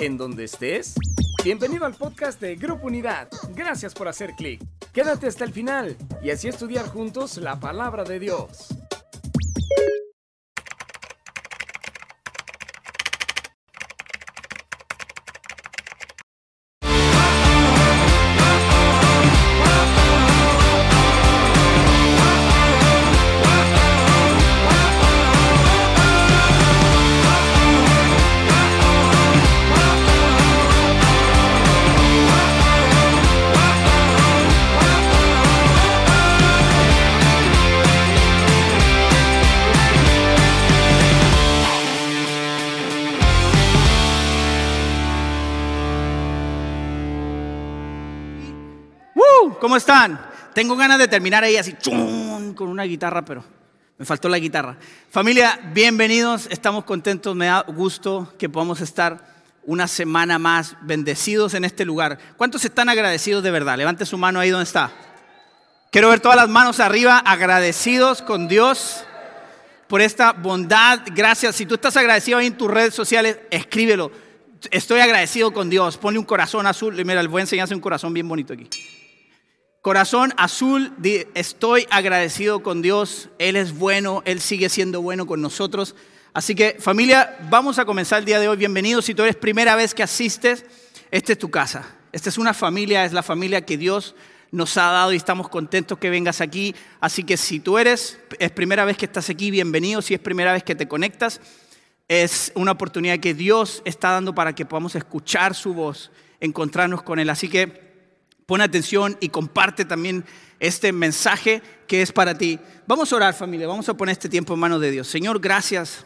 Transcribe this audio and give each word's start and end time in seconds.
en 0.00 0.16
donde 0.16 0.44
estés. 0.44 0.94
Bienvenido 1.44 1.84
al 1.84 1.94
podcast 1.94 2.40
de 2.40 2.56
Grupo 2.56 2.86
Unidad. 2.86 3.28
Gracias 3.54 3.94
por 3.94 4.08
hacer 4.08 4.34
clic. 4.36 4.62
Quédate 4.92 5.26
hasta 5.26 5.44
el 5.44 5.52
final 5.52 5.96
y 6.22 6.30
así 6.30 6.48
estudiar 6.48 6.86
juntos 6.88 7.36
la 7.36 7.58
palabra 7.58 8.04
de 8.04 8.18
Dios. 8.18 8.68
¿Cómo 49.72 49.78
están? 49.78 50.20
Tengo 50.52 50.76
ganas 50.76 50.98
de 50.98 51.08
terminar 51.08 51.44
ahí 51.44 51.56
así, 51.56 51.72
con 51.82 52.68
una 52.68 52.82
guitarra, 52.82 53.24
pero 53.24 53.42
me 53.96 54.04
faltó 54.04 54.28
la 54.28 54.38
guitarra. 54.38 54.76
Familia, 55.08 55.58
bienvenidos, 55.72 56.46
estamos 56.50 56.84
contentos, 56.84 57.34
me 57.34 57.46
da 57.46 57.62
gusto 57.62 58.34
que 58.38 58.50
podamos 58.50 58.82
estar 58.82 59.26
una 59.62 59.88
semana 59.88 60.38
más 60.38 60.76
bendecidos 60.82 61.54
en 61.54 61.64
este 61.64 61.86
lugar. 61.86 62.18
¿Cuántos 62.36 62.66
están 62.66 62.90
agradecidos 62.90 63.42
de 63.42 63.50
verdad? 63.50 63.78
Levante 63.78 64.04
su 64.04 64.18
mano 64.18 64.40
ahí 64.40 64.50
donde 64.50 64.64
está. 64.64 64.92
Quiero 65.90 66.10
ver 66.10 66.20
todas 66.20 66.36
las 66.36 66.50
manos 66.50 66.78
arriba, 66.78 67.16
agradecidos 67.20 68.20
con 68.20 68.48
Dios 68.48 69.06
por 69.88 70.02
esta 70.02 70.34
bondad. 70.34 71.00
Gracias. 71.14 71.56
Si 71.56 71.64
tú 71.64 71.76
estás 71.76 71.96
agradecido 71.96 72.36
ahí 72.36 72.48
en 72.48 72.58
tus 72.58 72.70
redes 72.70 72.92
sociales, 72.92 73.38
escríbelo. 73.50 74.12
Estoy 74.70 75.00
agradecido 75.00 75.50
con 75.50 75.70
Dios. 75.70 75.96
Ponle 75.96 76.18
un 76.18 76.26
corazón 76.26 76.66
azul. 76.66 76.94
Mira, 76.94 77.22
les 77.22 77.30
voy 77.32 77.40
a 77.40 77.44
enseñar 77.44 77.72
un 77.72 77.80
corazón 77.80 78.12
bien 78.12 78.28
bonito 78.28 78.52
aquí. 78.52 78.68
Corazón 79.82 80.32
azul, 80.36 80.92
estoy 81.34 81.88
agradecido 81.90 82.62
con 82.62 82.82
Dios, 82.82 83.30
Él 83.40 83.56
es 83.56 83.76
bueno, 83.76 84.22
Él 84.24 84.40
sigue 84.40 84.68
siendo 84.68 85.02
bueno 85.02 85.26
con 85.26 85.42
nosotros. 85.42 85.96
Así 86.32 86.54
que 86.54 86.76
familia, 86.78 87.36
vamos 87.50 87.80
a 87.80 87.84
comenzar 87.84 88.20
el 88.20 88.24
día 88.24 88.38
de 88.38 88.46
hoy. 88.46 88.56
Bienvenidos, 88.56 89.06
si 89.06 89.12
tú 89.12 89.24
eres 89.24 89.34
primera 89.34 89.74
vez 89.74 89.92
que 89.92 90.04
asistes, 90.04 90.64
esta 91.10 91.32
es 91.32 91.38
tu 91.40 91.50
casa. 91.50 91.96
Esta 92.12 92.28
es 92.28 92.38
una 92.38 92.54
familia, 92.54 93.04
es 93.04 93.12
la 93.12 93.24
familia 93.24 93.66
que 93.66 93.76
Dios 93.76 94.14
nos 94.52 94.76
ha 94.76 94.84
dado 94.92 95.12
y 95.12 95.16
estamos 95.16 95.48
contentos 95.48 95.98
que 95.98 96.10
vengas 96.10 96.40
aquí. 96.40 96.76
Así 97.00 97.24
que 97.24 97.36
si 97.36 97.58
tú 97.58 97.76
eres, 97.76 98.20
es 98.38 98.52
primera 98.52 98.84
vez 98.84 98.96
que 98.96 99.06
estás 99.06 99.30
aquí, 99.30 99.50
bienvenido. 99.50 100.00
Si 100.00 100.14
es 100.14 100.20
primera 100.20 100.52
vez 100.52 100.62
que 100.62 100.76
te 100.76 100.86
conectas, 100.86 101.40
es 102.06 102.52
una 102.54 102.70
oportunidad 102.70 103.18
que 103.18 103.34
Dios 103.34 103.82
está 103.84 104.12
dando 104.12 104.32
para 104.32 104.54
que 104.54 104.64
podamos 104.64 104.94
escuchar 104.94 105.56
su 105.56 105.74
voz, 105.74 106.12
encontrarnos 106.38 107.02
con 107.02 107.18
Él. 107.18 107.28
Así 107.30 107.48
que 107.48 107.91
Pon 108.52 108.60
atención 108.60 109.16
y 109.18 109.30
comparte 109.30 109.86
también 109.86 110.26
este 110.60 110.92
mensaje 110.92 111.62
que 111.86 112.02
es 112.02 112.12
para 112.12 112.36
ti. 112.36 112.58
Vamos 112.86 113.10
a 113.10 113.16
orar 113.16 113.32
familia, 113.32 113.66
vamos 113.66 113.88
a 113.88 113.94
poner 113.94 114.12
este 114.12 114.28
tiempo 114.28 114.52
en 114.52 114.60
manos 114.60 114.78
de 114.82 114.90
Dios. 114.90 115.08
Señor, 115.08 115.40
gracias 115.40 116.04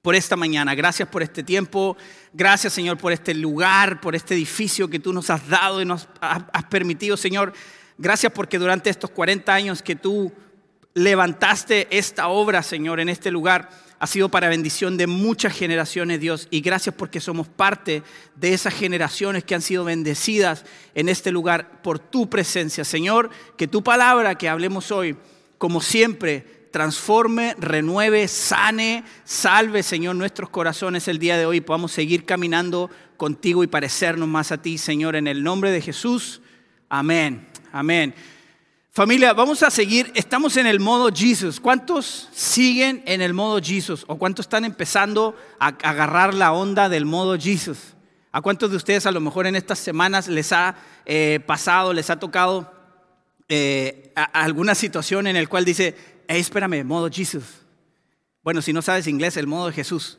por 0.00 0.14
esta 0.14 0.36
mañana, 0.36 0.74
gracias 0.74 1.06
por 1.06 1.22
este 1.22 1.42
tiempo, 1.42 1.98
gracias 2.32 2.72
Señor 2.72 2.96
por 2.96 3.12
este 3.12 3.34
lugar, 3.34 4.00
por 4.00 4.16
este 4.16 4.32
edificio 4.32 4.88
que 4.88 5.00
tú 5.00 5.12
nos 5.12 5.28
has 5.28 5.46
dado 5.50 5.82
y 5.82 5.84
nos 5.84 6.08
has 6.22 6.64
permitido, 6.70 7.18
Señor. 7.18 7.52
Gracias 7.98 8.32
porque 8.32 8.58
durante 8.58 8.88
estos 8.88 9.10
40 9.10 9.52
años 9.52 9.82
que 9.82 9.96
tú 9.96 10.32
levantaste 10.94 11.88
esta 11.90 12.28
obra, 12.28 12.62
Señor, 12.62 13.00
en 13.00 13.10
este 13.10 13.30
lugar, 13.30 13.68
ha 14.00 14.06
sido 14.06 14.30
para 14.30 14.48
bendición 14.48 14.96
de 14.96 15.06
muchas 15.06 15.54
generaciones, 15.54 16.20
Dios. 16.20 16.48
Y 16.50 16.62
gracias 16.62 16.94
porque 16.94 17.20
somos 17.20 17.48
parte 17.48 18.02
de 18.34 18.54
esas 18.54 18.72
generaciones 18.72 19.44
que 19.44 19.54
han 19.54 19.60
sido 19.60 19.84
bendecidas 19.84 20.64
en 20.94 21.10
este 21.10 21.30
lugar 21.30 21.82
por 21.82 21.98
tu 21.98 22.30
presencia. 22.30 22.82
Señor, 22.82 23.28
que 23.58 23.68
tu 23.68 23.84
palabra 23.84 24.36
que 24.36 24.48
hablemos 24.48 24.90
hoy, 24.90 25.18
como 25.58 25.82
siempre, 25.82 26.68
transforme, 26.70 27.54
renueve, 27.58 28.26
sane, 28.26 29.04
salve, 29.24 29.82
Señor, 29.82 30.16
nuestros 30.16 30.48
corazones 30.48 31.06
el 31.06 31.18
día 31.18 31.36
de 31.36 31.44
hoy. 31.44 31.60
Podamos 31.60 31.92
seguir 31.92 32.24
caminando 32.24 32.90
contigo 33.18 33.62
y 33.62 33.66
parecernos 33.66 34.28
más 34.28 34.50
a 34.50 34.62
ti, 34.62 34.78
Señor, 34.78 35.14
en 35.14 35.26
el 35.26 35.42
nombre 35.42 35.70
de 35.72 35.82
Jesús. 35.82 36.40
Amén. 36.88 37.46
Amén. 37.70 38.14
Familia, 39.00 39.32
vamos 39.32 39.62
a 39.62 39.70
seguir, 39.70 40.12
estamos 40.14 40.58
en 40.58 40.66
el 40.66 40.78
modo 40.78 41.08
Jesus. 41.10 41.58
¿Cuántos 41.58 42.28
siguen 42.32 43.02
en 43.06 43.22
el 43.22 43.32
modo 43.32 43.58
Jesus? 43.58 44.04
¿O 44.08 44.18
cuántos 44.18 44.44
están 44.44 44.66
empezando 44.66 45.34
a 45.58 45.68
agarrar 45.68 46.34
la 46.34 46.52
onda 46.52 46.90
del 46.90 47.06
modo 47.06 47.38
Jesus? 47.38 47.94
¿A 48.30 48.42
cuántos 48.42 48.70
de 48.70 48.76
ustedes 48.76 49.06
a 49.06 49.10
lo 49.10 49.22
mejor 49.22 49.46
en 49.46 49.56
estas 49.56 49.78
semanas 49.78 50.28
les 50.28 50.52
ha 50.52 50.76
eh, 51.06 51.40
pasado, 51.46 51.94
les 51.94 52.10
ha 52.10 52.18
tocado 52.18 52.70
eh, 53.48 54.12
alguna 54.34 54.74
situación 54.74 55.26
en 55.26 55.36
la 55.36 55.46
cual 55.46 55.64
dice, 55.64 55.96
hey, 56.28 56.38
espérame, 56.38 56.84
modo 56.84 57.08
Jesus? 57.10 57.62
Bueno, 58.42 58.60
si 58.60 58.74
no 58.74 58.82
sabes 58.82 59.06
inglés, 59.06 59.38
el 59.38 59.46
modo 59.46 59.68
de 59.68 59.72
Jesús. 59.72 60.18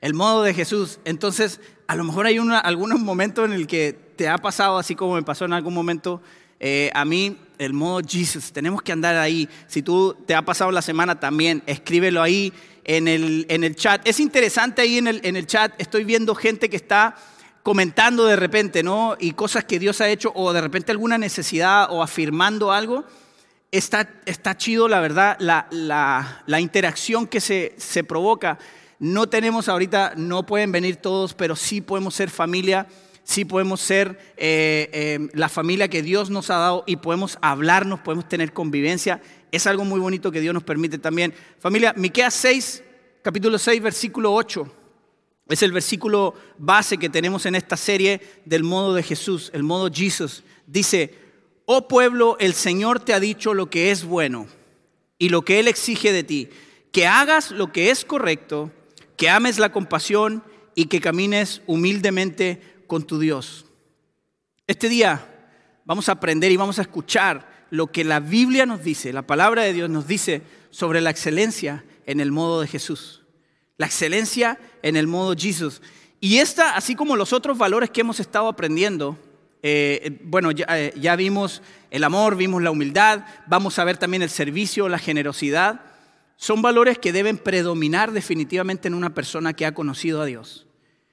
El 0.00 0.14
modo 0.14 0.44
de 0.44 0.54
Jesús. 0.54 1.00
Entonces, 1.04 1.60
a 1.88 1.96
lo 1.96 2.04
mejor 2.04 2.26
hay 2.26 2.38
algunos 2.38 3.00
momentos 3.00 3.44
en 3.44 3.54
el 3.54 3.66
que 3.66 3.92
te 3.92 4.28
ha 4.28 4.38
pasado, 4.38 4.78
así 4.78 4.94
como 4.94 5.16
me 5.16 5.24
pasó 5.24 5.46
en 5.46 5.52
algún 5.52 5.74
momento 5.74 6.22
eh, 6.60 6.90
a 6.94 7.04
mí 7.04 7.36
el 7.58 7.72
modo 7.72 8.00
Jesus, 8.06 8.52
tenemos 8.52 8.82
que 8.82 8.92
andar 8.92 9.16
ahí. 9.16 9.48
Si 9.66 9.82
tú 9.82 10.16
te 10.26 10.34
ha 10.34 10.42
pasado 10.42 10.70
la 10.70 10.82
semana 10.82 11.18
también, 11.18 11.62
escríbelo 11.66 12.22
ahí 12.22 12.52
en 12.84 13.08
el, 13.08 13.46
en 13.48 13.64
el 13.64 13.74
chat. 13.76 14.06
Es 14.06 14.20
interesante 14.20 14.82
ahí 14.82 14.98
en 14.98 15.08
el, 15.08 15.20
en 15.24 15.36
el 15.36 15.46
chat, 15.46 15.72
estoy 15.78 16.04
viendo 16.04 16.34
gente 16.34 16.70
que 16.70 16.76
está 16.76 17.16
comentando 17.62 18.24
de 18.24 18.36
repente, 18.36 18.82
¿no? 18.82 19.16
Y 19.20 19.32
cosas 19.32 19.64
que 19.64 19.78
Dios 19.78 20.00
ha 20.00 20.08
hecho, 20.08 20.32
o 20.34 20.52
de 20.52 20.60
repente 20.60 20.92
alguna 20.92 21.18
necesidad, 21.18 21.88
o 21.90 22.02
afirmando 22.02 22.72
algo. 22.72 23.04
Está, 23.70 24.08
está 24.24 24.56
chido, 24.56 24.88
la 24.88 25.00
verdad, 25.00 25.36
la, 25.38 25.66
la, 25.70 26.42
la 26.46 26.60
interacción 26.60 27.26
que 27.26 27.40
se, 27.40 27.74
se 27.76 28.04
provoca. 28.04 28.58
No 28.98 29.28
tenemos 29.28 29.68
ahorita, 29.68 30.14
no 30.16 30.44
pueden 30.44 30.72
venir 30.72 30.96
todos, 30.96 31.34
pero 31.34 31.56
sí 31.56 31.80
podemos 31.80 32.14
ser 32.14 32.30
familia 32.30 32.86
sí 33.30 33.44
podemos 33.44 33.80
ser 33.80 34.18
eh, 34.36 34.90
eh, 34.92 35.28
la 35.34 35.48
familia 35.48 35.86
que 35.86 36.02
Dios 36.02 36.30
nos 36.30 36.50
ha 36.50 36.56
dado 36.56 36.82
y 36.84 36.96
podemos 36.96 37.38
hablarnos, 37.40 38.00
podemos 38.00 38.28
tener 38.28 38.52
convivencia. 38.52 39.22
Es 39.52 39.68
algo 39.68 39.84
muy 39.84 40.00
bonito 40.00 40.32
que 40.32 40.40
Dios 40.40 40.52
nos 40.52 40.64
permite 40.64 40.98
también. 40.98 41.32
Familia, 41.60 41.94
Miqueas 41.96 42.34
6, 42.34 42.82
capítulo 43.22 43.56
6, 43.56 43.80
versículo 43.82 44.34
8. 44.34 44.74
Es 45.48 45.62
el 45.62 45.70
versículo 45.70 46.34
base 46.58 46.98
que 46.98 47.08
tenemos 47.08 47.46
en 47.46 47.54
esta 47.54 47.76
serie 47.76 48.20
del 48.44 48.64
modo 48.64 48.94
de 48.94 49.04
Jesús, 49.04 49.52
el 49.54 49.62
modo 49.62 49.88
Jesús. 49.92 50.42
Dice, 50.66 51.14
oh 51.66 51.86
pueblo, 51.86 52.36
el 52.40 52.54
Señor 52.54 52.98
te 52.98 53.14
ha 53.14 53.20
dicho 53.20 53.54
lo 53.54 53.70
que 53.70 53.92
es 53.92 54.04
bueno 54.04 54.48
y 55.18 55.28
lo 55.28 55.42
que 55.42 55.60
Él 55.60 55.68
exige 55.68 56.12
de 56.12 56.24
ti, 56.24 56.48
que 56.90 57.06
hagas 57.06 57.52
lo 57.52 57.70
que 57.70 57.92
es 57.92 58.04
correcto, 58.04 58.72
que 59.16 59.30
ames 59.30 59.60
la 59.60 59.70
compasión 59.70 60.42
y 60.74 60.86
que 60.86 61.00
camines 61.00 61.62
humildemente 61.68 62.79
con 62.90 63.04
tu 63.04 63.20
Dios. 63.20 63.66
Este 64.66 64.88
día 64.88 65.24
vamos 65.84 66.08
a 66.08 66.12
aprender 66.12 66.50
y 66.50 66.56
vamos 66.56 66.80
a 66.80 66.82
escuchar 66.82 67.66
lo 67.70 67.86
que 67.86 68.02
la 68.02 68.18
Biblia 68.18 68.66
nos 68.66 68.82
dice, 68.82 69.12
la 69.12 69.22
palabra 69.22 69.62
de 69.62 69.72
Dios 69.72 69.88
nos 69.88 70.08
dice 70.08 70.42
sobre 70.70 71.00
la 71.00 71.10
excelencia 71.10 71.84
en 72.04 72.18
el 72.18 72.32
modo 72.32 72.60
de 72.60 72.66
Jesús. 72.66 73.22
La 73.76 73.86
excelencia 73.86 74.58
en 74.82 74.96
el 74.96 75.06
modo 75.06 75.36
Jesús. 75.38 75.82
Y 76.18 76.38
esta, 76.38 76.74
así 76.74 76.96
como 76.96 77.14
los 77.14 77.32
otros 77.32 77.58
valores 77.58 77.90
que 77.90 78.00
hemos 78.00 78.18
estado 78.18 78.48
aprendiendo, 78.48 79.16
eh, 79.62 80.18
bueno, 80.24 80.50
eh, 80.50 80.92
ya 80.96 81.14
vimos 81.14 81.62
el 81.92 82.02
amor, 82.02 82.34
vimos 82.34 82.60
la 82.60 82.72
humildad, 82.72 83.24
vamos 83.46 83.78
a 83.78 83.84
ver 83.84 83.98
también 83.98 84.24
el 84.24 84.30
servicio, 84.30 84.88
la 84.88 84.98
generosidad. 84.98 85.80
Son 86.34 86.60
valores 86.60 86.98
que 86.98 87.12
deben 87.12 87.38
predominar 87.38 88.10
definitivamente 88.10 88.88
en 88.88 88.94
una 88.94 89.14
persona 89.14 89.52
que 89.52 89.64
ha 89.64 89.74
conocido 89.74 90.22
a 90.22 90.26
Dios 90.26 90.66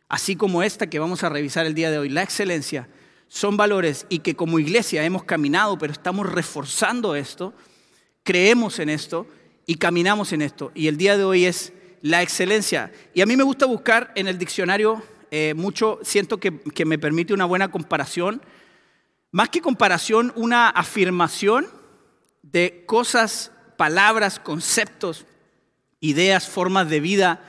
así 0.10 0.36
como 0.36 0.64
esta 0.64 0.88
que 0.88 1.00
vamos 1.00 1.24
a 1.24 1.30
revisar 1.30 1.66
el 1.66 1.74
día 1.74 1.92
de 1.92 2.00
hoy, 2.00 2.10
la 2.10 2.24
excelencia, 2.24 2.88
son 3.28 3.58
valores 3.58 4.06
y 4.10 4.20
que 4.20 4.36
como 4.36 4.60
iglesia 4.60 5.04
hemos 5.04 5.24
caminado, 5.24 5.78
pero 5.78 5.92
estamos 5.92 6.26
reforzando 6.32 7.16
esto, 7.16 7.54
creemos 8.24 8.80
en 8.80 8.90
esto 8.90 9.28
y 9.66 9.76
caminamos 9.76 10.32
en 10.32 10.42
esto. 10.42 10.72
Y 10.74 10.88
el 10.88 10.98
día 10.98 11.18
de 11.18 11.26
hoy 11.26 11.46
es 11.46 11.74
la 12.02 12.22
excelencia. 12.22 12.92
Y 13.14 13.22
a 13.22 13.26
mí 13.26 13.36
me 13.36 13.44
gusta 13.44 13.66
buscar 13.66 14.12
en 14.16 14.28
el 14.28 14.38
diccionario 14.38 15.04
eh, 15.30 15.54
mucho, 15.56 16.00
siento 16.04 16.40
que, 16.40 16.58
que 16.58 16.86
me 16.86 16.98
permite 16.98 17.34
una 17.34 17.46
buena 17.46 17.70
comparación, 17.70 18.42
más 19.32 19.50
que 19.50 19.60
comparación, 19.60 20.32
una 20.38 20.70
afirmación 20.70 21.68
de 22.44 22.86
cosas, 22.86 23.52
palabras, 23.76 24.40
conceptos, 24.40 25.26
ideas, 26.00 26.48
formas 26.48 26.90
de 26.90 27.02
vida 27.02 27.42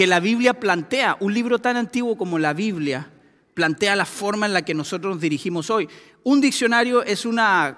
que 0.00 0.06
la 0.06 0.18
Biblia 0.18 0.54
plantea, 0.54 1.18
un 1.20 1.34
libro 1.34 1.58
tan 1.58 1.76
antiguo 1.76 2.16
como 2.16 2.38
la 2.38 2.54
Biblia, 2.54 3.10
plantea 3.52 3.94
la 3.94 4.06
forma 4.06 4.46
en 4.46 4.54
la 4.54 4.62
que 4.62 4.72
nosotros 4.72 5.16
nos 5.16 5.20
dirigimos 5.20 5.68
hoy. 5.68 5.90
Un 6.22 6.40
diccionario 6.40 7.02
es, 7.02 7.26
una, 7.26 7.76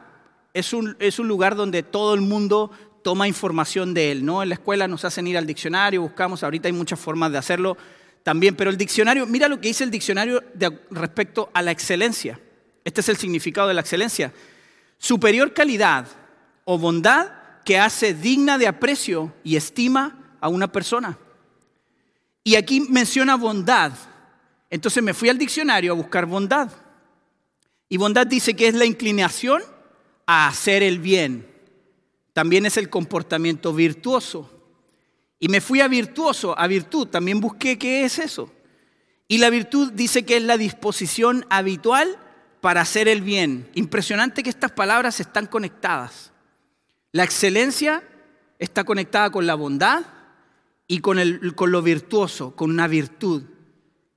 es, 0.54 0.72
un, 0.72 0.96
es 1.00 1.18
un 1.18 1.26
lugar 1.26 1.56
donde 1.56 1.82
todo 1.82 2.14
el 2.14 2.20
mundo 2.20 2.70
toma 3.02 3.26
información 3.26 3.92
de 3.92 4.12
él, 4.12 4.24
¿no? 4.24 4.40
En 4.40 4.50
la 4.50 4.54
escuela 4.54 4.86
nos 4.86 5.04
hacen 5.04 5.26
ir 5.26 5.36
al 5.36 5.48
diccionario, 5.48 6.00
buscamos, 6.00 6.44
ahorita 6.44 6.68
hay 6.68 6.72
muchas 6.72 7.00
formas 7.00 7.32
de 7.32 7.38
hacerlo 7.38 7.76
también, 8.22 8.54
pero 8.54 8.70
el 8.70 8.76
diccionario, 8.76 9.26
mira 9.26 9.48
lo 9.48 9.60
que 9.60 9.66
dice 9.66 9.82
el 9.82 9.90
diccionario 9.90 10.44
de, 10.54 10.78
respecto 10.92 11.50
a 11.52 11.60
la 11.60 11.72
excelencia. 11.72 12.38
Este 12.84 13.00
es 13.00 13.08
el 13.08 13.16
significado 13.16 13.66
de 13.66 13.74
la 13.74 13.80
excelencia. 13.80 14.32
Superior 14.96 15.52
calidad 15.54 16.06
o 16.66 16.78
bondad 16.78 17.32
que 17.64 17.80
hace 17.80 18.14
digna 18.14 18.58
de 18.58 18.68
aprecio 18.68 19.34
y 19.42 19.56
estima 19.56 20.36
a 20.40 20.48
una 20.48 20.70
persona. 20.70 21.18
Y 22.44 22.56
aquí 22.56 22.80
menciona 22.80 23.36
bondad. 23.36 23.92
Entonces 24.70 25.02
me 25.02 25.14
fui 25.14 25.28
al 25.28 25.38
diccionario 25.38 25.92
a 25.92 25.96
buscar 25.96 26.26
bondad. 26.26 26.70
Y 27.88 27.96
bondad 27.96 28.26
dice 28.26 28.54
que 28.54 28.68
es 28.68 28.74
la 28.74 28.84
inclinación 28.84 29.62
a 30.26 30.48
hacer 30.48 30.82
el 30.82 30.98
bien. 30.98 31.46
También 32.32 32.66
es 32.66 32.76
el 32.76 32.88
comportamiento 32.88 33.72
virtuoso. 33.74 34.50
Y 35.38 35.48
me 35.48 35.60
fui 35.60 35.80
a 35.80 35.88
virtuoso, 35.88 36.58
a 36.58 36.66
virtud. 36.66 37.08
También 37.08 37.40
busqué 37.40 37.78
qué 37.78 38.04
es 38.04 38.18
eso. 38.18 38.50
Y 39.28 39.38
la 39.38 39.50
virtud 39.50 39.92
dice 39.92 40.24
que 40.24 40.36
es 40.36 40.42
la 40.42 40.56
disposición 40.56 41.46
habitual 41.50 42.18
para 42.60 42.80
hacer 42.80 43.08
el 43.08 43.22
bien. 43.22 43.68
Impresionante 43.74 44.42
que 44.42 44.50
estas 44.50 44.72
palabras 44.72 45.20
están 45.20 45.46
conectadas. 45.46 46.32
La 47.12 47.24
excelencia 47.24 48.02
está 48.58 48.84
conectada 48.84 49.30
con 49.30 49.46
la 49.46 49.54
bondad 49.54 50.04
y 50.86 50.98
con, 50.98 51.18
el, 51.18 51.54
con 51.54 51.72
lo 51.72 51.82
virtuoso, 51.82 52.54
con 52.54 52.70
una 52.70 52.88
virtud. 52.88 53.44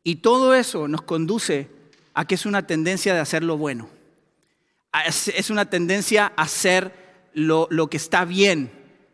Y 0.04 0.18
todo 0.18 0.54
eso 0.54 0.88
nos 0.88 1.02
conduce 1.02 1.70
a 2.14 2.26
que 2.26 2.36
es 2.36 2.46
una 2.46 2.68
tendencia 2.68 3.14
de 3.14 3.20
hacer 3.20 3.44
lo 3.44 3.58
bueno. 3.58 3.90
Es 5.06 5.50
una 5.50 5.70
tendencia 5.70 6.32
a 6.38 6.44
hacer 6.44 6.94
lo, 7.34 7.68
que 7.90 7.98
está 7.98 8.24
bien, 8.24 8.72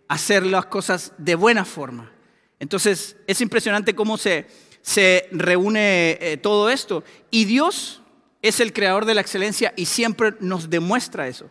hacer 0.08 0.46
las 0.46 0.68
cosas 0.68 1.14
de 1.18 1.36
buena 1.36 1.66
forma. 1.66 2.12
Entonces, 2.60 3.18
es 3.26 3.42
impresionante 3.42 3.96
cómo 3.96 4.18
se, 4.18 4.46
se 4.82 5.28
reúne 5.32 6.18
eh, 6.22 6.38
todo 6.38 6.70
esto. 6.70 7.04
Y 7.32 7.46
Dios 7.46 8.02
es 8.42 8.60
el 8.60 8.74
creador 8.74 9.06
de 9.06 9.16
la 9.16 9.22
excelencia 9.22 9.74
y 9.76 9.86
siempre 9.86 10.34
nos 10.40 10.70
demuestra 10.70 11.28
eso. 11.28 11.50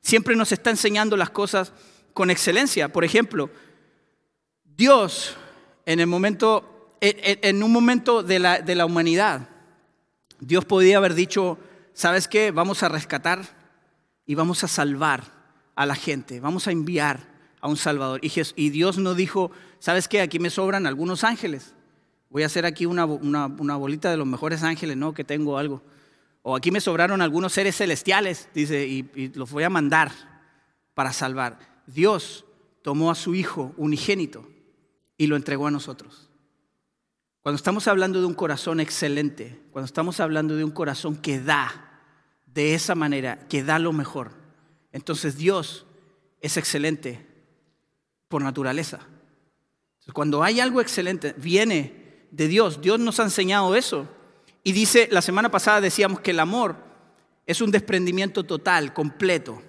Siempre 0.00 0.36
nos 0.36 0.52
está 0.52 0.70
enseñando 0.70 1.16
las 1.16 1.30
cosas 1.30 1.72
con 2.14 2.30
excelencia. 2.30 2.90
Por 2.92 3.04
ejemplo, 3.04 3.50
Dios 4.76 5.36
en 5.86 6.00
el 6.00 6.06
momento, 6.06 6.96
en 7.00 7.62
un 7.62 7.72
momento 7.72 8.22
de 8.22 8.38
la, 8.38 8.60
de 8.60 8.74
la 8.74 8.84
humanidad, 8.84 9.48
Dios 10.40 10.64
podía 10.66 10.98
haber 10.98 11.14
dicho, 11.14 11.58
¿sabes 11.94 12.28
qué? 12.28 12.50
Vamos 12.50 12.82
a 12.82 12.88
rescatar 12.88 13.42
y 14.26 14.34
vamos 14.34 14.64
a 14.64 14.68
salvar 14.68 15.24
a 15.74 15.86
la 15.86 15.94
gente, 15.94 16.40
vamos 16.40 16.66
a 16.66 16.72
enviar 16.72 17.26
a 17.60 17.68
un 17.68 17.76
Salvador. 17.78 18.20
Y, 18.22 18.70
Dios 18.70 18.98
no 18.98 19.14
dijo, 19.14 19.50
¿sabes 19.78 20.08
qué? 20.08 20.20
Aquí 20.20 20.38
me 20.38 20.50
sobran 20.50 20.86
algunos 20.86 21.24
ángeles. 21.24 21.74
Voy 22.28 22.42
a 22.42 22.46
hacer 22.46 22.66
aquí 22.66 22.84
una, 22.84 23.06
una, 23.06 23.46
una 23.46 23.76
bolita 23.76 24.10
de 24.10 24.18
los 24.18 24.26
mejores 24.26 24.62
ángeles, 24.62 24.96
¿no? 24.96 25.14
Que 25.14 25.24
tengo 25.24 25.56
algo. 25.56 25.82
O 26.42 26.54
aquí 26.54 26.70
me 26.70 26.80
sobraron 26.80 27.22
algunos 27.22 27.52
seres 27.54 27.76
celestiales, 27.76 28.48
dice, 28.52 28.86
y, 28.86 29.32
los 29.34 29.50
voy 29.50 29.64
a 29.64 29.70
mandar 29.70 30.12
para 30.92 31.12
salvar. 31.14 31.58
Dios 31.86 32.44
tomó 32.82 33.10
a 33.10 33.14
su 33.14 33.34
Hijo 33.34 33.72
unigénito 33.76 34.55
y 35.16 35.26
lo 35.26 35.36
entregó 35.36 35.66
a 35.66 35.70
nosotros. 35.70 36.30
Cuando 37.42 37.56
estamos 37.56 37.86
hablando 37.88 38.20
de 38.20 38.26
un 38.26 38.34
corazón 38.34 38.80
excelente, 38.80 39.60
cuando 39.70 39.86
estamos 39.86 40.20
hablando 40.20 40.56
de 40.56 40.64
un 40.64 40.72
corazón 40.72 41.16
que 41.16 41.40
da 41.40 42.02
de 42.46 42.74
esa 42.74 42.94
manera, 42.94 43.38
que 43.48 43.62
da 43.62 43.78
lo 43.78 43.92
mejor, 43.92 44.32
entonces 44.92 45.36
Dios 45.36 45.86
es 46.40 46.56
excelente 46.56 47.26
por 48.28 48.42
naturaleza. 48.42 49.00
Cuando 50.12 50.42
hay 50.42 50.60
algo 50.60 50.80
excelente, 50.80 51.34
viene 51.36 52.28
de 52.30 52.48
Dios. 52.48 52.80
Dios 52.80 52.98
nos 52.98 53.18
ha 53.20 53.24
enseñado 53.24 53.74
eso. 53.74 54.08
Y 54.62 54.72
dice, 54.72 55.08
la 55.10 55.22
semana 55.22 55.50
pasada 55.50 55.80
decíamos 55.80 56.20
que 56.20 56.32
el 56.32 56.40
amor 56.40 56.76
es 57.46 57.60
un 57.60 57.70
desprendimiento 57.70 58.44
total, 58.44 58.92
completo. 58.92 59.62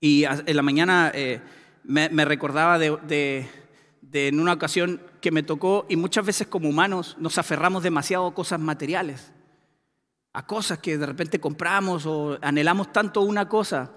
Y 0.00 0.24
en 0.24 0.56
la 0.56 0.62
mañana 0.62 1.10
eh, 1.14 1.40
me, 1.84 2.24
recordaba 2.24 2.78
de, 2.78 3.48
en 4.12 4.40
una 4.40 4.52
ocasión 4.52 5.00
que 5.20 5.30
me 5.30 5.42
tocó, 5.42 5.86
y 5.88 5.96
muchas 5.96 6.26
veces 6.26 6.46
como 6.46 6.68
humanos 6.68 7.16
nos 7.18 7.38
aferramos 7.38 7.82
demasiado 7.82 8.26
a 8.26 8.34
cosas 8.34 8.60
materiales, 8.60 9.32
a 10.32 10.46
cosas 10.46 10.78
que 10.78 10.98
de 10.98 11.06
repente 11.06 11.40
compramos 11.40 12.06
o 12.06 12.38
anhelamos 12.42 12.92
tanto 12.92 13.22
una 13.22 13.48
cosa, 13.48 13.92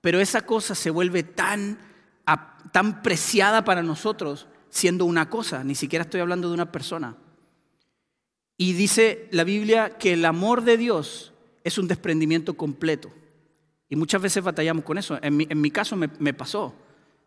pero 0.00 0.20
esa 0.20 0.42
cosa 0.42 0.74
se 0.74 0.90
vuelve 0.90 1.22
tan, 1.22 1.78
tan 2.72 3.02
preciada 3.02 3.64
para 3.64 3.82
nosotros 3.82 4.46
siendo 4.70 5.04
una 5.04 5.28
cosa, 5.28 5.64
ni 5.64 5.74
siquiera 5.74 6.04
estoy 6.04 6.20
hablando 6.20 6.48
de 6.48 6.54
una 6.54 6.72
persona. 6.72 7.16
Y 8.56 8.74
dice 8.74 9.28
la 9.32 9.44
Biblia 9.44 9.96
que 9.98 10.12
el 10.12 10.24
amor 10.24 10.62
de 10.62 10.76
Dios 10.76 11.32
es 11.64 11.78
un 11.78 11.88
desprendimiento 11.88 12.54
completo. 12.54 13.10
Y 13.88 13.96
muchas 13.96 14.22
veces 14.22 14.44
batallamos 14.44 14.84
con 14.84 14.98
eso. 14.98 15.18
En 15.20 15.36
mi, 15.36 15.70
caso 15.70 15.96
me, 15.96 16.32
pasó. 16.34 16.74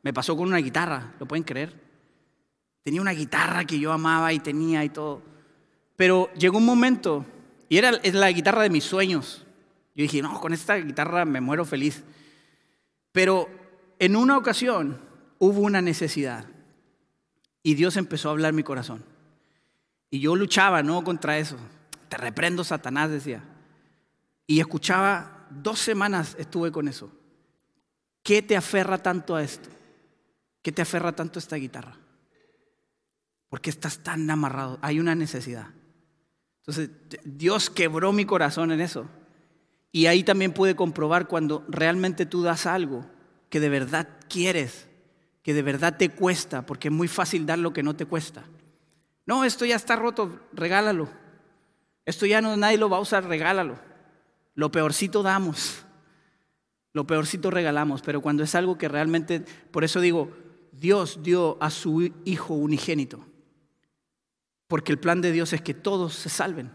Me 0.02 0.14
pasó 0.14 0.38
con 0.38 0.48
una 0.48 0.58
guitarra, 0.58 1.14
¿lo 1.19 1.26
pueden 1.26 1.44
creer? 1.44 1.74
Tenía 2.83 3.01
una 3.01 3.12
guitarra 3.12 3.65
que 3.65 3.80
yo 3.80 3.91
amaba 3.91 4.33
y 4.33 4.39
tenía 4.39 4.83
y 4.83 4.89
todo. 4.89 5.21
Pero 5.95 6.31
llegó 6.33 6.57
un 6.57 6.65
momento, 6.65 7.25
y 7.69 7.77
era 7.77 7.91
la 7.91 8.31
guitarra 8.31 8.62
de 8.63 8.69
mis 8.69 8.83
sueños. 8.83 9.45
Yo 9.95 10.03
dije, 10.03 10.21
no, 10.21 10.39
con 10.39 10.53
esta 10.53 10.75
guitarra 10.75 11.25
me 11.25 11.41
muero 11.41 11.65
feliz. 11.65 12.03
Pero 13.12 13.50
en 14.00 14.15
una 14.15 14.38
ocasión 14.38 15.00
hubo 15.39 15.62
una 15.62 15.81
necesidad. 15.81 16.45
Y 17.62 17.75
Dios 17.75 17.95
empezó 17.95 18.30
a 18.30 18.31
hablar 18.33 18.53
mi 18.53 18.63
corazón. 18.63 19.03
Y 20.09 20.19
yo 20.19 20.35
luchaba, 20.35 20.83
¿no? 20.83 21.03
Contra 21.03 21.38
eso. 21.38 21.57
Te 22.09 22.18
reprendo, 22.18 22.63
Satanás, 22.63 23.09
decía. 23.09 23.44
Y 24.45 24.59
escuchaba, 24.59 25.47
dos 25.50 25.80
semanas 25.80 26.35
estuve 26.38 26.71
con 26.71 26.88
eso. 26.88 27.09
¿Qué 28.21 28.41
te 28.41 28.56
aferra 28.56 28.97
tanto 28.97 29.35
a 29.35 29.44
esto? 29.44 29.69
¿Qué 30.62 30.71
te 30.71 30.81
aferra 30.81 31.13
tanto 31.13 31.39
a 31.39 31.41
esta 31.41 31.56
guitarra? 31.56 31.97
¿Por 33.54 33.62
qué 33.62 33.70
estás 33.70 34.00
tan 34.00 34.28
amarrado? 34.32 34.80
Hay 34.82 35.00
una 35.00 35.14
necesidad. 35.14 35.68
Entonces, 36.62 36.90
Dios 37.24 37.70
quebró 37.70 38.12
mi 38.12 38.26
corazón 38.26 38.72
en 38.72 38.81
eso. 38.81 39.06
Y 39.92 40.07
ahí 40.07 40.24
también 40.24 40.54
pude 40.54 40.76
comprobar 40.76 41.28
cuando 41.28 41.64
realmente 41.68 42.26
tú 42.26 42.42
das 42.42 42.66
algo 42.66 43.06
que 43.50 43.60
de 43.60 43.69
verdad 43.69 44.07
quieres, 44.28 44.88
que 45.44 45.54
de 45.54 45.62
verdad 45.62 45.98
te 45.98 46.10
cuesta, 46.10 46.66
porque 46.66 46.88
es 46.88 46.92
muy 46.92 47.07
fácil 47.07 47.45
dar 47.45 47.60
lo 47.60 47.74
que 47.74 47.83
no 47.83 47.95
te 47.95 48.07
cuesta. 48.07 48.44
No, 49.28 49.45
esto 49.45 49.66
ya 49.66 49.76
está 49.76 49.98
roto, 49.98 50.40
regálalo. 50.54 51.07
Esto 52.06 52.26
ya 52.26 52.42
no 52.42 52.57
nadie 52.57 52.80
lo 52.80 52.90
va 52.90 52.98
a 52.98 53.02
usar, 53.02 53.24
regálalo. 53.26 53.78
Lo 54.56 54.72
peorcito 54.72 55.22
damos. 55.22 55.86
Lo 56.92 57.06
peorcito 57.06 57.52
regalamos, 57.52 58.02
pero 58.02 58.19
cuando 58.19 58.42
es 58.42 58.56
algo 58.56 58.80
que 58.80 58.88
realmente, 58.88 59.45
por 59.69 59.83
eso 59.83 60.02
digo, 60.02 60.31
Dios 60.72 61.19
dio 61.22 61.62
a 61.62 61.69
su 61.69 62.12
Hijo 62.26 62.56
unigénito. 62.56 63.24
Porque 64.73 64.92
el 64.92 64.97
plan 64.97 65.21
de 65.21 65.31
Dios 65.31 65.53
es 65.53 65.61
que 65.61 65.75
todos 65.75 66.15
se 66.15 66.30
salven. 66.30 66.71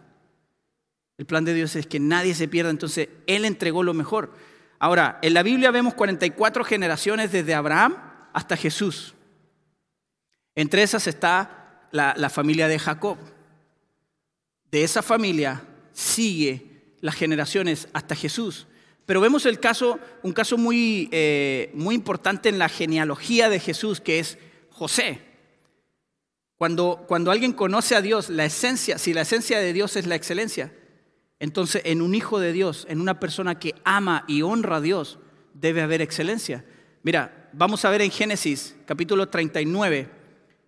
El 1.16 1.26
plan 1.26 1.44
de 1.44 1.52
Dios 1.52 1.74
es 1.74 1.88
que 1.88 1.98
nadie 1.98 2.32
se 2.32 2.46
pierda, 2.46 2.70
entonces 2.70 3.08
Él 3.26 3.44
entregó 3.44 3.82
lo 3.82 3.92
mejor. 3.92 4.36
Ahora, 4.78 5.18
en 5.20 5.34
la 5.34 5.42
Biblia 5.42 5.72
vemos 5.72 5.94
44 5.94 6.62
generaciones 6.62 7.32
desde 7.32 7.54
Abraham 7.54 7.96
hasta 8.32 8.56
Jesús. 8.56 9.16
Entre 10.54 10.84
esas 10.84 11.08
está 11.08 11.88
la, 11.90 12.30
familia 12.30 12.68
de 12.68 12.78
Jacob. 12.78 13.18
De 14.70 14.84
esa 14.84 15.02
familia 15.02 15.64
sigue 15.92 16.94
las 17.00 17.16
generaciones 17.16 17.88
hasta 17.94 18.14
Jesús. 18.14 18.68
Pero 19.06 19.20
vemos 19.20 19.44
el 19.44 19.58
caso, 19.58 19.98
un 20.22 20.32
caso 20.32 20.56
muy, 20.56 21.08
eh, 21.10 21.72
muy 21.74 21.96
importante 21.96 22.48
en 22.48 22.60
la 22.60 22.68
genealogía 22.68 23.48
de 23.48 23.58
Jesús, 23.58 24.00
que 24.00 24.20
es 24.20 24.38
José. 24.70 25.27
Cuando, 26.58 27.04
cuando 27.06 27.30
alguien 27.30 27.52
conoce 27.52 27.94
a 27.94 28.02
Dios, 28.02 28.28
la 28.28 28.44
esencia, 28.44 28.98
si 28.98 29.14
la 29.14 29.22
esencia 29.22 29.60
de 29.60 29.72
Dios 29.72 29.94
es 29.94 30.06
la 30.06 30.16
excelencia, 30.16 30.72
entonces 31.38 31.82
en 31.84 32.02
un 32.02 32.16
hijo 32.16 32.40
de 32.40 32.52
Dios, 32.52 32.84
en 32.90 33.00
una 33.00 33.20
persona 33.20 33.60
que 33.60 33.76
ama 33.84 34.24
y 34.26 34.42
honra 34.42 34.76
a 34.76 34.80
Dios, 34.80 35.20
debe 35.54 35.82
haber 35.82 36.02
excelencia. 36.02 36.64
Mira, 37.04 37.48
vamos 37.52 37.84
a 37.84 37.90
ver 37.90 38.02
en 38.02 38.10
Génesis 38.10 38.74
capítulo 38.86 39.28
39, 39.28 40.10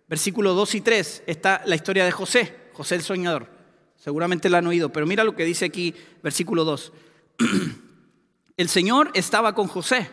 versículo 0.07 0.53
2 0.53 0.75
y 0.75 0.81
3 0.81 1.23
está 1.27 1.61
la 1.65 1.75
historia 1.75 2.05
de 2.05 2.11
José, 2.11 2.55
José 2.71 2.95
el 2.95 3.01
soñador. 3.01 3.49
Seguramente 3.97 4.49
la 4.49 4.59
han 4.59 4.67
oído, 4.67 4.93
pero 4.93 5.05
mira 5.05 5.25
lo 5.25 5.35
que 5.35 5.43
dice 5.43 5.65
aquí, 5.65 5.93
versículo 6.23 6.63
2. 6.63 6.93
El 8.57 8.67
Señor 8.67 9.11
estaba 9.13 9.53
con 9.55 9.67
José. 9.67 10.09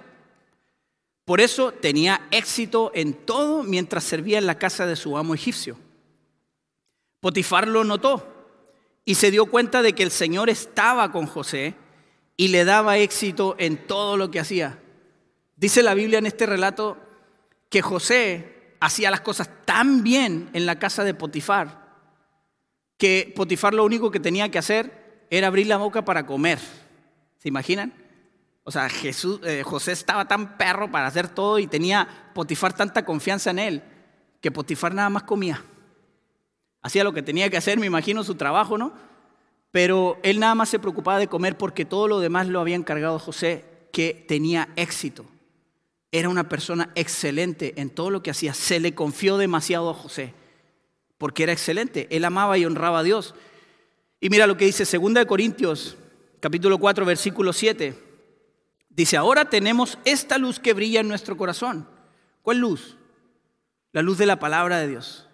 Por 1.28 1.42
eso 1.42 1.72
tenía 1.72 2.26
éxito 2.30 2.90
en 2.94 3.12
todo 3.12 3.62
mientras 3.62 4.04
servía 4.04 4.38
en 4.38 4.46
la 4.46 4.56
casa 4.56 4.86
de 4.86 4.96
su 4.96 5.18
amo 5.18 5.34
egipcio. 5.34 5.76
Potifar 7.20 7.68
lo 7.68 7.84
notó 7.84 8.26
y 9.04 9.16
se 9.16 9.30
dio 9.30 9.44
cuenta 9.44 9.82
de 9.82 9.92
que 9.92 10.02
el 10.02 10.10
Señor 10.10 10.48
estaba 10.48 11.12
con 11.12 11.26
José 11.26 11.74
y 12.38 12.48
le 12.48 12.64
daba 12.64 12.96
éxito 12.96 13.56
en 13.58 13.76
todo 13.76 14.16
lo 14.16 14.30
que 14.30 14.40
hacía. 14.40 14.78
Dice 15.54 15.82
la 15.82 15.92
Biblia 15.92 16.18
en 16.18 16.24
este 16.24 16.46
relato 16.46 16.96
que 17.68 17.82
José 17.82 18.76
hacía 18.80 19.10
las 19.10 19.20
cosas 19.20 19.50
tan 19.66 20.02
bien 20.02 20.48
en 20.54 20.64
la 20.64 20.78
casa 20.78 21.04
de 21.04 21.12
Potifar 21.12 21.88
que 22.96 23.30
Potifar 23.36 23.74
lo 23.74 23.84
único 23.84 24.10
que 24.10 24.18
tenía 24.18 24.50
que 24.50 24.58
hacer 24.58 25.26
era 25.28 25.48
abrir 25.48 25.66
la 25.66 25.76
boca 25.76 26.06
para 26.06 26.24
comer. 26.24 26.58
¿Se 27.36 27.50
imaginan? 27.50 28.07
O 28.68 28.70
sea, 28.70 28.90
Jesús, 28.90 29.40
eh, 29.44 29.62
José 29.64 29.92
estaba 29.92 30.28
tan 30.28 30.58
perro 30.58 30.90
para 30.90 31.06
hacer 31.06 31.26
todo 31.26 31.58
y 31.58 31.66
tenía 31.66 32.06
Potifar 32.34 32.74
tanta 32.74 33.02
confianza 33.02 33.48
en 33.50 33.58
él 33.58 33.82
que 34.42 34.50
Potifar 34.50 34.92
nada 34.92 35.08
más 35.08 35.22
comía. 35.22 35.64
Hacía 36.82 37.02
lo 37.02 37.14
que 37.14 37.22
tenía 37.22 37.48
que 37.48 37.56
hacer, 37.56 37.78
me 37.78 37.86
imagino 37.86 38.22
su 38.24 38.34
trabajo, 38.34 38.76
¿no? 38.76 38.92
Pero 39.70 40.18
él 40.22 40.38
nada 40.38 40.54
más 40.54 40.68
se 40.68 40.78
preocupaba 40.78 41.18
de 41.18 41.28
comer 41.28 41.56
porque 41.56 41.86
todo 41.86 42.08
lo 42.08 42.20
demás 42.20 42.46
lo 42.46 42.60
había 42.60 42.76
encargado 42.76 43.18
José, 43.18 43.64
que 43.90 44.12
tenía 44.28 44.68
éxito. 44.76 45.24
Era 46.12 46.28
una 46.28 46.50
persona 46.50 46.92
excelente 46.94 47.72
en 47.80 47.88
todo 47.88 48.10
lo 48.10 48.22
que 48.22 48.32
hacía. 48.32 48.52
Se 48.52 48.80
le 48.80 48.94
confió 48.94 49.38
demasiado 49.38 49.88
a 49.88 49.94
José, 49.94 50.34
porque 51.16 51.44
era 51.44 51.52
excelente. 51.52 52.06
Él 52.10 52.22
amaba 52.22 52.58
y 52.58 52.66
honraba 52.66 52.98
a 52.98 53.02
Dios. 53.02 53.34
Y 54.20 54.28
mira 54.28 54.46
lo 54.46 54.58
que 54.58 54.66
dice 54.66 54.84
2 54.84 55.24
Corintios, 55.24 55.96
capítulo 56.40 56.76
4, 56.76 57.06
versículo 57.06 57.54
7. 57.54 58.07
Dice, 58.98 59.16
ahora 59.16 59.48
tenemos 59.48 59.96
esta 60.04 60.38
luz 60.38 60.58
que 60.58 60.74
brilla 60.74 60.98
en 60.98 61.06
nuestro 61.06 61.36
corazón. 61.36 61.88
¿Cuál 62.42 62.58
luz? 62.58 62.96
La 63.92 64.02
luz 64.02 64.18
de 64.18 64.26
la 64.26 64.40
palabra 64.40 64.80
de 64.80 64.88
Dios, 64.88 65.28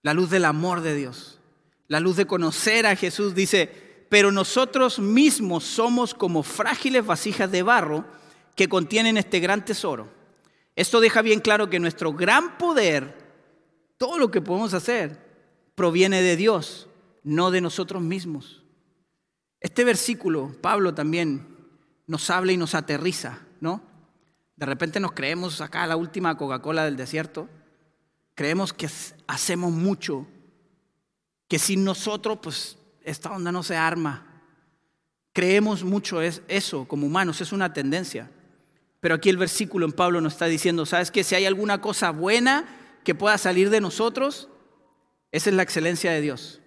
la 0.00 0.14
luz 0.14 0.30
del 0.30 0.46
amor 0.46 0.80
de 0.80 0.94
Dios, 0.94 1.38
la 1.86 2.00
luz 2.00 2.16
de 2.16 2.26
conocer 2.26 2.86
a 2.86 2.96
Jesús. 2.96 3.34
Dice, 3.34 4.06
pero 4.08 4.32
nosotros 4.32 5.00
mismos 5.00 5.64
somos 5.64 6.14
como 6.14 6.42
frágiles 6.42 7.04
vasijas 7.04 7.52
de 7.52 7.62
barro 7.62 8.06
que 8.56 8.70
contienen 8.70 9.18
este 9.18 9.38
gran 9.38 9.66
tesoro. 9.66 10.08
Esto 10.74 10.98
deja 11.00 11.20
bien 11.20 11.40
claro 11.40 11.68
que 11.68 11.78
nuestro 11.78 12.14
gran 12.14 12.56
poder, 12.56 13.18
todo 13.98 14.16
lo 14.16 14.30
que 14.30 14.40
podemos 14.40 14.72
hacer, 14.72 15.22
proviene 15.74 16.22
de 16.22 16.36
Dios, 16.36 16.88
no 17.22 17.50
de 17.50 17.60
nosotros 17.60 18.00
mismos. 18.00 18.62
Este 19.60 19.84
versículo, 19.84 20.56
Pablo 20.62 20.94
también 20.94 21.57
nos 22.08 22.30
habla 22.30 22.50
y 22.50 22.56
nos 22.56 22.74
aterriza, 22.74 23.38
¿no? 23.60 23.82
De 24.56 24.66
repente 24.66 24.98
nos 24.98 25.12
creemos 25.12 25.60
acá 25.60 25.86
la 25.86 25.94
última 25.94 26.36
Coca-Cola 26.36 26.84
del 26.84 26.96
desierto, 26.96 27.48
creemos 28.34 28.72
que 28.72 28.88
hacemos 29.28 29.70
mucho, 29.70 30.26
que 31.46 31.60
sin 31.60 31.84
nosotros, 31.84 32.38
pues, 32.42 32.78
esta 33.04 33.30
onda 33.30 33.52
no 33.52 33.62
se 33.62 33.76
arma. 33.76 34.42
Creemos 35.32 35.84
mucho 35.84 36.20
es 36.20 36.42
eso 36.48 36.88
como 36.88 37.06
humanos, 37.06 37.40
es 37.40 37.52
una 37.52 37.72
tendencia. 37.72 38.30
Pero 39.00 39.14
aquí 39.14 39.28
el 39.28 39.36
versículo 39.36 39.86
en 39.86 39.92
Pablo 39.92 40.20
nos 40.20 40.32
está 40.32 40.46
diciendo, 40.46 40.86
¿sabes 40.86 41.10
que 41.10 41.22
Si 41.22 41.34
hay 41.34 41.46
alguna 41.46 41.80
cosa 41.80 42.10
buena 42.10 42.66
que 43.04 43.14
pueda 43.14 43.38
salir 43.38 43.70
de 43.70 43.80
nosotros, 43.80 44.48
esa 45.30 45.50
es 45.50 45.56
la 45.56 45.62
excelencia 45.62 46.10
de 46.10 46.20
Dios. 46.20 46.60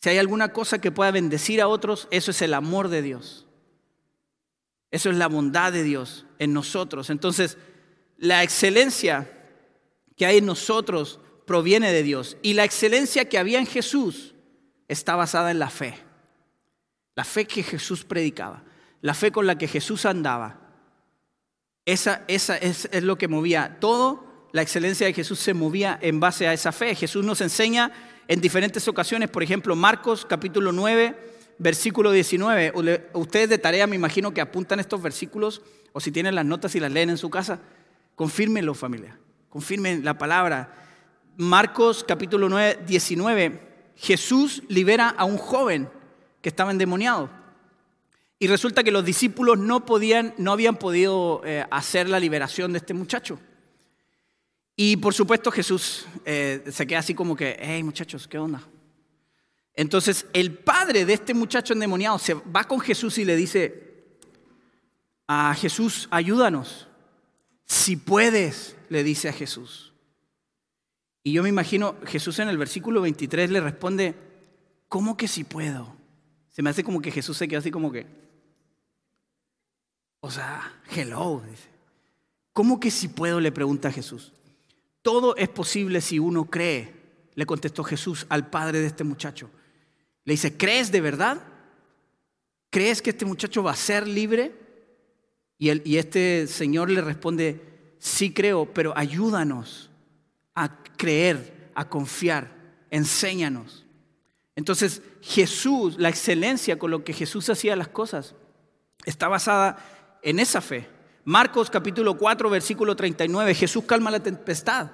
Si 0.00 0.10
hay 0.10 0.18
alguna 0.18 0.52
cosa 0.52 0.80
que 0.80 0.90
pueda 0.90 1.12
bendecir 1.12 1.60
a 1.60 1.68
otros, 1.68 2.08
eso 2.10 2.32
es 2.32 2.42
el 2.42 2.54
amor 2.54 2.88
de 2.88 3.02
Dios. 3.02 3.46
Eso 4.92 5.10
es 5.10 5.16
la 5.16 5.26
bondad 5.26 5.72
de 5.72 5.82
Dios 5.82 6.26
en 6.38 6.52
nosotros. 6.52 7.10
Entonces, 7.10 7.56
la 8.18 8.44
excelencia 8.44 9.28
que 10.16 10.26
hay 10.26 10.38
en 10.38 10.46
nosotros 10.46 11.18
proviene 11.46 11.90
de 11.90 12.02
Dios. 12.02 12.36
Y 12.42 12.52
la 12.52 12.64
excelencia 12.64 13.28
que 13.28 13.38
había 13.38 13.58
en 13.58 13.66
Jesús 13.66 14.34
está 14.88 15.16
basada 15.16 15.50
en 15.50 15.58
la 15.58 15.70
fe. 15.70 15.96
La 17.14 17.24
fe 17.24 17.46
que 17.46 17.62
Jesús 17.62 18.04
predicaba. 18.04 18.62
La 19.00 19.14
fe 19.14 19.32
con 19.32 19.46
la 19.46 19.56
que 19.56 19.66
Jesús 19.66 20.04
andaba. 20.04 20.60
Esa, 21.86 22.22
es, 22.28 22.50
es 22.50 23.02
lo 23.02 23.16
que 23.16 23.28
movía 23.28 23.78
todo. 23.80 24.48
La 24.52 24.60
excelencia 24.60 25.06
de 25.06 25.14
Jesús 25.14 25.38
se 25.38 25.54
movía 25.54 25.98
en 26.02 26.20
base 26.20 26.46
a 26.46 26.52
esa 26.52 26.70
fe. 26.70 26.94
Jesús 26.94 27.24
nos 27.24 27.40
enseña 27.40 27.90
en 28.28 28.42
diferentes 28.42 28.86
ocasiones, 28.88 29.30
por 29.30 29.42
ejemplo, 29.42 29.74
Marcos 29.74 30.26
capítulo 30.26 30.70
9, 30.70 31.16
versículo 31.62 32.10
19. 32.10 32.72
Ustedes 33.14 33.48
de 33.48 33.58
tarea 33.58 33.86
me 33.86 33.96
imagino 33.96 34.34
que 34.34 34.40
apuntan 34.40 34.80
estos 34.80 35.00
versículos 35.00 35.62
o 35.92 36.00
si 36.00 36.10
tienen 36.10 36.34
las 36.34 36.44
notas 36.44 36.74
y 36.74 36.80
las 36.80 36.90
leen 36.90 37.10
en 37.10 37.18
su 37.18 37.30
casa, 37.30 37.60
confírmenlo 38.16 38.74
familia, 38.74 39.18
confirmen 39.48 40.04
la 40.04 40.18
palabra. 40.18 40.74
Marcos 41.36 42.04
capítulo 42.04 42.48
9, 42.48 42.80
19, 42.86 43.92
Jesús 43.96 44.62
libera 44.68 45.08
a 45.08 45.24
un 45.24 45.38
joven 45.38 45.88
que 46.40 46.48
estaba 46.48 46.72
endemoniado. 46.72 47.30
Y 48.38 48.48
resulta 48.48 48.82
que 48.82 48.90
los 48.90 49.04
discípulos 49.04 49.56
no, 49.56 49.86
podían, 49.86 50.34
no 50.36 50.50
habían 50.50 50.76
podido 50.76 51.42
eh, 51.44 51.64
hacer 51.70 52.08
la 52.08 52.18
liberación 52.18 52.72
de 52.72 52.78
este 52.78 52.92
muchacho. 52.92 53.38
Y 54.74 54.96
por 54.96 55.14
supuesto 55.14 55.52
Jesús 55.52 56.06
eh, 56.24 56.64
se 56.72 56.86
queda 56.86 56.98
así 56.98 57.14
como 57.14 57.36
que, 57.36 57.56
hey 57.60 57.84
muchachos, 57.84 58.26
¿qué 58.26 58.38
onda? 58.38 58.62
Entonces 59.74 60.26
el 60.32 60.58
padre 60.58 61.04
de 61.04 61.14
este 61.14 61.34
muchacho 61.34 61.72
endemoniado 61.72 62.18
se 62.18 62.34
va 62.34 62.64
con 62.64 62.80
Jesús 62.80 63.18
y 63.18 63.24
le 63.24 63.36
dice, 63.36 63.92
a 65.26 65.54
Jesús, 65.54 66.08
ayúdanos. 66.10 66.88
Si 67.64 67.96
puedes, 67.96 68.76
le 68.88 69.02
dice 69.02 69.28
a 69.28 69.32
Jesús. 69.32 69.92
Y 71.22 71.32
yo 71.32 71.42
me 71.42 71.48
imagino, 71.48 71.96
Jesús 72.04 72.38
en 72.38 72.48
el 72.48 72.58
versículo 72.58 73.00
23 73.00 73.50
le 73.50 73.60
responde, 73.60 74.14
¿cómo 74.88 75.16
que 75.16 75.28
si 75.28 75.44
puedo? 75.44 75.96
Se 76.50 76.62
me 76.62 76.70
hace 76.70 76.84
como 76.84 77.00
que 77.00 77.10
Jesús 77.10 77.36
se 77.36 77.48
queda 77.48 77.60
así 77.60 77.70
como 77.70 77.90
que, 77.90 78.06
o 80.20 80.30
sea, 80.30 80.80
hello, 80.90 81.42
dice. 81.48 81.68
¿Cómo 82.52 82.78
que 82.78 82.90
si 82.90 83.08
puedo? 83.08 83.40
le 83.40 83.50
pregunta 83.50 83.90
Jesús. 83.90 84.32
Todo 85.00 85.34
es 85.36 85.48
posible 85.48 86.00
si 86.00 86.18
uno 86.18 86.44
cree, 86.44 86.94
le 87.34 87.46
contestó 87.46 87.82
Jesús 87.82 88.26
al 88.28 88.50
padre 88.50 88.80
de 88.80 88.86
este 88.86 89.04
muchacho. 89.04 89.50
Le 90.24 90.34
dice, 90.34 90.56
¿crees 90.56 90.92
de 90.92 91.00
verdad? 91.00 91.42
¿Crees 92.70 93.02
que 93.02 93.10
este 93.10 93.24
muchacho 93.24 93.62
va 93.62 93.72
a 93.72 93.76
ser 93.76 94.06
libre? 94.06 94.54
Y, 95.58 95.88
y 95.88 95.98
este 95.98 96.46
señor 96.46 96.90
le 96.90 97.00
responde, 97.00 97.60
sí 97.98 98.32
creo, 98.32 98.72
pero 98.72 98.96
ayúdanos 98.96 99.90
a 100.54 100.82
creer, 100.96 101.70
a 101.74 101.88
confiar, 101.88 102.54
enséñanos. 102.90 103.84
Entonces 104.54 105.02
Jesús, 105.20 105.96
la 105.98 106.08
excelencia 106.08 106.78
con 106.78 106.90
lo 106.90 107.04
que 107.04 107.12
Jesús 107.12 107.48
hacía 107.48 107.76
las 107.76 107.88
cosas, 107.88 108.34
está 109.04 109.28
basada 109.28 110.18
en 110.22 110.38
esa 110.38 110.60
fe. 110.60 110.88
Marcos 111.24 111.70
capítulo 111.70 112.18
4, 112.18 112.50
versículo 112.50 112.96
39, 112.96 113.54
Jesús 113.54 113.84
calma 113.84 114.10
la 114.10 114.22
tempestad. 114.22 114.90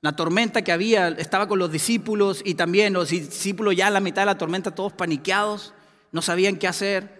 La 0.00 0.14
tormenta 0.14 0.62
que 0.62 0.72
había, 0.72 1.08
estaba 1.08 1.48
con 1.48 1.58
los 1.58 1.72
discípulos 1.72 2.42
y 2.44 2.54
también 2.54 2.92
los 2.92 3.10
discípulos 3.10 3.74
ya 3.74 3.88
a 3.88 3.90
la 3.90 4.00
mitad 4.00 4.22
de 4.22 4.26
la 4.26 4.38
tormenta 4.38 4.74
todos 4.74 4.92
paniqueados, 4.92 5.74
no 6.12 6.22
sabían 6.22 6.56
qué 6.56 6.68
hacer. 6.68 7.18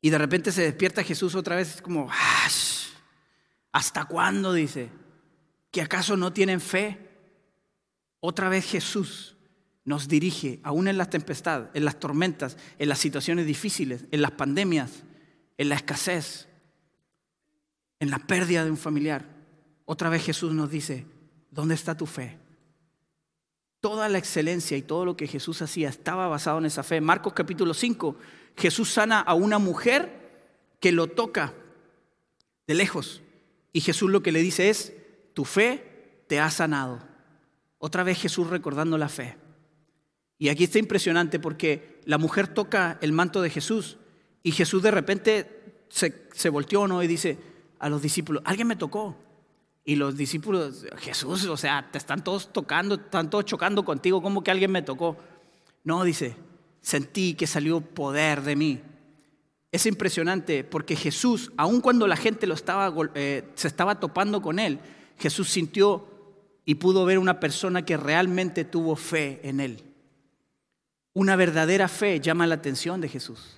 Y 0.00 0.08
de 0.08 0.18
repente 0.18 0.50
se 0.50 0.62
despierta 0.62 1.04
Jesús 1.04 1.34
otra 1.34 1.56
vez, 1.56 1.76
es 1.76 1.82
como, 1.82 2.08
¿hasta 3.72 4.04
cuándo? 4.06 4.54
Dice, 4.54 4.88
¿que 5.70 5.82
acaso 5.82 6.16
no 6.16 6.32
tienen 6.32 6.60
fe? 6.60 7.10
Otra 8.20 8.48
vez 8.48 8.64
Jesús 8.64 9.36
nos 9.84 10.08
dirige, 10.08 10.60
aún 10.62 10.88
en 10.88 10.96
las 10.96 11.10
tempestades, 11.10 11.68
en 11.74 11.84
las 11.84 12.00
tormentas, 12.00 12.56
en 12.78 12.88
las 12.88 12.98
situaciones 12.98 13.44
difíciles, 13.44 14.04
en 14.10 14.22
las 14.22 14.30
pandemias, 14.30 15.02
en 15.58 15.68
la 15.68 15.74
escasez, 15.74 16.48
en 17.98 18.10
la 18.10 18.18
pérdida 18.20 18.64
de 18.64 18.70
un 18.70 18.78
familiar. 18.78 19.26
Otra 19.84 20.08
vez 20.08 20.24
Jesús 20.24 20.54
nos 20.54 20.70
dice, 20.70 21.06
¿dónde 21.50 21.74
está 21.74 21.96
tu 21.96 22.06
fe? 22.06 22.38
Toda 23.80 24.08
la 24.08 24.18
excelencia 24.18 24.76
y 24.76 24.82
todo 24.82 25.04
lo 25.04 25.16
que 25.16 25.26
Jesús 25.26 25.62
hacía 25.62 25.88
estaba 25.88 26.28
basado 26.28 26.58
en 26.58 26.66
esa 26.66 26.82
fe. 26.82 27.00
Marcos 27.00 27.32
capítulo 27.32 27.74
5, 27.74 28.16
Jesús 28.56 28.92
sana 28.92 29.20
a 29.20 29.34
una 29.34 29.58
mujer 29.58 30.20
que 30.80 30.92
lo 30.92 31.06
toca 31.08 31.54
de 32.66 32.74
lejos. 32.74 33.22
Y 33.72 33.80
Jesús 33.80 34.10
lo 34.10 34.22
que 34.22 34.32
le 34.32 34.40
dice 34.40 34.68
es, 34.68 34.92
tu 35.34 35.44
fe 35.44 36.22
te 36.26 36.40
ha 36.40 36.50
sanado. 36.50 37.00
Otra 37.78 38.02
vez 38.02 38.20
Jesús 38.20 38.48
recordando 38.48 38.98
la 38.98 39.08
fe. 39.08 39.36
Y 40.38 40.48
aquí 40.48 40.64
está 40.64 40.78
impresionante 40.78 41.38
porque 41.38 42.00
la 42.04 42.18
mujer 42.18 42.48
toca 42.48 42.98
el 43.00 43.12
manto 43.12 43.42
de 43.42 43.50
Jesús 43.50 43.98
y 44.42 44.52
Jesús 44.52 44.82
de 44.82 44.90
repente 44.90 45.84
se, 45.88 46.28
se 46.32 46.48
volteó 46.48 46.88
¿no? 46.88 47.02
y 47.02 47.06
dice 47.06 47.38
a 47.78 47.88
los 47.88 48.02
discípulos, 48.02 48.42
alguien 48.46 48.68
me 48.68 48.76
tocó. 48.76 49.16
Y 49.84 49.96
los 49.96 50.16
discípulos, 50.16 50.86
Jesús, 50.98 51.46
o 51.46 51.56
sea, 51.56 51.88
te 51.90 51.98
están 51.98 52.22
todos 52.22 52.52
tocando, 52.52 52.96
están 52.96 53.30
todos 53.30 53.44
chocando 53.44 53.84
contigo, 53.84 54.22
¿cómo 54.22 54.42
que 54.42 54.50
alguien 54.50 54.70
me 54.70 54.82
tocó? 54.82 55.16
No, 55.84 56.04
dice, 56.04 56.36
sentí 56.80 57.34
que 57.34 57.46
salió 57.46 57.80
poder 57.80 58.42
de 58.42 58.56
mí. 58.56 58.80
Es 59.72 59.86
impresionante 59.86 60.64
porque 60.64 60.96
Jesús, 60.96 61.52
aun 61.56 61.80
cuando 61.80 62.06
la 62.06 62.16
gente 62.16 62.46
lo 62.46 62.54
estaba, 62.54 62.92
eh, 63.14 63.48
se 63.54 63.68
estaba 63.68 64.00
topando 64.00 64.42
con 64.42 64.58
él, 64.58 64.80
Jesús 65.18 65.48
sintió 65.48 66.06
y 66.64 66.76
pudo 66.76 67.04
ver 67.04 67.18
una 67.18 67.40
persona 67.40 67.84
que 67.84 67.96
realmente 67.96 68.64
tuvo 68.64 68.96
fe 68.96 69.40
en 69.42 69.60
él. 69.60 69.82
Una 71.12 71.36
verdadera 71.36 71.88
fe 71.88 72.20
llama 72.20 72.46
la 72.46 72.56
atención 72.56 73.00
de 73.00 73.08
Jesús. 73.08 73.56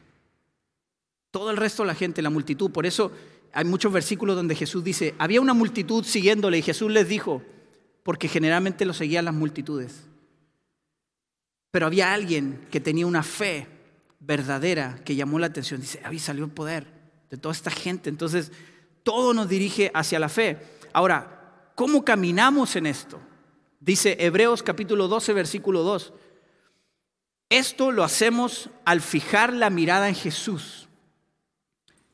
Todo 1.30 1.50
el 1.50 1.56
resto 1.56 1.82
de 1.82 1.88
la 1.88 1.94
gente, 1.94 2.22
la 2.22 2.30
multitud, 2.30 2.70
por 2.70 2.86
eso 2.86 3.12
hay 3.52 3.64
muchos 3.64 3.92
versículos 3.92 4.36
donde 4.36 4.54
Jesús 4.54 4.82
dice, 4.82 5.14
había 5.18 5.40
una 5.40 5.54
multitud 5.54 6.04
siguiéndole 6.04 6.58
y 6.58 6.62
Jesús 6.62 6.90
les 6.90 7.08
dijo, 7.08 7.42
porque 8.02 8.28
generalmente 8.28 8.84
lo 8.84 8.94
seguían 8.94 9.24
las 9.24 9.34
multitudes. 9.34 10.06
Pero 11.70 11.86
había 11.86 12.12
alguien 12.12 12.66
que 12.70 12.80
tenía 12.80 13.06
una 13.06 13.22
fe 13.22 13.66
verdadera 14.20 15.00
que 15.04 15.16
llamó 15.16 15.38
la 15.38 15.46
atención. 15.46 15.80
Dice, 15.80 16.00
ahí 16.04 16.18
salió 16.18 16.44
el 16.44 16.50
poder 16.50 16.86
de 17.30 17.36
toda 17.36 17.54
esta 17.54 17.70
gente. 17.70 18.10
Entonces, 18.10 18.52
todo 19.02 19.34
nos 19.34 19.48
dirige 19.48 19.90
hacia 19.94 20.18
la 20.18 20.28
fe. 20.28 20.58
Ahora, 20.92 21.70
¿cómo 21.74 22.04
caminamos 22.04 22.76
en 22.76 22.86
esto? 22.86 23.20
Dice 23.80 24.16
Hebreos 24.20 24.62
capítulo 24.62 25.08
12, 25.08 25.32
versículo 25.32 25.82
2. 25.82 26.12
Esto 27.50 27.90
lo 27.90 28.04
hacemos 28.04 28.70
al 28.84 29.00
fijar 29.00 29.52
la 29.52 29.70
mirada 29.70 30.08
en 30.08 30.14
Jesús. 30.14 30.88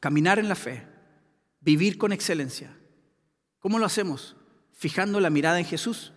Caminar 0.01 0.39
en 0.39 0.49
la 0.49 0.55
fe, 0.55 0.87
vivir 1.61 1.99
con 1.99 2.13
excelencia. 2.13 2.77
¿Cómo 3.59 3.79
lo 3.79 3.87
hacemos? 3.87 4.37
Fijando 4.73 5.21
la 5.21 5.31
mirada 5.31 5.59
en 5.59 5.65
Jesús, 5.65 6.13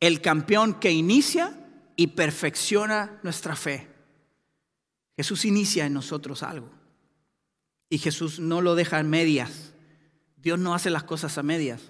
el 0.00 0.20
campeón 0.20 0.74
que 0.74 0.92
inicia 0.92 1.58
y 1.96 2.08
perfecciona 2.08 3.18
nuestra 3.22 3.56
fe. 3.56 3.88
Jesús 5.16 5.44
inicia 5.44 5.86
en 5.86 5.94
nosotros 5.94 6.42
algo. 6.42 6.70
Y 7.88 7.98
Jesús 7.98 8.38
no 8.38 8.60
lo 8.60 8.74
deja 8.74 9.00
en 9.00 9.08
medias. 9.08 9.72
Dios 10.36 10.58
no 10.58 10.74
hace 10.74 10.90
las 10.90 11.04
cosas 11.04 11.38
a 11.38 11.42
medias. 11.42 11.80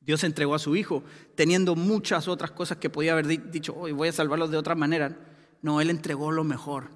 Dios 0.00 0.22
entregó 0.22 0.54
a 0.54 0.58
su 0.58 0.76
Hijo, 0.76 1.02
teniendo 1.34 1.76
muchas 1.76 2.28
otras 2.28 2.50
cosas 2.50 2.76
que 2.76 2.90
podía 2.90 3.12
haber 3.12 3.50
dicho, 3.50 3.74
hoy 3.74 3.92
voy 3.92 4.08
a 4.08 4.12
salvarlos 4.12 4.50
de 4.50 4.58
otra 4.58 4.74
manera. 4.74 5.16
No, 5.62 5.80
Él 5.80 5.88
entregó 5.88 6.30
lo 6.30 6.44
mejor. 6.44 6.90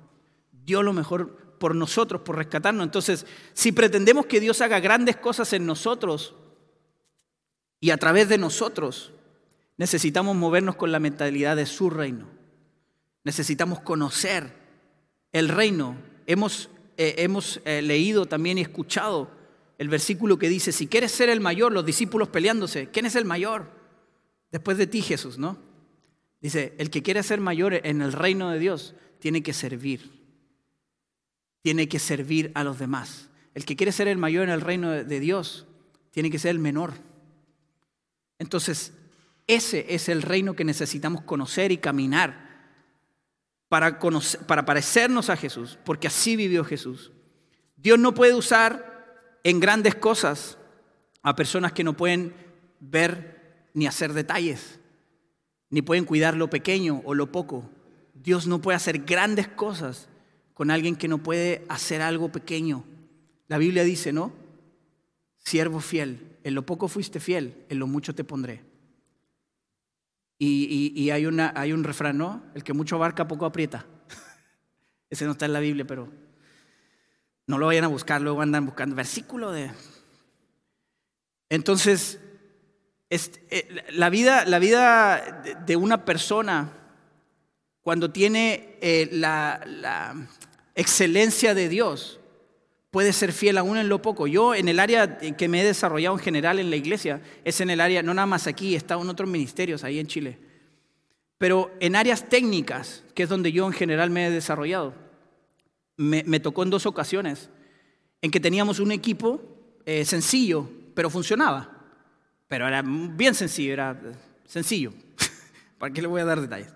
Dio 0.53 0.83
lo 0.83 0.93
mejor 0.93 1.48
por 1.59 1.75
nosotros, 1.75 2.23
por 2.23 2.37
rescatarnos. 2.37 2.85
Entonces, 2.85 3.27
si 3.53 3.73
pretendemos 3.73 4.27
que 4.27 4.41
Dios 4.41 4.61
haga 4.61 4.81
grandes 4.81 5.17
cosas 5.17 5.53
en 5.53 5.67
nosotros 5.67 6.35
y 7.81 7.91
a 7.91 7.97
través 7.97 8.29
de 8.29 8.39
nosotros, 8.39 9.13
necesitamos 9.77 10.37
movernos 10.37 10.77
con 10.77 10.93
la 10.93 11.01
mentalidad 11.01 11.57
de 11.57 11.67
su 11.67 11.91
reino. 11.91 12.27
Necesitamos 13.25 13.81
conocer 13.81 14.53
el 15.33 15.49
reino. 15.49 15.97
Hemos, 16.27 16.71
eh, 16.97 17.17
hemos 17.19 17.61
eh, 17.65 17.83
leído 17.83 18.27
también 18.27 18.59
y 18.59 18.63
escuchado 18.63 19.31
el 19.79 19.89
versículo 19.89 20.39
que 20.39 20.49
dice, 20.49 20.73
si 20.73 20.89
quieres 20.89 21.13
ser 21.13 21.29
el 21.29 21.41
mayor, 21.41 21.73
los 21.73 21.87
discípulos 21.87 22.29
peleándose, 22.29 22.89
¿quién 22.91 23.07
es 23.07 23.15
el 23.15 23.25
mayor? 23.25 23.71
Después 24.51 24.77
de 24.77 24.87
ti 24.87 25.03
Jesús, 25.03 25.39
¿no? 25.39 25.59
Dice, 26.41 26.75
el 26.79 26.91
que 26.91 27.03
quiere 27.03 27.23
ser 27.23 27.41
mayor 27.41 27.75
en 27.75 28.03
el 28.03 28.13
reino 28.13 28.51
de 28.51 28.59
Dios 28.59 28.95
tiene 29.21 29.43
que 29.43 29.53
servir. 29.53 30.18
Tiene 31.69 31.87
que 31.87 31.99
servir 31.99 32.51
a 32.55 32.65
los 32.65 32.79
demás. 32.79 33.29
El 33.55 33.67
que 33.67 33.77
quiere 33.77 33.93
ser 33.93 34.09
el 34.09 34.17
mayor 34.17 34.45
en 34.45 34.49
el 34.49 34.63
reino 34.63 34.91
de 34.91 35.21
Dios 35.21 35.67
tiene 36.13 36.31
que 36.31 36.39
ser 36.39 36.53
el 36.53 36.59
menor. 36.59 36.95
Entonces, 38.39 38.95
ese 39.47 39.85
es 39.91 40.09
el 40.09 40.23
reino 40.23 40.57
que 40.57 40.65
necesitamos 40.65 41.25
conocer 41.25 41.71
y 41.71 41.77
caminar 41.77 42.73
para, 43.69 43.99
para 44.47 44.65
parecernos 44.65 45.29
a 45.29 45.37
Jesús, 45.37 45.79
porque 45.85 46.07
así 46.07 46.37
vivió 46.37 46.65
Jesús. 46.65 47.13
Dios 47.77 47.99
no 47.99 48.15
puede 48.15 48.33
usar 48.35 49.39
en 49.45 49.61
grandes 49.61 49.95
cosas 49.95 50.57
a 51.23 51.37
personas 51.37 51.75
que 51.75 51.85
no 51.85 51.93
pueden 51.93 52.33
ver 52.81 53.69
ni 53.75 53.87
hacer 53.87 54.15
detalles, 54.15 54.81
ni 55.69 55.83
pueden 55.83 56.07
cuidar 56.07 56.35
lo 56.35 56.49
pequeño 56.49 57.03
o 57.05 57.13
lo 57.13 57.31
poco. 57.31 57.71
Dios 58.15 58.47
no 58.47 58.63
puede 58.63 58.77
hacer 58.77 59.01
grandes 59.01 59.49
cosas 59.49 60.09
con 60.59 60.73
alguien 60.73 60.97
que 60.97 61.07
no 61.07 61.19
puede 61.19 61.65
hacer 61.69 62.03
algo 62.03 62.33
pequeño. 62.33 62.83
La 63.47 63.59
Biblia 63.59 63.85
dice, 63.85 64.13
¿no? 64.13 64.33
Siervo 65.37 65.79
fiel, 65.79 66.37
en 66.43 66.57
lo 66.57 66.67
poco 66.67 66.89
fuiste 66.89 67.21
fiel, 67.21 67.65
en 67.69 67.79
lo 67.79 67.87
mucho 67.87 68.13
te 68.13 68.25
pondré. 68.25 68.65
Y, 70.37 71.11
hay, 71.11 71.27
una, 71.27 71.53
hay 71.55 71.73
un 71.73 71.85
refrán, 71.85 72.19
¿no? 72.19 72.43
El 72.57 72.65
que 72.65 72.73
mucho 72.73 72.97
abarca, 72.97 73.29
poco 73.29 73.47
aprieta. 73.47 73.87
Ese 75.11 75.27
no 75.27 75.33
está 75.33 75.47
en 75.47 75.53
la 75.53 75.61
Biblia, 75.61 75.87
pero 75.87 76.09
no 77.47 77.57
lo 77.57 77.67
vayan 77.67 77.85
a 77.85 77.89
buscar, 77.89 78.21
luego 78.21 78.43
andan 78.43 78.67
buscando 78.67 78.97
versículo 78.97 79.53
de... 79.53 79.71
Entonces, 81.51 82.19
eh, 83.11 83.85
la 83.93 84.11
vida, 84.11 84.45
la 84.45 84.59
vida 84.59 85.41
de 85.65 85.77
una 85.77 86.05
persona, 86.05 86.73
cuando 87.81 88.11
tiene 88.11 88.77
eh, 88.81 89.09
la, 89.13 89.63
la 89.65 90.29
excelencia 90.79 91.55
de 91.55 91.69
Dios, 91.69 92.21
puede 92.93 93.13
ser 93.13 93.33
fiel 93.33 93.59
aún 93.59 93.77
en 93.77 93.89
lo 93.89 94.01
poco. 94.01 94.29
Yo 94.29 94.55
en 94.55 94.69
el 94.69 94.79
área 94.79 95.19
que 95.19 95.49
me 95.49 95.61
he 95.61 95.65
desarrollado 95.65 96.17
en 96.17 96.23
general 96.23 96.61
en 96.61 96.71
la 96.71 96.77
iglesia, 96.77 97.21
es 97.45 97.61
en 97.61 97.71
el 97.71 97.81
área, 97.81 98.03
no 98.03 98.15
nada 98.15 98.27
más 98.27 98.47
aquí, 98.47 98.75
he 98.75 98.77
estado 98.77 99.03
en 99.03 99.09
otros 99.09 99.29
ministerios 99.29 99.83
ahí 99.83 99.99
en 99.99 100.07
Chile, 100.07 100.39
pero 101.37 101.73
en 101.81 101.97
áreas 101.97 102.29
técnicas, 102.29 103.03
que 103.15 103.25
es 103.25 103.29
donde 103.29 103.51
yo 103.51 103.67
en 103.67 103.73
general 103.73 104.11
me 104.11 104.27
he 104.27 104.31
desarrollado, 104.31 104.95
me, 105.97 106.39
tocó 106.39 106.63
en 106.63 106.71
dos 106.71 106.87
ocasiones, 106.87 107.51
en 108.23 108.31
que 108.31 108.39
teníamos 108.39 108.79
un 108.79 108.93
equipo 108.93 109.43
eh, 109.85 110.05
sencillo, 110.05 110.71
pero 110.95 111.11
funcionaba. 111.11 111.75
Pero 112.47 112.69
era 112.69 112.83
bien 112.85 113.35
sencillo, 113.35 113.73
era 113.73 114.01
sencillo. 114.47 114.93
¿Para 115.79 115.93
qué 115.93 116.01
le 116.01 116.09
voy 116.09 116.21
a 116.21 116.25
dar 116.25 116.41
detalles? 116.41 116.73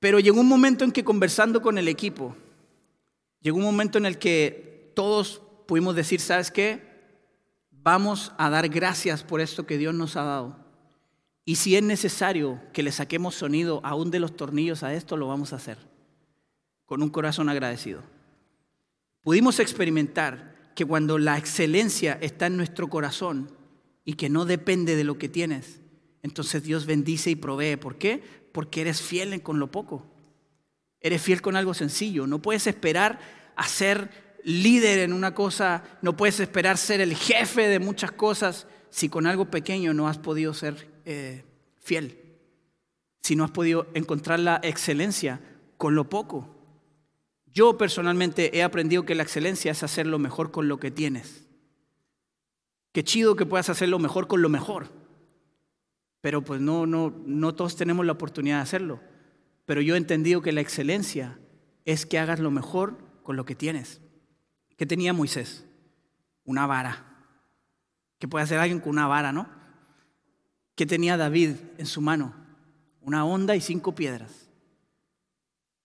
Pero 0.00 0.18
llegó 0.18 0.40
un 0.40 0.48
momento 0.48 0.84
en 0.84 0.92
que 0.92 1.04
conversando 1.04 1.60
con 1.60 1.76
el 1.76 1.88
equipo, 1.88 2.34
llegó 3.42 3.58
un 3.58 3.64
momento 3.64 3.98
en 3.98 4.06
el 4.06 4.18
que 4.18 4.92
todos 4.94 5.42
pudimos 5.66 5.94
decir, 5.94 6.20
¿sabes 6.20 6.50
qué? 6.50 6.90
Vamos 7.70 8.32
a 8.38 8.48
dar 8.48 8.68
gracias 8.68 9.22
por 9.24 9.40
esto 9.40 9.66
que 9.66 9.78
Dios 9.78 9.94
nos 9.94 10.16
ha 10.16 10.22
dado. 10.22 10.56
Y 11.44 11.56
si 11.56 11.76
es 11.76 11.82
necesario 11.82 12.60
que 12.72 12.84
le 12.84 12.92
saquemos 12.92 13.34
sonido 13.34 13.80
aún 13.84 14.10
de 14.10 14.20
los 14.20 14.36
tornillos 14.36 14.82
a 14.82 14.94
esto, 14.94 15.16
lo 15.16 15.26
vamos 15.26 15.52
a 15.52 15.56
hacer. 15.56 15.78
Con 16.86 17.02
un 17.02 17.10
corazón 17.10 17.48
agradecido. 17.48 18.02
Pudimos 19.22 19.58
experimentar 19.58 20.72
que 20.74 20.84
cuando 20.84 21.18
la 21.18 21.38
excelencia 21.38 22.18
está 22.20 22.46
en 22.46 22.56
nuestro 22.56 22.88
corazón 22.88 23.50
y 24.04 24.14
que 24.14 24.28
no 24.28 24.44
depende 24.44 24.96
de 24.96 25.04
lo 25.04 25.18
que 25.18 25.28
tienes, 25.28 25.80
entonces 26.22 26.62
Dios 26.62 26.86
bendice 26.86 27.30
y 27.30 27.36
provee. 27.36 27.76
¿Por 27.76 27.98
qué? 27.98 28.22
Porque 28.52 28.82
eres 28.82 29.02
fiel 29.02 29.42
con 29.42 29.58
lo 29.58 29.70
poco. 29.70 30.06
Eres 31.02 31.22
fiel 31.22 31.42
con 31.42 31.56
algo 31.56 31.74
sencillo. 31.74 32.26
No 32.26 32.40
puedes 32.40 32.66
esperar 32.66 33.18
a 33.56 33.66
ser 33.66 34.10
líder 34.44 35.00
en 35.00 35.12
una 35.12 35.34
cosa, 35.34 35.84
no 36.02 36.16
puedes 36.16 36.40
esperar 36.40 36.78
ser 36.78 37.00
el 37.00 37.14
jefe 37.14 37.68
de 37.68 37.78
muchas 37.78 38.12
cosas 38.12 38.66
si 38.90 39.08
con 39.08 39.26
algo 39.26 39.46
pequeño 39.46 39.94
no 39.94 40.08
has 40.08 40.18
podido 40.18 40.52
ser 40.54 40.88
eh, 41.04 41.44
fiel, 41.78 42.18
si 43.20 43.36
no 43.36 43.44
has 43.44 43.50
podido 43.50 43.86
encontrar 43.94 44.40
la 44.40 44.60
excelencia 44.62 45.40
con 45.76 45.94
lo 45.94 46.08
poco. 46.08 46.56
Yo 47.52 47.76
personalmente 47.76 48.56
he 48.56 48.62
aprendido 48.62 49.04
que 49.04 49.14
la 49.14 49.22
excelencia 49.22 49.72
es 49.72 49.82
hacer 49.82 50.06
lo 50.06 50.18
mejor 50.18 50.50
con 50.50 50.68
lo 50.68 50.78
que 50.78 50.90
tienes. 50.90 51.44
Qué 52.92 53.04
chido 53.04 53.36
que 53.36 53.46
puedas 53.46 53.68
hacer 53.68 53.88
lo 53.88 53.98
mejor 53.98 54.26
con 54.26 54.42
lo 54.42 54.48
mejor. 54.48 54.88
Pero 56.20 56.42
pues 56.42 56.60
no, 56.60 56.86
no, 56.86 57.12
no 57.26 57.54
todos 57.54 57.76
tenemos 57.76 58.06
la 58.06 58.12
oportunidad 58.12 58.56
de 58.56 58.62
hacerlo. 58.62 59.00
Pero 59.64 59.80
yo 59.80 59.94
he 59.94 59.98
entendido 59.98 60.42
que 60.42 60.52
la 60.52 60.60
excelencia 60.60 61.38
es 61.84 62.06
que 62.06 62.18
hagas 62.18 62.40
lo 62.40 62.50
mejor 62.50 62.98
con 63.22 63.36
lo 63.36 63.44
que 63.44 63.54
tienes. 63.54 64.00
¿Qué 64.76 64.86
tenía 64.86 65.12
Moisés? 65.12 65.64
Una 66.44 66.66
vara. 66.66 67.06
¿Qué 68.18 68.28
puede 68.28 68.44
hacer 68.44 68.58
alguien 68.58 68.80
con 68.80 68.90
una 68.90 69.06
vara, 69.06 69.32
no? 69.32 69.48
¿Qué 70.74 70.86
tenía 70.86 71.16
David 71.16 71.56
en 71.78 71.86
su 71.86 72.00
mano? 72.00 72.34
Una 73.00 73.24
onda 73.24 73.54
y 73.56 73.60
cinco 73.60 73.94
piedras. 73.94 74.48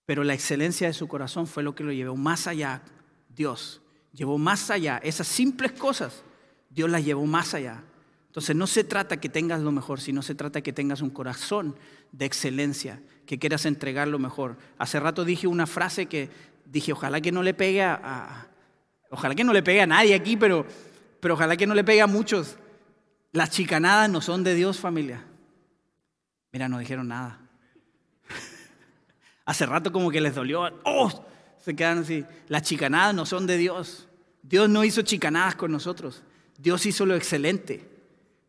Pero 0.05 0.23
la 0.23 0.33
excelencia 0.33 0.87
de 0.87 0.93
su 0.93 1.07
corazón 1.07 1.47
fue 1.47 1.63
lo 1.63 1.75
que 1.75 1.83
lo 1.83 1.91
llevó 1.91 2.15
más 2.15 2.47
allá. 2.47 2.81
Dios 3.29 3.81
llevó 4.13 4.37
más 4.37 4.69
allá. 4.71 4.97
Esas 5.03 5.27
simples 5.27 5.73
cosas, 5.73 6.23
Dios 6.69 6.89
las 6.89 7.05
llevó 7.05 7.25
más 7.25 7.53
allá. 7.53 7.83
Entonces 8.27 8.55
no 8.55 8.67
se 8.67 8.83
trata 8.83 9.19
que 9.19 9.29
tengas 9.29 9.61
lo 9.61 9.71
mejor, 9.71 9.99
sino 9.99 10.21
se 10.21 10.35
trata 10.35 10.61
que 10.61 10.73
tengas 10.73 11.01
un 11.01 11.09
corazón 11.09 11.75
de 12.11 12.25
excelencia, 12.25 13.01
que 13.27 13.37
quieras 13.37 13.65
entregar 13.65 14.07
lo 14.07 14.17
mejor. 14.17 14.57
Hace 14.79 14.99
rato 14.99 15.25
dije 15.25 15.45
una 15.45 15.67
frase 15.67 16.07
que 16.07 16.29
dije, 16.65 16.93
ojalá 16.93 17.21
que 17.21 17.31
no 17.31 17.43
le 17.43 17.53
pegue 17.53 17.83
a, 17.83 18.47
Ojalá 19.09 19.35
que 19.35 19.43
no 19.43 19.53
le 19.53 19.63
pegue 19.63 19.81
a 19.81 19.87
nadie 19.87 20.13
aquí, 20.15 20.35
pero, 20.35 20.65
pero 21.21 21.35
ojalá 21.35 21.55
que 21.55 21.67
no 21.67 21.73
le 21.73 21.83
pegue 21.83 22.01
a 22.01 22.07
muchos. 22.07 22.57
Las 23.31 23.51
chicanadas 23.51 24.09
no 24.09 24.19
son 24.19 24.43
de 24.43 24.53
Dios, 24.53 24.79
familia. 24.79 25.23
Mira, 26.51 26.67
no 26.67 26.79
dijeron 26.79 27.07
nada. 27.07 27.39
Hace 29.45 29.65
rato 29.65 29.93
como 29.93 30.11
que 30.11 30.19
les 30.19 30.35
dolió. 30.35 30.63
¡Oh! 30.83 31.25
Se 31.63 31.73
quedan 31.73 31.99
así. 31.99 32.25
Las 32.49 32.63
chicanadas 32.63 33.15
no 33.15 33.25
son 33.25 33.47
de 33.47 33.57
Dios. 33.57 34.07
Dios 34.41 34.69
no 34.69 34.83
hizo 34.83 35.01
chicanadas 35.03 35.55
con 35.55 35.71
nosotros. 35.71 36.23
Dios 36.57 36.85
hizo 36.85 37.05
lo 37.05 37.15
excelente. 37.15 37.87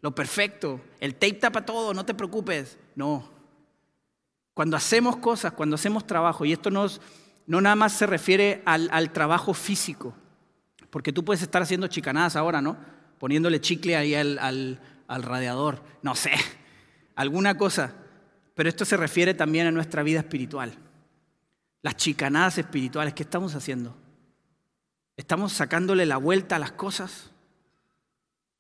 lo 0.01 0.15
perfecto, 0.15 0.81
el 1.01 1.15
tape 1.15 1.35
tapa 1.35 1.65
todo, 1.65 1.93
no 1.93 2.05
te 2.05 2.15
preocupes. 2.15 2.79
No. 2.95 3.38
Cuando 4.59 4.77
hacemos 4.77 5.19
cosas, 5.19 5.53
cuando 5.53 5.77
hacemos 5.77 6.05
trabajo, 6.05 6.45
y 6.45 6.53
esto 6.53 6.69
no, 6.69 6.89
nada 7.47 7.77
más 7.77 7.93
se 7.93 8.09
refiere 8.09 8.61
al, 8.65 9.13
trabajo 9.13 9.55
físico, 9.55 10.17
porque 10.91 11.13
tú 11.13 11.25
puedes 11.25 11.43
estar 11.43 11.63
haciendo 11.63 11.87
chicanadas 11.87 12.35
ahora, 12.35 12.61
¿no? 12.61 12.77
Poniéndole 13.21 13.61
chicle 13.61 13.95
ahí 13.95 14.17
al, 14.17 14.37
al 15.07 15.23
radiador, 15.23 15.85
no 16.03 16.17
sé, 16.17 16.33
alguna 17.15 17.57
cosa. 17.57 17.95
Pero 18.57 18.69
esto 18.69 18.85
se 18.85 18.97
refiere 18.97 19.33
también 19.33 19.69
a 19.69 19.71
nuestra 19.71 20.03
vida 20.03 20.19
espiritual. 20.19 20.75
Las 21.83 21.95
chicanadas 21.95 22.59
espirituales, 22.59 23.15
¿qué 23.15 23.23
estamos 23.23 23.55
haciendo? 23.55 23.97
¿Estamos 25.17 25.53
sacándole 25.53 26.05
la 26.05 26.17
vuelta 26.17 26.57
a 26.57 26.59
las 26.59 26.73
cosas? 26.73 27.31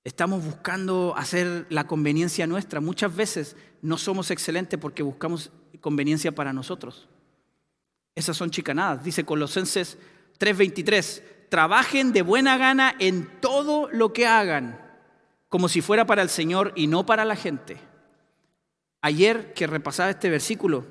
Estamos 0.04 0.44
buscando 0.44 1.14
hacer 1.16 1.66
la 1.70 1.88
conveniencia 1.88 2.46
nuestra. 2.46 2.80
Muchas 2.80 3.16
veces 3.16 3.56
no 3.82 3.98
somos 3.98 4.30
excelentes 4.30 4.78
porque 4.78 5.02
buscamos 5.02 5.50
conveniencia 5.80 6.32
para 6.32 6.52
nosotros. 6.52 7.08
Esas 8.14 8.36
son 8.36 8.50
chicanadas. 8.50 9.04
Dice 9.04 9.24
Colosenses 9.24 9.98
3:23, 10.38 11.22
trabajen 11.48 12.12
de 12.12 12.22
buena 12.22 12.58
gana 12.58 12.94
en 12.98 13.40
todo 13.40 13.88
lo 13.92 14.12
que 14.12 14.26
hagan, 14.26 14.80
como 15.48 15.68
si 15.68 15.80
fuera 15.80 16.06
para 16.06 16.22
el 16.22 16.28
Señor 16.28 16.72
y 16.74 16.86
no 16.86 17.06
para 17.06 17.24
la 17.24 17.36
gente. 17.36 17.78
Ayer 19.00 19.52
que 19.54 19.66
repasaba 19.66 20.10
este 20.10 20.30
versículo, 20.30 20.84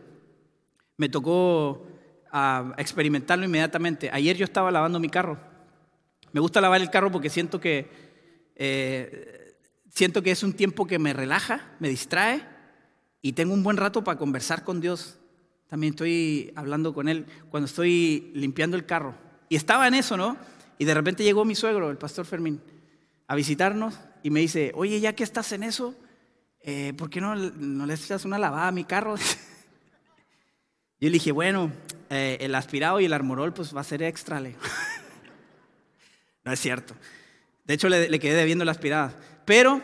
me 0.96 1.10
tocó 1.10 1.86
ah, 2.32 2.74
experimentarlo 2.78 3.46
inmediatamente. 3.46 4.10
Ayer 4.12 4.38
yo 4.38 4.46
estaba 4.46 4.72
lavando 4.72 5.00
mi 5.00 5.10
carro. 5.10 5.38
Me 6.32 6.40
gusta 6.40 6.62
lavar 6.62 6.82
el 6.82 6.90
carro 6.90 7.12
porque 7.12 7.30
siento 7.30 7.60
que 7.60 7.90
eh, 8.56 9.56
siento 9.90 10.22
que 10.22 10.32
es 10.32 10.44
un 10.44 10.54
tiempo 10.54 10.86
que 10.86 11.00
me 11.00 11.14
relaja, 11.14 11.76
me 11.80 11.90
distrae 11.90 12.57
y 13.28 13.34
tengo 13.34 13.54
un 13.54 13.62
buen 13.62 13.76
rato 13.76 14.06
para 14.06 14.18
conversar 14.18 14.64
con 14.64 14.80
Dios. 14.80 15.18
También 15.68 15.92
estoy 15.92 16.54
hablando 16.56 16.94
con 16.94 17.10
Él 17.10 17.26
cuando 17.50 17.66
estoy 17.66 18.32
limpiando 18.34 18.78
el 18.78 18.86
carro. 18.86 19.16
Y 19.50 19.58
estaba 19.58 19.86
en 19.86 19.96
eso, 19.96 20.16
¿no? 20.16 20.38
Y 20.78 20.86
de 20.86 20.94
repente 20.94 21.26
llegó 21.26 21.44
mi 21.44 21.54
suegro, 21.54 21.92
el 21.92 21.98
pastor 21.98 22.26
Fermín, 22.26 22.62
a 23.28 23.36
visitarnos 23.36 24.00
y 24.24 24.30
me 24.30 24.40
dice, 24.40 24.72
oye, 24.76 25.02
ya 25.02 25.12
que 25.14 25.26
estás 25.26 25.52
en 25.52 25.64
eso, 25.64 25.94
eh, 26.62 26.94
¿por 26.98 27.10
qué 27.10 27.20
no, 27.20 27.36
no 27.36 27.86
le 27.86 27.96
echas 27.96 28.24
una 28.24 28.40
lavada 28.40 28.70
a 28.70 28.72
mi 28.72 28.86
carro? 28.86 29.16
Yo 31.02 31.10
le 31.10 31.12
dije, 31.12 31.34
bueno, 31.34 31.74
eh, 32.10 32.38
el 32.40 32.56
aspirado 32.56 33.02
y 33.02 33.06
el 33.06 33.14
armorol 33.14 33.54
pues 33.54 33.76
va 33.76 33.82
a 33.82 33.84
ser 33.84 34.04
extra. 34.04 34.40
Le. 34.40 34.56
no 36.46 36.54
es 36.54 36.62
cierto. 36.62 36.96
De 37.66 37.74
hecho, 37.74 37.90
le, 37.90 38.20
quedé 38.20 38.36
debiendo 38.36 38.64
la 38.64 38.72
aspirada. 38.72 39.14
Pero, 39.44 39.82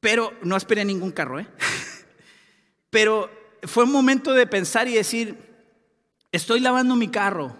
pero 0.00 0.32
no 0.42 0.56
aspiré 0.56 0.82
ningún 0.86 1.10
carro, 1.10 1.38
¿eh? 1.38 1.46
Pero 2.92 3.30
fue 3.62 3.84
un 3.84 3.90
momento 3.90 4.34
de 4.34 4.46
pensar 4.46 4.86
y 4.86 4.92
decir, 4.92 5.34
estoy 6.30 6.60
lavando 6.60 6.94
mi 6.94 7.08
carro 7.08 7.56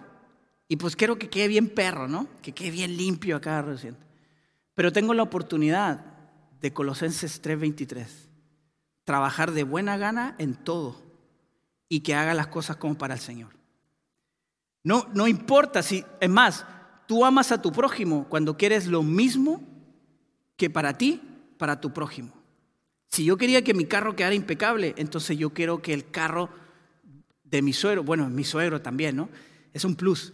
y 0.67 0.75
pues 0.75 0.95
quiero 0.95 1.17
que 1.17 1.27
quede 1.27 1.47
bien 1.47 1.69
perro, 1.69 2.07
¿no? 2.07 2.27
Que 2.43 2.51
quede 2.51 2.69
bien 2.69 2.95
limpio 2.95 3.35
acá 3.35 3.63
recién. 3.63 3.97
Pero 4.75 4.93
tengo 4.93 5.15
la 5.15 5.23
oportunidad 5.23 6.05
de 6.61 6.71
Colosenses 6.71 7.41
3:23, 7.41 8.05
trabajar 9.05 9.53
de 9.53 9.63
buena 9.63 9.97
gana 9.97 10.35
en 10.37 10.53
todo 10.53 11.01
y 11.89 12.01
que 12.01 12.13
haga 12.13 12.35
las 12.35 12.47
cosas 12.47 12.75
como 12.75 12.95
para 12.95 13.15
el 13.15 13.19
Señor. 13.19 13.55
No, 14.83 15.07
no 15.15 15.27
importa 15.27 15.81
si, 15.81 16.05
es 16.21 16.29
más, 16.29 16.63
tú 17.07 17.25
amas 17.25 17.51
a 17.51 17.59
tu 17.59 17.71
prójimo 17.71 18.27
cuando 18.29 18.55
quieres 18.55 18.85
lo 18.85 19.01
mismo 19.01 19.63
que 20.57 20.69
para 20.69 20.95
ti, 20.95 21.21
para 21.57 21.81
tu 21.81 21.91
prójimo. 21.91 22.42
Si 23.13 23.23
yo 23.25 23.37
quería 23.37 23.63
que 23.63 23.75
mi 23.75 23.85
carro 23.85 24.15
quedara 24.15 24.33
impecable, 24.33 24.95
entonces 24.97 25.37
yo 25.37 25.51
quiero 25.51 25.83
que 25.83 25.93
el 25.93 26.09
carro 26.09 26.49
de 27.43 27.61
mi 27.61 27.71
suegro, 27.71 28.03
bueno, 28.03 28.27
mi 28.27 28.43
suegro 28.43 28.81
también, 28.81 29.15
¿no? 29.15 29.29
Es 29.71 29.85
un 29.85 29.93
plus. 29.93 30.33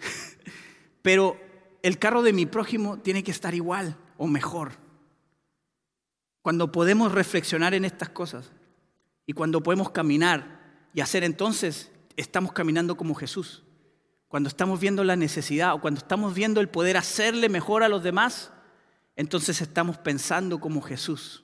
Pero 1.01 1.37
el 1.83 1.99
carro 1.99 2.21
de 2.21 2.31
mi 2.31 2.45
prójimo 2.45 2.97
tiene 2.99 3.21
que 3.21 3.31
estar 3.31 3.53
igual 3.53 3.97
o 4.17 4.27
mejor. 4.27 4.71
Cuando 6.41 6.71
podemos 6.71 7.11
reflexionar 7.11 7.73
en 7.73 7.83
estas 7.83 8.07
cosas 8.07 8.49
y 9.25 9.33
cuando 9.33 9.61
podemos 9.61 9.89
caminar 9.89 10.87
y 10.93 11.01
hacer 11.01 11.25
entonces, 11.25 11.91
estamos 12.15 12.53
caminando 12.53 12.95
como 12.95 13.13
Jesús 13.13 13.63
cuando 14.29 14.47
estamos 14.47 14.79
viendo 14.79 15.03
la 15.03 15.15
necesidad 15.15 15.73
o 15.73 15.81
cuando 15.81 15.97
estamos 15.97 16.35
viendo 16.35 16.61
el 16.61 16.69
poder 16.69 16.95
hacerle 16.97 17.49
mejor 17.49 17.81
a 17.81 17.89
los 17.89 18.03
demás, 18.03 18.51
entonces 19.15 19.59
estamos 19.59 19.97
pensando 19.97 20.61
como 20.61 20.81
Jesús. 20.81 21.43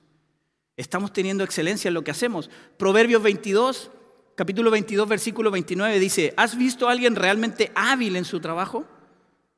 Estamos 0.76 1.12
teniendo 1.12 1.42
excelencia 1.42 1.88
en 1.88 1.94
lo 1.94 2.04
que 2.04 2.10
hacemos. 2.10 2.50
Proverbios 2.76 3.22
22, 3.22 3.90
capítulo 4.34 4.70
22, 4.70 5.08
versículo 5.08 5.50
29 5.50 5.98
dice, 5.98 6.34
¿has 6.36 6.56
visto 6.56 6.88
a 6.88 6.92
alguien 6.92 7.16
realmente 7.16 7.72
hábil 7.74 8.16
en 8.16 8.24
su 8.24 8.40
trabajo? 8.40 8.84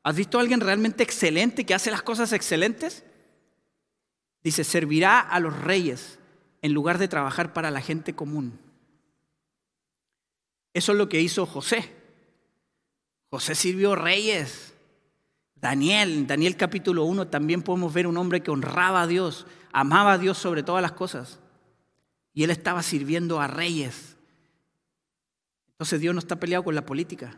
¿Has 0.04 0.14
visto 0.14 0.38
a 0.38 0.40
alguien 0.40 0.60
realmente 0.60 1.02
excelente 1.02 1.66
que 1.66 1.74
hace 1.74 1.90
las 1.90 2.02
cosas 2.02 2.32
excelentes? 2.32 3.04
Dice, 4.44 4.62
servirá 4.62 5.18
a 5.20 5.40
los 5.40 5.58
reyes 5.58 6.18
en 6.62 6.72
lugar 6.72 6.98
de 6.98 7.08
trabajar 7.08 7.52
para 7.52 7.70
la 7.70 7.80
gente 7.80 8.14
común. 8.14 8.58
Eso 10.72 10.92
es 10.92 10.98
lo 10.98 11.08
que 11.08 11.20
hizo 11.20 11.46
José. 11.46 11.92
José 13.30 13.56
sirvió 13.56 13.96
reyes. 13.96 14.74
Daniel, 15.56 16.28
Daniel 16.28 16.56
capítulo 16.56 17.04
1 17.04 17.26
también 17.26 17.62
podemos 17.62 17.92
ver 17.92 18.06
un 18.06 18.16
hombre 18.16 18.42
que 18.42 18.52
honraba 18.52 19.02
a 19.02 19.06
Dios, 19.08 19.44
amaba 19.72 20.12
a 20.12 20.18
Dios 20.18 20.38
sobre 20.38 20.62
todas 20.62 20.82
las 20.82 20.92
cosas. 20.92 21.40
Y 22.34 22.44
él 22.44 22.50
estaba 22.50 22.82
sirviendo 22.82 23.40
a 23.40 23.46
reyes. 23.46 24.16
Entonces 25.72 26.00
Dios 26.00 26.14
no 26.14 26.20
está 26.20 26.36
peleado 26.36 26.64
con 26.64 26.74
la 26.74 26.86
política. 26.86 27.36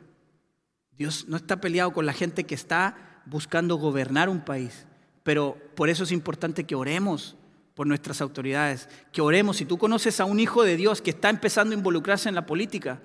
Dios 0.97 1.27
no 1.29 1.37
está 1.37 1.61
peleado 1.61 1.93
con 1.93 2.07
la 2.07 2.13
gente 2.13 2.45
que 2.45 2.55
está 2.55 3.23
buscando 3.27 3.77
gobernar 3.77 4.29
un 4.29 4.41
país. 4.41 4.87
Pero 5.23 5.57
por 5.75 5.89
eso 5.89 6.05
es 6.05 6.13
importante 6.13 6.65
que 6.65 6.75
oremos 6.75 7.37
por 7.75 7.87
nuestras 7.87 8.21
autoridades, 8.21 8.89
que 9.13 9.23
oremos. 9.23 9.57
Si 9.57 9.65
tú 9.65 9.79
conoces 9.79 10.21
a 10.21 10.25
un 10.25 10.41
hijo 10.41 10.65
de 10.65 10.77
Dios 10.77 11.01
que 11.01 11.11
está 11.11 11.31
empezando 11.31 11.75
a 11.75 11.79
involucrarse 11.79 12.29
en 12.29 12.35
la 12.35 12.47
política, 12.47 13.01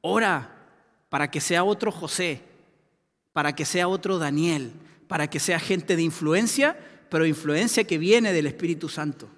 ora 0.00 0.50
para 1.08 1.30
que 1.30 1.40
sea 1.40 1.64
otro 1.64 1.92
José, 1.92 2.42
para 3.32 3.54
que 3.54 3.64
sea 3.64 3.88
otro 3.88 4.18
Daniel, 4.18 4.72
para 5.08 5.28
que 5.28 5.40
sea 5.40 5.58
gente 5.58 5.96
de 5.96 6.02
influencia, 6.02 6.76
pero 7.14 7.26
influencia 7.26 7.84
que 7.84 7.96
viene 7.96 8.32
del 8.32 8.48
Espíritu 8.48 8.88
Santo. 8.88 9.28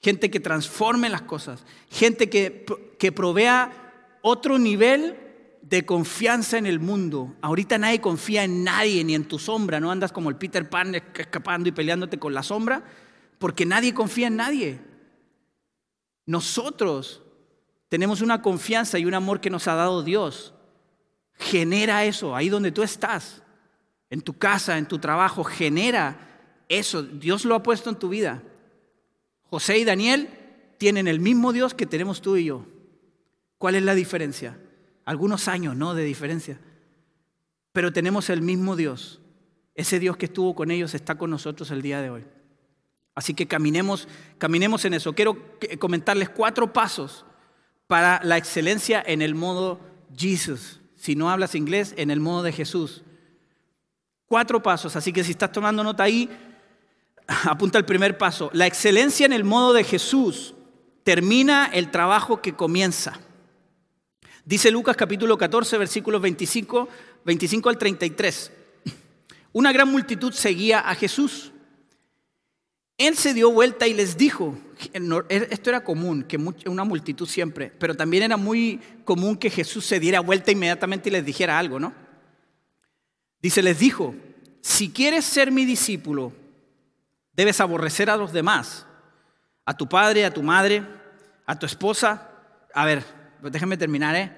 Gente 0.00 0.30
que 0.30 0.38
transforme 0.38 1.08
las 1.08 1.22
cosas, 1.22 1.64
gente 1.90 2.30
que, 2.30 2.64
que 3.00 3.10
provea 3.10 4.20
otro 4.22 4.60
nivel 4.60 5.16
de 5.60 5.84
confianza 5.84 6.56
en 6.56 6.66
el 6.66 6.78
mundo. 6.78 7.34
Ahorita 7.40 7.78
nadie 7.78 8.00
confía 8.00 8.44
en 8.44 8.62
nadie, 8.62 9.02
ni 9.02 9.16
en 9.16 9.24
tu 9.24 9.40
sombra, 9.40 9.80
no 9.80 9.90
andas 9.90 10.12
como 10.12 10.28
el 10.30 10.36
Peter 10.36 10.70
Pan 10.70 10.94
escapando 10.94 11.68
y 11.68 11.72
peleándote 11.72 12.20
con 12.20 12.32
la 12.32 12.44
sombra, 12.44 12.84
porque 13.40 13.66
nadie 13.66 13.92
confía 13.92 14.28
en 14.28 14.36
nadie. 14.36 14.78
Nosotros 16.26 17.22
tenemos 17.88 18.20
una 18.20 18.40
confianza 18.40 19.00
y 19.00 19.04
un 19.04 19.14
amor 19.14 19.40
que 19.40 19.50
nos 19.50 19.66
ha 19.66 19.74
dado 19.74 20.04
Dios. 20.04 20.54
Genera 21.34 22.04
eso, 22.04 22.36
ahí 22.36 22.48
donde 22.48 22.70
tú 22.70 22.84
estás, 22.84 23.42
en 24.10 24.20
tu 24.20 24.38
casa, 24.38 24.78
en 24.78 24.86
tu 24.86 25.00
trabajo, 25.00 25.42
genera 25.42 26.27
eso. 26.68 27.02
Dios 27.02 27.44
lo 27.44 27.54
ha 27.54 27.62
puesto 27.62 27.90
en 27.90 27.96
tu 27.96 28.08
vida. 28.08 28.42
José 29.50 29.78
y 29.78 29.84
Daniel 29.84 30.28
tienen 30.78 31.08
el 31.08 31.20
mismo 31.20 31.52
Dios 31.52 31.74
que 31.74 31.86
tenemos 31.86 32.20
tú 32.20 32.36
y 32.36 32.44
yo. 32.44 32.66
¿Cuál 33.58 33.74
es 33.74 33.82
la 33.82 33.94
diferencia? 33.94 34.58
Algunos 35.04 35.48
años, 35.48 35.76
¿no? 35.76 35.94
De 35.94 36.04
diferencia. 36.04 36.60
Pero 37.72 37.92
tenemos 37.92 38.30
el 38.30 38.42
mismo 38.42 38.76
Dios. 38.76 39.20
Ese 39.74 39.98
Dios 39.98 40.16
que 40.16 40.26
estuvo 40.26 40.54
con 40.54 40.70
ellos 40.70 40.94
está 40.94 41.16
con 41.16 41.30
nosotros 41.30 41.70
el 41.70 41.82
día 41.82 42.00
de 42.00 42.10
hoy. 42.10 42.24
Así 43.14 43.34
que 43.34 43.46
caminemos, 43.46 44.06
caminemos 44.38 44.84
en 44.84 44.94
eso. 44.94 45.12
Quiero 45.12 45.36
comentarles 45.78 46.28
cuatro 46.28 46.72
pasos 46.72 47.24
para 47.86 48.20
la 48.22 48.36
excelencia 48.36 49.02
en 49.04 49.22
el 49.22 49.34
modo 49.34 49.80
Jesus 50.16 50.78
si 50.98 51.14
no 51.14 51.30
hablas 51.30 51.54
inglés, 51.54 51.94
en 51.96 52.10
el 52.10 52.20
modo 52.20 52.42
de 52.42 52.52
Jesús. 52.52 53.02
Cuatro 54.26 54.62
pasos, 54.62 54.96
así 54.96 55.12
que 55.12 55.24
si 55.24 55.30
estás 55.30 55.52
tomando 55.52 55.82
nota 55.84 56.02
ahí, 56.02 56.28
apunta 57.44 57.78
el 57.78 57.84
primer 57.84 58.18
paso. 58.18 58.50
La 58.52 58.66
excelencia 58.66 59.26
en 59.26 59.32
el 59.32 59.44
modo 59.44 59.72
de 59.72 59.84
Jesús 59.84 60.54
termina 61.04 61.66
el 61.66 61.90
trabajo 61.90 62.40
que 62.40 62.54
comienza. 62.54 63.20
Dice 64.44 64.70
Lucas 64.70 64.96
capítulo 64.96 65.36
14, 65.36 65.76
versículos 65.76 66.22
25, 66.22 66.88
25 67.24 67.68
al 67.68 67.78
33. 67.78 68.52
Una 69.52 69.72
gran 69.72 69.90
multitud 69.90 70.32
seguía 70.32 70.80
a 70.80 70.94
Jesús. 70.94 71.52
Él 72.96 73.16
se 73.16 73.32
dio 73.32 73.52
vuelta 73.52 73.86
y 73.86 73.94
les 73.94 74.16
dijo, 74.16 74.58
esto 75.28 75.70
era 75.70 75.84
común, 75.84 76.24
que 76.24 76.36
una 76.66 76.82
multitud 76.82 77.28
siempre, 77.28 77.70
pero 77.78 77.94
también 77.94 78.24
era 78.24 78.36
muy 78.36 78.80
común 79.04 79.36
que 79.36 79.50
Jesús 79.50 79.86
se 79.86 80.00
diera 80.00 80.18
vuelta 80.18 80.50
inmediatamente 80.50 81.08
y 81.08 81.12
les 81.12 81.24
dijera 81.24 81.60
algo, 81.60 81.78
¿no? 81.78 81.94
Dice, 83.40 83.62
les 83.62 83.78
dijo, 83.78 84.16
si 84.62 84.88
quieres 84.90 85.24
ser 85.24 85.52
mi 85.52 85.64
discípulo, 85.64 86.32
debes 87.38 87.60
aborrecer 87.60 88.10
a 88.10 88.16
los 88.16 88.32
demás, 88.32 88.84
a 89.64 89.76
tu 89.76 89.88
padre, 89.88 90.24
a 90.24 90.34
tu 90.34 90.42
madre, 90.42 90.84
a 91.46 91.56
tu 91.56 91.66
esposa. 91.66 92.28
A 92.74 92.84
ver, 92.84 93.04
déjame 93.40 93.76
terminar, 93.76 94.16
¿eh? 94.16 94.36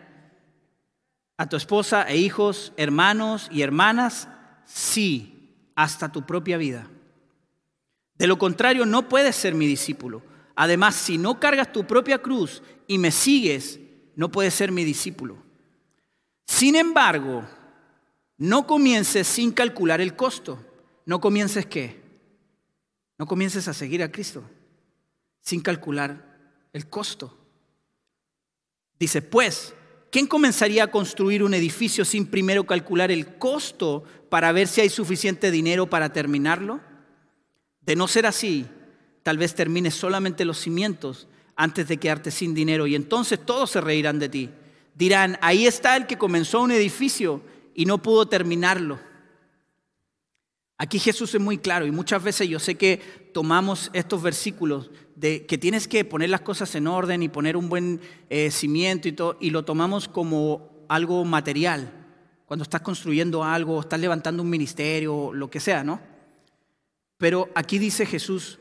A 1.38 1.48
tu 1.48 1.56
esposa 1.56 2.06
e 2.06 2.18
hijos, 2.18 2.74
hermanos 2.76 3.48
y 3.50 3.62
hermanas, 3.62 4.28
sí, 4.66 5.56
hasta 5.74 6.12
tu 6.12 6.26
propia 6.26 6.58
vida. 6.58 6.88
De 8.16 8.26
lo 8.26 8.36
contrario, 8.36 8.84
no 8.84 9.08
puedes 9.08 9.34
ser 9.34 9.54
mi 9.54 9.66
discípulo. 9.66 10.22
Además, 10.54 10.94
si 10.94 11.16
no 11.16 11.40
cargas 11.40 11.72
tu 11.72 11.86
propia 11.86 12.18
cruz 12.18 12.62
y 12.86 12.98
me 12.98 13.12
sigues, 13.12 13.80
no 14.14 14.30
puedes 14.30 14.52
ser 14.52 14.72
mi 14.72 14.84
discípulo. 14.84 15.38
Sin 16.44 16.76
embargo, 16.76 17.48
no 18.36 18.66
comiences 18.66 19.26
sin 19.26 19.52
calcular 19.52 20.02
el 20.02 20.16
costo. 20.16 20.62
No 21.06 21.18
comiences 21.18 21.64
qué? 21.64 21.99
No 23.20 23.26
comiences 23.26 23.68
a 23.68 23.74
seguir 23.74 24.02
a 24.02 24.10
Cristo 24.10 24.42
sin 25.42 25.60
calcular 25.60 26.38
el 26.72 26.88
costo. 26.88 27.36
Dice, 28.98 29.20
pues, 29.20 29.74
¿quién 30.10 30.26
comenzaría 30.26 30.84
a 30.84 30.90
construir 30.90 31.42
un 31.42 31.52
edificio 31.52 32.06
sin 32.06 32.24
primero 32.24 32.64
calcular 32.64 33.10
el 33.10 33.36
costo 33.36 34.04
para 34.30 34.52
ver 34.52 34.68
si 34.68 34.80
hay 34.80 34.88
suficiente 34.88 35.50
dinero 35.50 35.90
para 35.90 36.14
terminarlo? 36.14 36.80
De 37.82 37.94
no 37.94 38.08
ser 38.08 38.24
así, 38.24 38.64
tal 39.22 39.36
vez 39.36 39.54
termines 39.54 39.92
solamente 39.92 40.46
los 40.46 40.58
cimientos 40.58 41.28
antes 41.56 41.88
de 41.88 41.98
quedarte 41.98 42.30
sin 42.30 42.54
dinero 42.54 42.86
y 42.86 42.94
entonces 42.94 43.44
todos 43.44 43.70
se 43.70 43.82
reirán 43.82 44.18
de 44.18 44.30
ti. 44.30 44.50
Dirán, 44.94 45.38
ahí 45.42 45.66
está 45.66 45.94
el 45.98 46.06
que 46.06 46.16
comenzó 46.16 46.62
un 46.62 46.72
edificio 46.72 47.42
y 47.74 47.84
no 47.84 48.00
pudo 48.00 48.28
terminarlo. 48.28 48.98
Aquí 50.82 50.98
Jesús 50.98 51.34
es 51.34 51.40
muy 51.42 51.58
claro 51.58 51.84
y 51.84 51.90
muchas 51.90 52.22
veces 52.22 52.48
yo 52.48 52.58
sé 52.58 52.76
que 52.76 53.30
tomamos 53.34 53.90
estos 53.92 54.22
versículos 54.22 54.90
de 55.14 55.44
que 55.44 55.58
tienes 55.58 55.86
que 55.86 56.06
poner 56.06 56.30
las 56.30 56.40
cosas 56.40 56.74
en 56.74 56.86
orden 56.86 57.22
y 57.22 57.28
poner 57.28 57.54
un 57.58 57.68
buen 57.68 58.00
eh, 58.30 58.50
cimiento 58.50 59.06
y 59.06 59.12
todo, 59.12 59.36
y 59.40 59.50
lo 59.50 59.62
tomamos 59.62 60.08
como 60.08 60.86
algo 60.88 61.22
material. 61.26 61.92
Cuando 62.46 62.62
estás 62.62 62.80
construyendo 62.80 63.44
algo, 63.44 63.78
estás 63.78 64.00
levantando 64.00 64.42
un 64.42 64.48
ministerio, 64.48 65.34
lo 65.34 65.50
que 65.50 65.60
sea, 65.60 65.84
¿no? 65.84 66.00
Pero 67.18 67.50
aquí 67.54 67.78
dice 67.78 68.06
Jesús, 68.06 68.58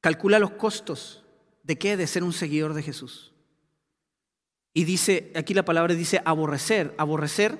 calcula 0.00 0.38
los 0.38 0.52
costos 0.52 1.26
de 1.62 1.76
qué? 1.76 1.98
De 1.98 2.06
ser 2.06 2.24
un 2.24 2.32
seguidor 2.32 2.72
de 2.72 2.82
Jesús. 2.82 3.34
Y 4.72 4.84
dice, 4.84 5.30
aquí 5.36 5.52
la 5.52 5.66
palabra 5.66 5.92
dice 5.92 6.22
aborrecer. 6.24 6.94
Aborrecer 6.96 7.58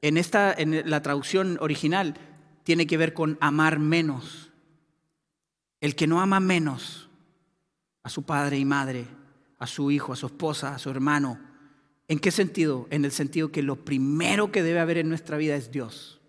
en, 0.00 0.16
esta, 0.16 0.54
en 0.56 0.88
la 0.88 1.02
traducción 1.02 1.58
original 1.60 2.14
tiene 2.64 2.86
que 2.86 2.96
ver 2.96 3.14
con 3.14 3.38
amar 3.40 3.78
menos. 3.78 4.50
El 5.80 5.96
que 5.96 6.06
no 6.06 6.20
ama 6.20 6.40
menos 6.40 7.08
a 8.02 8.08
su 8.08 8.22
padre 8.22 8.58
y 8.58 8.64
madre, 8.64 9.06
a 9.58 9.66
su 9.66 9.90
hijo, 9.90 10.12
a 10.12 10.16
su 10.16 10.26
esposa, 10.26 10.74
a 10.74 10.78
su 10.78 10.90
hermano. 10.90 11.38
¿En 12.08 12.18
qué 12.18 12.30
sentido? 12.30 12.86
En 12.90 13.04
el 13.04 13.12
sentido 13.12 13.50
que 13.50 13.62
lo 13.62 13.84
primero 13.84 14.52
que 14.52 14.62
debe 14.62 14.80
haber 14.80 14.98
en 14.98 15.08
nuestra 15.08 15.36
vida 15.36 15.56
es 15.56 15.70
Dios. 15.70 16.20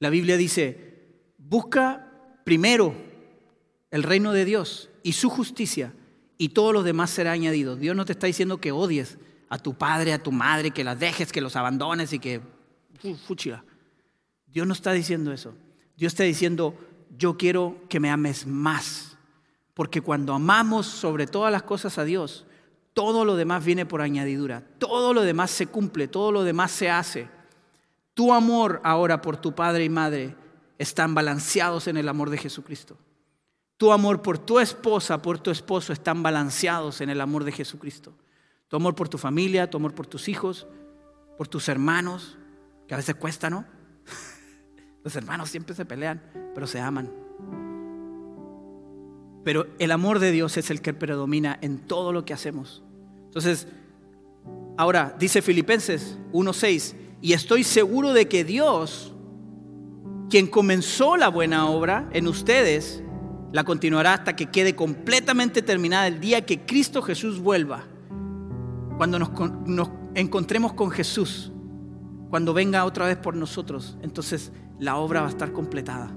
La 0.00 0.10
Biblia 0.10 0.36
dice, 0.36 1.32
busca 1.38 2.12
primero 2.44 2.94
el 3.90 4.02
reino 4.02 4.32
de 4.32 4.44
Dios 4.44 4.90
y 5.02 5.12
su 5.12 5.28
justicia 5.30 5.92
y 6.36 6.50
todo 6.50 6.72
lo 6.72 6.82
demás 6.82 7.10
será 7.10 7.32
añadido. 7.32 7.76
Dios 7.76 7.96
no 7.96 8.04
te 8.04 8.12
está 8.12 8.26
diciendo 8.26 8.60
que 8.60 8.72
odies 8.72 9.18
a 9.48 9.58
tu 9.58 9.74
padre, 9.74 10.12
a 10.12 10.22
tu 10.22 10.30
madre, 10.30 10.70
que 10.70 10.84
las 10.84 11.00
dejes, 11.00 11.32
que 11.32 11.40
los 11.40 11.56
abandones 11.56 12.12
y 12.12 12.18
que... 12.18 12.40
Fuchila. 13.26 13.64
Dios 14.50 14.66
no 14.66 14.72
está 14.72 14.92
diciendo 14.92 15.32
eso. 15.32 15.54
Dios 15.96 16.12
está 16.12 16.24
diciendo, 16.24 16.74
yo 17.16 17.36
quiero 17.36 17.76
que 17.88 18.00
me 18.00 18.10
ames 18.10 18.46
más. 18.46 19.16
Porque 19.74 20.00
cuando 20.00 20.34
amamos 20.34 20.86
sobre 20.86 21.26
todas 21.26 21.52
las 21.52 21.62
cosas 21.62 21.98
a 21.98 22.04
Dios, 22.04 22.46
todo 22.94 23.24
lo 23.24 23.36
demás 23.36 23.64
viene 23.64 23.86
por 23.86 24.00
añadidura. 24.00 24.64
Todo 24.78 25.14
lo 25.14 25.22
demás 25.22 25.50
se 25.50 25.66
cumple, 25.66 26.08
todo 26.08 26.32
lo 26.32 26.42
demás 26.42 26.72
se 26.72 26.90
hace. 26.90 27.28
Tu 28.14 28.32
amor 28.32 28.80
ahora 28.82 29.20
por 29.22 29.36
tu 29.36 29.54
padre 29.54 29.84
y 29.84 29.88
madre 29.88 30.34
están 30.78 31.14
balanceados 31.14 31.86
en 31.86 31.96
el 31.96 32.08
amor 32.08 32.30
de 32.30 32.38
Jesucristo. 32.38 32.96
Tu 33.76 33.92
amor 33.92 34.22
por 34.22 34.38
tu 34.38 34.58
esposa, 34.58 35.22
por 35.22 35.38
tu 35.38 35.52
esposo 35.52 35.92
están 35.92 36.22
balanceados 36.24 37.00
en 37.00 37.10
el 37.10 37.20
amor 37.20 37.44
de 37.44 37.52
Jesucristo. 37.52 38.12
Tu 38.66 38.74
amor 38.74 38.96
por 38.96 39.08
tu 39.08 39.18
familia, 39.18 39.70
tu 39.70 39.76
amor 39.76 39.94
por 39.94 40.08
tus 40.08 40.28
hijos, 40.28 40.66
por 41.36 41.46
tus 41.46 41.68
hermanos, 41.68 42.36
que 42.88 42.94
a 42.94 42.96
veces 42.96 43.14
cuesta, 43.14 43.48
¿no? 43.48 43.64
Los 45.04 45.16
hermanos 45.16 45.50
siempre 45.50 45.74
se 45.74 45.84
pelean, 45.84 46.22
pero 46.54 46.66
se 46.66 46.80
aman. 46.80 47.10
Pero 49.44 49.66
el 49.78 49.92
amor 49.92 50.18
de 50.18 50.30
Dios 50.30 50.56
es 50.56 50.70
el 50.70 50.82
que 50.82 50.92
predomina 50.92 51.58
en 51.62 51.78
todo 51.78 52.12
lo 52.12 52.24
que 52.24 52.34
hacemos. 52.34 52.82
Entonces, 53.26 53.68
ahora 54.76 55.14
dice 55.18 55.42
Filipenses 55.42 56.18
1:6, 56.32 56.94
y 57.20 57.32
estoy 57.32 57.64
seguro 57.64 58.12
de 58.12 58.28
que 58.28 58.44
Dios, 58.44 59.14
quien 60.30 60.46
comenzó 60.46 61.16
la 61.16 61.28
buena 61.28 61.68
obra 61.68 62.08
en 62.12 62.28
ustedes, 62.28 63.02
la 63.52 63.64
continuará 63.64 64.14
hasta 64.14 64.36
que 64.36 64.46
quede 64.46 64.76
completamente 64.76 65.62
terminada 65.62 66.06
el 66.06 66.20
día 66.20 66.44
que 66.44 66.60
Cristo 66.60 67.02
Jesús 67.02 67.40
vuelva. 67.40 67.84
Cuando 68.96 69.18
nos, 69.18 69.30
encontremos 70.14 70.74
con 70.74 70.90
Jesús, 70.90 71.52
cuando 72.30 72.52
venga 72.52 72.84
otra 72.84 73.06
vez 73.06 73.16
por 73.16 73.34
nosotros, 73.34 73.96
entonces 74.02 74.52
la 74.78 74.96
obra 74.96 75.20
va 75.20 75.26
a 75.26 75.30
estar 75.30 75.52
completada. 75.52 76.10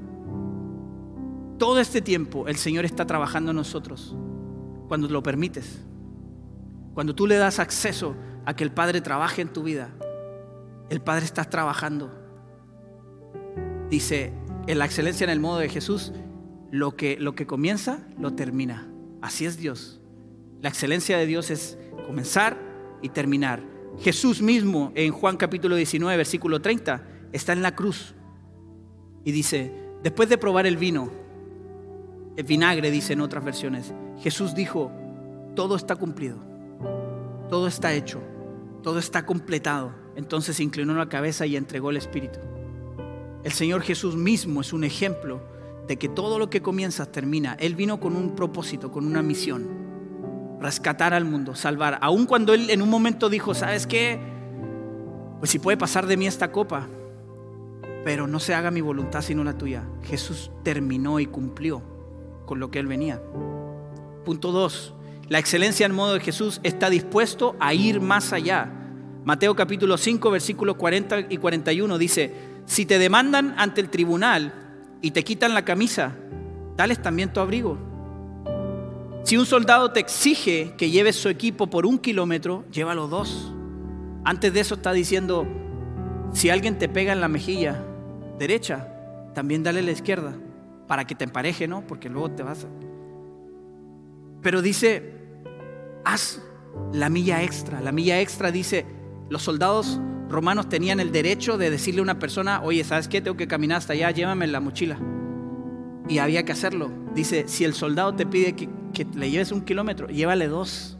Todo 1.58 1.80
este 1.80 2.02
tiempo 2.02 2.48
el 2.48 2.56
Señor 2.56 2.86
está 2.86 3.06
trabajando 3.06 3.52
en 3.52 3.58
nosotros 3.58 4.16
cuando 4.88 5.08
lo 5.08 5.24
permites. 5.24 5.82
Cuando 6.94 7.16
tú 7.16 7.28
le 7.28 7.36
das 7.36 7.60
acceso 7.60 8.16
a 8.46 8.56
que 8.56 8.64
el 8.64 8.72
Padre 8.72 9.02
trabaje 9.02 9.42
en 9.42 9.54
tu 9.54 9.64
vida, 9.64 9.90
el 10.90 11.02
Padre 11.02 11.26
está 11.26 11.46
trabajando. 11.46 12.12
Dice, 13.90 14.34
en 14.68 14.80
la 14.80 14.86
excelencia 14.86 15.24
en 15.24 15.30
el 15.30 15.40
modo 15.40 15.60
de 15.60 15.70
Jesús, 15.70 16.12
lo 16.72 16.96
que, 16.96 17.18
lo 17.20 17.36
que 17.36 17.46
comienza, 17.46 18.08
lo 18.18 18.34
termina. 18.34 18.88
Así 19.22 19.46
es 19.46 19.58
Dios. 19.58 20.02
La 20.62 20.70
excelencia 20.70 21.18
de 21.18 21.26
Dios 21.26 21.50
es 21.50 21.78
comenzar 22.06 22.58
y 23.02 23.10
terminar. 23.10 23.64
Jesús 24.00 24.42
mismo 24.42 24.92
en 24.96 25.12
Juan 25.12 25.38
capítulo 25.38 25.76
19, 25.76 26.18
versículo 26.18 26.62
30, 26.62 27.04
está 27.32 27.54
en 27.54 27.62
la 27.62 27.76
cruz 27.76 28.16
y 29.24 29.32
dice, 29.32 29.72
después 30.04 30.30
de 30.30 30.38
probar 30.38 30.66
el 30.66 30.78
vino, 30.78 31.12
el 32.36 32.44
vinagre 32.46 32.92
dice 32.92 33.14
en 33.14 33.22
otras 33.22 33.44
versiones, 33.44 33.94
Jesús 34.20 34.56
dijo, 34.56 34.92
todo 35.56 35.76
está 35.76 35.96
cumplido, 35.96 36.38
todo 37.50 37.68
está 37.68 37.94
hecho, 37.94 38.20
todo 38.82 39.00
está 39.00 39.26
completado. 39.26 39.94
Entonces 40.16 40.60
inclinó 40.60 40.94
la 40.94 41.10
cabeza 41.10 41.46
y 41.46 41.56
entregó 41.56 41.90
el 41.90 41.98
Espíritu. 41.98 42.40
El 43.44 43.52
Señor 43.52 43.82
Jesús 43.82 44.16
mismo 44.16 44.62
es 44.62 44.74
un 44.74 44.84
ejemplo 44.84 45.42
de 45.88 45.98
que 45.98 46.10
todo 46.10 46.38
lo 46.38 46.50
que 46.50 46.62
comienza 46.62 47.12
termina. 47.12 47.56
Él 47.60 47.76
vino 47.76 48.00
con 48.00 48.16
un 48.16 48.36
propósito, 48.36 48.92
con 48.92 49.06
una 49.06 49.22
misión. 49.22 49.68
Rescatar 50.60 51.14
al 51.14 51.26
mundo, 51.26 51.56
salvar. 51.56 51.98
Aun 52.02 52.26
cuando 52.26 52.54
Él 52.54 52.70
en 52.70 52.82
un 52.82 52.90
momento 52.90 53.30
dijo, 53.30 53.54
¿sabes 53.54 53.88
qué? 53.88 54.20
Pues 55.40 55.50
si 55.50 55.60
puede 55.60 55.78
pasar 55.78 56.06
de 56.06 56.18
mí 56.18 56.28
esta 56.28 56.52
copa, 56.52 56.88
pero 58.04 58.28
no 58.28 58.40
se 58.40 58.54
haga 58.54 58.72
mi 58.72 58.82
voluntad 58.82 59.22
sino 59.22 59.44
la 59.44 59.58
tuya. 59.58 59.84
Jesús 60.04 60.52
terminó 60.64 61.20
y 61.20 61.26
cumplió 61.26 61.82
con 62.46 62.60
lo 62.60 62.72
que 62.72 62.80
Él 62.80 62.88
venía. 62.88 63.22
Punto 64.26 64.52
2. 64.52 64.94
La 65.30 65.40
excelencia 65.40 65.86
en 65.86 65.96
modo 65.96 66.14
de 66.14 66.20
Jesús 66.20 66.60
está 66.64 66.90
dispuesto 66.90 67.56
a 67.60 67.74
ir 67.74 68.02
más 68.02 68.34
allá. 68.34 68.72
Mateo 69.24 69.56
capítulo 69.56 69.98
5, 69.98 70.32
versículos 70.32 70.76
40 70.76 71.28
y 71.30 71.38
41 71.38 71.98
dice, 71.98 72.34
si 72.66 72.86
te 72.86 73.00
demandan 73.00 73.56
ante 73.58 73.82
el 73.82 73.90
tribunal 73.90 74.54
y 75.02 75.12
te 75.12 75.24
quitan 75.24 75.54
la 75.54 75.64
camisa, 75.64 76.16
dales 76.76 77.02
también 77.02 77.32
tu 77.32 77.40
abrigo. 77.40 77.78
Si 79.24 79.38
un 79.38 79.46
soldado 79.46 79.92
te 79.92 80.00
exige 80.00 80.74
que 80.78 80.90
lleves 80.90 81.16
su 81.16 81.30
equipo 81.30 81.68
por 81.68 81.86
un 81.86 82.00
kilómetro, 82.00 82.66
llévalo 82.72 83.08
dos. 83.08 83.54
Antes 84.24 84.54
de 84.54 84.60
eso 84.60 84.76
está 84.76 84.92
diciendo, 84.92 85.48
si 86.34 86.50
alguien 86.50 86.78
te 86.78 86.90
pega 86.90 87.14
en 87.14 87.22
la 87.22 87.28
mejilla, 87.28 87.84
derecha, 88.42 88.88
también 89.34 89.64
dale 89.64 89.82
la 89.82 89.92
izquierda, 89.92 90.34
para 90.88 91.06
que 91.06 91.16
te 91.16 91.24
empareje, 91.24 91.68
¿no? 91.68 91.86
Porque 91.86 92.10
luego 92.10 92.32
te 92.32 92.44
vas 92.44 92.66
a... 92.66 92.68
Pero 94.42 94.62
dice, 94.62 95.14
haz 96.04 96.42
la 96.92 97.10
milla 97.10 97.44
extra. 97.44 97.80
La 97.82 97.92
milla 97.92 98.20
extra 98.20 98.52
dice, 98.52 98.86
los 99.30 99.44
soldados 99.44 100.00
romanos 100.28 100.70
tenían 100.70 101.00
el 101.00 101.12
derecho 101.12 101.58
de 101.58 101.70
decirle 101.70 102.00
a 102.00 102.04
una 102.04 102.20
persona, 102.20 102.62
oye, 102.64 102.84
¿sabes 102.84 103.08
qué? 103.08 103.22
Tengo 103.22 103.38
que 103.38 103.48
caminar 103.48 103.78
hasta 103.78 103.94
allá, 103.94 104.10
llévame 104.10 104.48
la 104.48 104.60
mochila. 104.60 104.98
Y 106.10 106.18
había 106.18 106.44
que 106.44 106.52
hacerlo. 106.52 106.92
Dice, 107.14 107.48
si 107.48 107.64
el 107.64 107.74
soldado 107.74 108.16
te 108.16 108.26
pide 108.26 108.54
que, 108.54 108.68
que 108.92 109.06
le 109.16 109.30
lleves 109.30 109.52
un 109.52 109.62
kilómetro, 109.62 110.08
llévale 110.08 110.48
dos. 110.48 110.98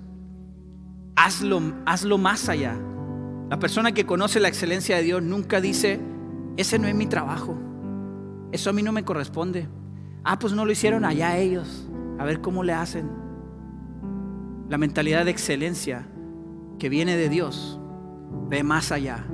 Hazlo, 1.16 1.62
hazlo 1.86 2.18
más 2.20 2.50
allá. 2.50 2.78
La 3.50 3.58
persona 3.60 3.94
que 3.94 4.06
conoce 4.06 4.40
la 4.40 4.48
excelencia 4.48 4.96
de 4.96 5.04
Dios 5.04 5.24
nunca 5.24 5.60
dice, 5.60 6.00
ese 6.62 6.80
no 6.80 6.88
es 6.88 6.96
mi 6.96 7.08
trabajo. 7.08 7.58
Eso 8.52 8.70
a 8.70 8.74
mí 8.74 8.84
no 8.84 8.92
me 8.92 9.04
corresponde. 9.04 9.68
Ah, 10.24 10.40
pues 10.40 10.54
no 10.54 10.66
lo 10.66 10.72
hicieron 10.72 11.06
allá 11.06 11.38
ellos. 11.38 11.88
a 12.20 12.24
ver 12.24 12.40
cómo 12.40 12.64
le 12.64 12.74
hacen. 12.74 13.10
La 14.70 14.78
mentalidad 14.78 15.26
de 15.26 15.32
excelencia 15.32 16.08
que 16.78 16.88
viene 16.88 17.18
de 17.18 17.30
Dios 17.30 17.80
ve 18.48 18.64
más 18.64 18.92
allá, 18.92 19.26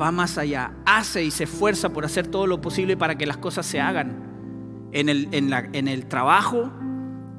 va 0.00 0.10
más 0.12 0.38
allá, 0.38 0.72
hace 0.86 1.24
y 1.24 1.30
se 1.30 1.44
esfuerza 1.44 1.90
por 1.90 2.04
hacer 2.04 2.26
todo 2.26 2.46
lo 2.46 2.60
posible 2.60 2.96
para 2.96 3.16
que 3.16 3.26
las 3.26 3.36
cosas 3.36 3.66
se 3.66 3.80
hagan 3.80 4.32
en 4.92 5.08
el, 5.08 6.06
trabajo, 6.06 6.70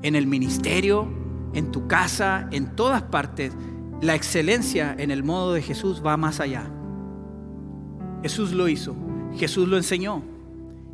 en 0.01 0.15
el 0.15 0.27
ministerio, 0.27 1.07
en 1.53 1.71
tu 1.71 1.87
casa, 1.87 2.47
en 2.51 2.75
todas 2.75 3.03
partes. 3.03 3.55
La 4.01 4.15
excelencia 4.15 4.95
en 4.97 5.11
el 5.11 5.23
modo 5.23 5.53
de 5.53 5.61
Jesús 5.61 6.03
va 6.05 6.17
más 6.17 6.39
allá. 6.39 6.69
Jesús 8.21 8.53
lo 8.53 8.67
hizo, 8.67 8.95
Jesús 9.37 9.67
lo 9.67 9.77
enseñó. 9.77 10.23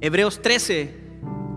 Hebreos 0.02 0.42
13, 0.42 0.96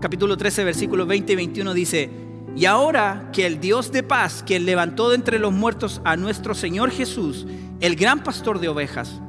capítulo 0.01 0.37
13, 0.37 0.63
versículos 0.63 1.07
20 1.07 1.33
y 1.33 1.35
21 1.35 1.73
dice, 1.73 2.09
y 2.55 2.65
ahora 2.65 3.29
que 3.33 3.45
el 3.45 3.59
Dios 3.59 3.91
de 3.91 4.03
paz, 4.03 4.43
quien 4.45 4.65
levantó 4.65 5.09
de 5.09 5.15
entre 5.15 5.39
los 5.39 5.51
muertos 5.51 6.01
a 6.03 6.15
nuestro 6.15 6.53
Señor 6.53 6.91
Jesús, 6.91 7.47
el 7.79 7.95
gran 7.95 8.23
pastor 8.23 8.59
de 8.59 8.69
ovejas, 8.69 9.21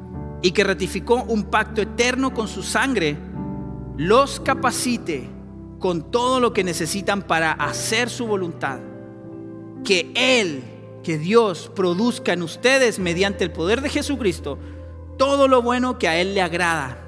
y 0.43 0.51
que 0.51 0.65
ratificó 0.65 1.23
un 1.23 1.45
pacto 1.45 1.81
eterno 1.81 2.35
con 2.35 2.49
su 2.49 2.63
sangre, 2.63 3.17
los 3.97 4.41
capacite 4.41 5.31
con 5.79 6.11
todo 6.11 6.41
lo 6.41 6.53
que 6.53 6.65
necesitan 6.65 7.23
para 7.23 7.53
hacer 7.53 8.11
su 8.11 8.27
voluntad. 8.27 8.81
Que 9.85 10.13
Él, 10.15 10.63
que 11.03 11.17
Dios 11.17 11.71
produzca 11.75 12.33
en 12.33 12.43
ustedes 12.43 12.99
mediante 12.99 13.45
el 13.45 13.53
poder 13.53 13.81
de 13.81 13.89
Jesucristo 13.89 14.59
todo 15.17 15.49
lo 15.49 15.63
bueno 15.63 15.99
que 15.99 16.09
a 16.09 16.21
Él 16.21 16.35
le 16.35 16.43
agrada, 16.43 17.04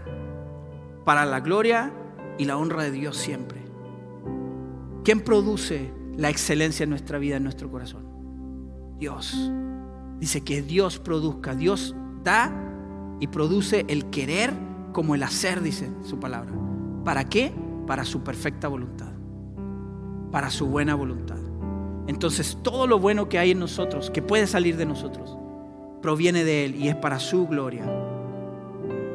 para 1.07 1.25
la 1.25 1.39
gloria 1.39 1.93
y 2.37 2.47
la 2.47 2.59
honra 2.59 2.83
de 2.83 2.91
Dios 2.91 3.17
siempre. 3.17 3.63
¿Quién 5.05 5.21
produce 5.21 5.93
la 6.17 6.31
excelencia 6.31 6.83
en 6.83 6.91
nuestra 6.91 7.19
vida, 7.19 7.37
en 7.37 7.45
nuestro 7.45 7.71
corazón? 7.71 8.05
Dios. 8.99 9.53
Dice 10.19 10.41
que 10.41 10.63
Dios 10.63 10.99
produzca, 10.99 11.55
Dios 11.55 11.95
da 12.25 12.53
y 13.21 13.29
produce 13.29 13.85
el 13.87 14.07
querer 14.07 14.53
como 14.93 15.15
el 15.15 15.23
hacer, 15.23 15.63
dice 15.63 15.89
su 16.03 16.19
palabra. 16.19 16.53
¿Para 17.05 17.29
qué? 17.29 17.55
Para 17.87 18.05
su 18.05 18.25
perfecta 18.25 18.67
voluntad, 18.67 19.13
para 20.33 20.51
su 20.51 20.67
buena 20.67 20.97
voluntad. 20.97 21.39
Entonces 22.09 22.59
todo 22.65 22.89
lo 22.89 22.99
bueno 22.99 23.29
que 23.29 23.39
hay 23.39 23.53
en 23.53 23.61
nosotros, 23.61 24.11
que 24.11 24.23
puede 24.23 24.49
salir 24.49 24.77
de 24.77 24.87
nosotros, 24.87 25.39
proviene 26.03 26.43
de 26.43 26.65
Él 26.65 26.75
y 26.75 26.89
es 26.89 26.97
para 26.97 27.21
su 27.21 27.47
gloria. 27.47 27.85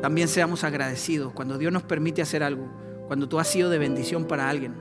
También 0.01 0.27
seamos 0.27 0.63
agradecidos 0.63 1.31
cuando 1.33 1.57
Dios 1.57 1.71
nos 1.71 1.83
permite 1.83 2.21
hacer 2.21 2.43
algo, 2.43 2.67
cuando 3.07 3.29
tú 3.29 3.39
has 3.39 3.47
sido 3.47 3.69
de 3.69 3.77
bendición 3.77 4.25
para 4.25 4.49
alguien, 4.49 4.73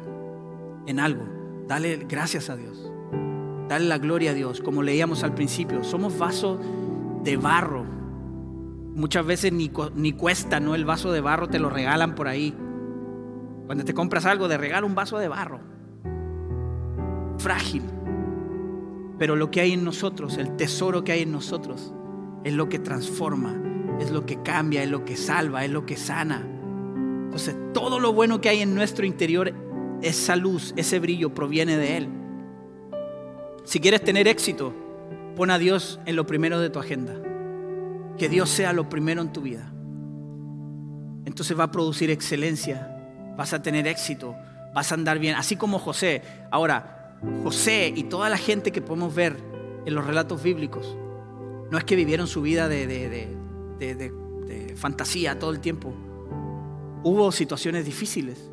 en 0.86 0.98
algo, 0.98 1.24
dale 1.68 2.06
gracias 2.08 2.48
a 2.48 2.56
Dios. 2.56 2.90
Dale 3.68 3.84
la 3.84 3.98
gloria 3.98 4.32
a 4.32 4.34
Dios, 4.34 4.60
como 4.60 4.82
leíamos 4.82 5.22
al 5.22 5.34
principio. 5.34 5.84
Somos 5.84 6.18
vasos 6.18 6.58
de 7.22 7.36
barro. 7.36 7.84
Muchas 8.94 9.24
veces 9.24 9.52
ni, 9.52 9.70
ni 9.94 10.12
cuesta, 10.12 10.58
¿no? 10.58 10.74
El 10.74 10.84
vaso 10.84 11.12
de 11.12 11.20
barro 11.20 11.48
te 11.48 11.60
lo 11.60 11.70
regalan 11.70 12.16
por 12.16 12.26
ahí. 12.26 12.52
Cuando 13.66 13.84
te 13.84 13.94
compras 13.94 14.26
algo, 14.26 14.48
te 14.48 14.58
regala 14.58 14.84
un 14.84 14.96
vaso 14.96 15.18
de 15.18 15.28
barro. 15.28 15.60
Frágil. 17.38 17.84
Pero 19.20 19.36
lo 19.36 19.52
que 19.52 19.60
hay 19.60 19.74
en 19.74 19.84
nosotros, 19.84 20.36
el 20.38 20.56
tesoro 20.56 21.04
que 21.04 21.12
hay 21.12 21.22
en 21.22 21.30
nosotros, 21.30 21.94
es 22.42 22.52
lo 22.52 22.68
que 22.68 22.80
transforma, 22.80 23.54
es 24.00 24.10
lo 24.10 24.24
que 24.24 24.42
cambia, 24.42 24.82
es 24.82 24.90
lo 24.90 25.04
que 25.04 25.16
salva, 25.16 25.64
es 25.64 25.70
lo 25.70 25.84
que 25.84 25.96
sana. 25.96 26.42
Entonces, 27.24 27.54
todo 27.74 28.00
lo 28.00 28.12
bueno 28.12 28.40
que 28.40 28.48
hay 28.48 28.60
en 28.60 28.74
nuestro 28.74 29.04
interior, 29.04 29.52
esa 30.02 30.36
luz, 30.36 30.72
ese 30.76 30.98
brillo 30.98 31.34
proviene 31.34 31.76
de 31.76 31.96
Él. 31.98 32.08
Si 33.64 33.78
quieres 33.78 34.02
tener 34.02 34.26
éxito, 34.26 34.74
pon 35.36 35.50
a 35.50 35.58
Dios 35.58 36.00
en 36.06 36.16
lo 36.16 36.26
primero 36.26 36.60
de 36.60 36.70
tu 36.70 36.78
agenda. 36.78 37.14
Que 38.16 38.28
Dios 38.28 38.48
sea 38.48 38.72
lo 38.72 38.88
primero 38.88 39.20
en 39.20 39.32
tu 39.32 39.42
vida. 39.42 39.70
Entonces 41.26 41.58
va 41.58 41.64
a 41.64 41.70
producir 41.70 42.10
excelencia, 42.10 42.96
vas 43.36 43.52
a 43.52 43.62
tener 43.62 43.86
éxito, 43.86 44.34
vas 44.74 44.90
a 44.90 44.94
andar 44.94 45.18
bien, 45.18 45.36
así 45.36 45.56
como 45.56 45.78
José. 45.78 46.22
Ahora, 46.50 47.16
José 47.44 47.92
y 47.94 48.04
toda 48.04 48.30
la 48.30 48.38
gente 48.38 48.72
que 48.72 48.80
podemos 48.80 49.14
ver 49.14 49.36
en 49.84 49.94
los 49.94 50.06
relatos 50.06 50.42
bíblicos, 50.42 50.96
no 51.70 51.78
es 51.78 51.84
que 51.84 51.94
vivieron 51.94 52.26
su 52.26 52.42
vida 52.42 52.68
de, 52.68 52.86
de 52.86 53.39
fantasía 54.76 55.38
todo 55.38 55.50
el 55.50 55.60
tiempo. 55.60 55.92
Hubo 57.02 57.32
situaciones 57.32 57.84
difíciles, 57.84 58.50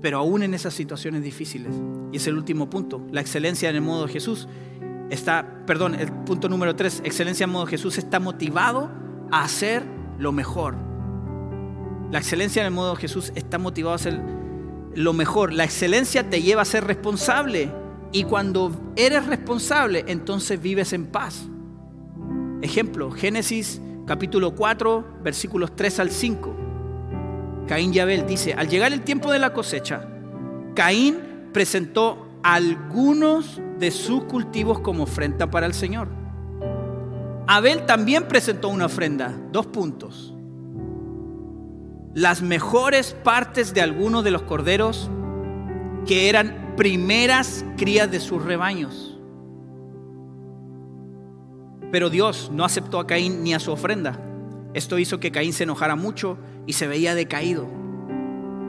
pero 0.00 0.18
aún 0.18 0.42
en 0.42 0.54
esas 0.54 0.74
situaciones 0.74 1.22
difíciles, 1.22 1.72
y 2.12 2.16
es 2.16 2.26
el 2.26 2.36
último 2.36 2.68
punto, 2.68 3.02
la 3.10 3.20
excelencia 3.20 3.70
en 3.70 3.76
el 3.76 3.82
modo 3.82 4.06
de 4.06 4.12
Jesús 4.12 4.48
está, 5.10 5.64
perdón, 5.66 5.94
el 5.94 6.12
punto 6.12 6.48
número 6.48 6.76
tres, 6.76 7.00
excelencia 7.04 7.44
en 7.44 7.50
modo 7.50 7.64
de 7.64 7.70
Jesús 7.70 7.98
está 7.98 8.20
motivado 8.20 8.90
a 9.30 9.42
hacer 9.42 9.82
lo 10.18 10.32
mejor. 10.32 10.74
La 12.10 12.18
excelencia 12.18 12.62
en 12.62 12.66
el 12.66 12.72
modo 12.72 12.94
de 12.94 13.00
Jesús 13.00 13.32
está 13.34 13.58
motivado 13.58 13.92
a 13.92 13.96
hacer 13.96 14.20
lo 14.94 15.12
mejor. 15.12 15.52
La 15.52 15.64
excelencia 15.64 16.28
te 16.28 16.42
lleva 16.42 16.62
a 16.62 16.64
ser 16.64 16.84
responsable 16.84 17.70
y 18.12 18.24
cuando 18.24 18.92
eres 18.96 19.26
responsable, 19.26 20.04
entonces 20.08 20.60
vives 20.60 20.92
en 20.92 21.06
paz. 21.06 21.46
Ejemplo, 22.62 23.10
Génesis 23.10 23.80
capítulo 24.08 24.54
4, 24.54 25.18
versículos 25.22 25.76
3 25.76 26.00
al 26.00 26.10
5. 26.10 26.56
Caín 27.68 27.92
y 27.92 27.98
Abel 27.98 28.26
dice, 28.26 28.54
al 28.54 28.66
llegar 28.66 28.92
el 28.92 29.02
tiempo 29.02 29.30
de 29.30 29.38
la 29.38 29.52
cosecha, 29.52 30.08
Caín 30.74 31.50
presentó 31.52 32.26
algunos 32.42 33.60
de 33.78 33.90
sus 33.90 34.24
cultivos 34.24 34.80
como 34.80 35.02
ofrenda 35.02 35.50
para 35.50 35.66
el 35.66 35.74
Señor. 35.74 36.08
Abel 37.46 37.84
también 37.84 38.26
presentó 38.26 38.70
una 38.70 38.86
ofrenda, 38.86 39.38
dos 39.52 39.66
puntos. 39.66 40.34
Las 42.14 42.40
mejores 42.40 43.14
partes 43.22 43.74
de 43.74 43.82
algunos 43.82 44.24
de 44.24 44.30
los 44.30 44.42
corderos 44.42 45.10
que 46.06 46.30
eran 46.30 46.74
primeras 46.76 47.64
crías 47.76 48.10
de 48.10 48.20
sus 48.20 48.42
rebaños. 48.42 49.17
Pero 51.90 52.10
Dios 52.10 52.50
no 52.52 52.64
aceptó 52.64 53.00
a 53.00 53.06
Caín 53.06 53.42
ni 53.42 53.54
a 53.54 53.60
su 53.60 53.72
ofrenda. 53.72 54.20
Esto 54.74 54.98
hizo 54.98 55.20
que 55.20 55.32
Caín 55.32 55.52
se 55.52 55.64
enojara 55.64 55.96
mucho 55.96 56.36
y 56.66 56.74
se 56.74 56.86
veía 56.86 57.14
decaído. 57.14 57.66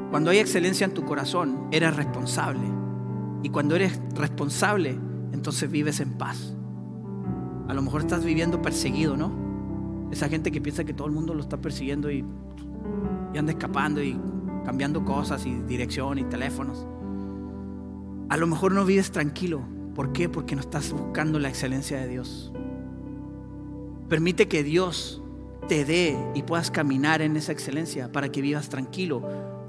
Cuando 0.09 0.31
hay 0.31 0.39
excelencia 0.39 0.85
en 0.85 0.93
tu 0.93 1.05
corazón, 1.05 1.67
eres 1.71 1.95
responsable. 1.95 2.61
Y 3.43 3.49
cuando 3.49 3.75
eres 3.75 3.99
responsable, 4.15 4.97
entonces 5.33 5.69
vives 5.69 5.99
en 5.99 6.17
paz. 6.17 6.55
A 7.67 7.73
lo 7.73 7.81
mejor 7.81 8.01
estás 8.01 8.23
viviendo 8.23 8.61
perseguido, 8.61 9.15
¿no? 9.15 10.09
Esa 10.11 10.29
gente 10.29 10.51
que 10.51 10.61
piensa 10.61 10.85
que 10.85 10.93
todo 10.93 11.07
el 11.07 11.13
mundo 11.13 11.33
lo 11.33 11.41
está 11.41 11.57
persiguiendo 11.57 12.09
y, 12.09 12.25
y 13.33 13.37
anda 13.37 13.51
escapando 13.51 14.01
y 14.01 14.19
cambiando 14.65 15.03
cosas 15.05 15.45
y 15.45 15.53
dirección 15.53 16.17
y 16.17 16.23
teléfonos. 16.23 16.87
A 18.29 18.37
lo 18.37 18.47
mejor 18.47 18.71
no 18.71 18.85
vives 18.85 19.11
tranquilo. 19.11 19.61
¿Por 19.93 20.13
qué? 20.13 20.29
Porque 20.29 20.55
no 20.55 20.61
estás 20.61 20.91
buscando 20.91 21.39
la 21.39 21.49
excelencia 21.49 21.99
de 21.99 22.07
Dios. 22.07 22.53
Permite 24.09 24.47
que 24.47 24.63
Dios 24.63 25.21
te 25.67 25.85
dé 25.85 26.17
y 26.33 26.43
puedas 26.43 26.71
caminar 26.71 27.21
en 27.21 27.37
esa 27.37 27.51
excelencia 27.51 28.11
para 28.11 28.29
que 28.29 28.41
vivas 28.41 28.69
tranquilo. 28.69 29.21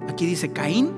Aquí 0.08 0.24
dice, 0.26 0.52
Caín 0.52 0.90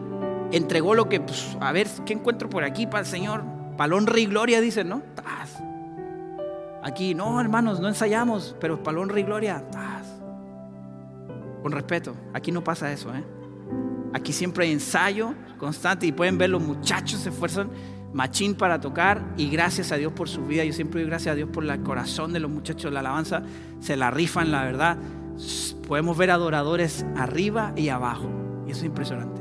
entregó 0.53 0.95
lo 0.95 1.09
que, 1.09 1.21
pues, 1.21 1.57
a 1.61 1.73
ver, 1.73 1.89
¿qué 2.07 2.13
encuentro 2.13 2.49
por 2.49 2.63
aquí 2.63 2.87
para 2.87 3.01
el 3.01 3.07
Señor? 3.07 3.43
Palón 3.77 4.07
y 4.17 4.27
gloria, 4.27 4.61
dice, 4.61 4.85
¿no? 4.85 5.03
Aquí, 6.85 7.15
no, 7.15 7.41
hermanos, 7.41 7.81
no 7.81 7.89
ensayamos, 7.89 8.57
pero 8.61 8.83
palón 8.83 9.17
y 9.17 9.23
gloria. 9.23 9.65
Con 11.63 11.73
respeto, 11.73 12.15
aquí 12.33 12.51
no 12.51 12.63
pasa 12.65 12.93
eso, 12.93 13.15
¿eh? 13.15 13.25
Aquí 14.13 14.33
siempre 14.33 14.67
hay 14.67 14.73
ensayo 14.73 15.35
constante 15.59 16.07
y 16.07 16.13
pueden 16.13 16.39
ver 16.39 16.51
los 16.51 16.61
muchachos 16.61 17.21
se 17.21 17.31
esfuerzan 17.31 17.71
machín 18.13 18.55
para 18.55 18.81
tocar 18.81 19.35
y 19.37 19.49
gracias 19.49 19.93
a 19.93 19.97
Dios 19.97 20.13
por 20.13 20.29
su 20.29 20.45
vida. 20.47 20.65
Yo 20.65 20.73
siempre 20.73 21.01
doy 21.01 21.09
gracias 21.09 21.33
a 21.33 21.37
Dios 21.37 21.49
por 21.51 21.65
el 21.65 21.83
corazón 21.83 22.33
de 22.33 22.41
los 22.41 22.51
muchachos 22.51 22.85
de 22.85 22.91
la 22.91 23.01
alabanza. 23.01 23.43
Se 23.81 23.97
la 23.97 24.11
rifan, 24.11 24.51
la 24.51 24.65
verdad. 24.65 24.99
Podemos 25.89 26.17
ver 26.17 26.31
adoradores 26.31 27.07
arriba 27.17 27.73
y 27.77 27.89
abajo 27.89 28.29
y 28.67 28.71
eso 28.71 28.81
es 28.81 28.87
impresionante. 28.87 29.41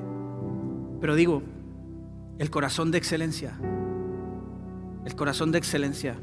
Pero 0.99 1.15
digo, 1.15 1.41
el 2.37 2.49
corazón 2.49 2.91
de 2.91 2.97
excelencia, 2.97 3.57
el 5.05 5.15
corazón 5.15 5.51
de 5.51 5.57
excelencia, 5.57 6.17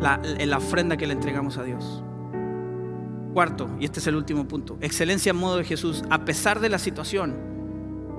la, 0.00 0.20
la 0.22 0.58
ofrenda 0.58 0.96
que 0.96 1.06
le 1.06 1.14
entregamos 1.14 1.56
a 1.58 1.62
Dios. 1.62 2.02
Cuarto, 3.32 3.68
y 3.80 3.84
este 3.84 3.98
es 3.98 4.06
el 4.06 4.14
último 4.14 4.46
punto, 4.46 4.78
excelencia 4.80 5.30
en 5.30 5.36
modo 5.36 5.56
de 5.56 5.64
Jesús, 5.64 6.04
a 6.10 6.24
pesar 6.24 6.60
de 6.60 6.68
la 6.68 6.78
situación, 6.78 7.34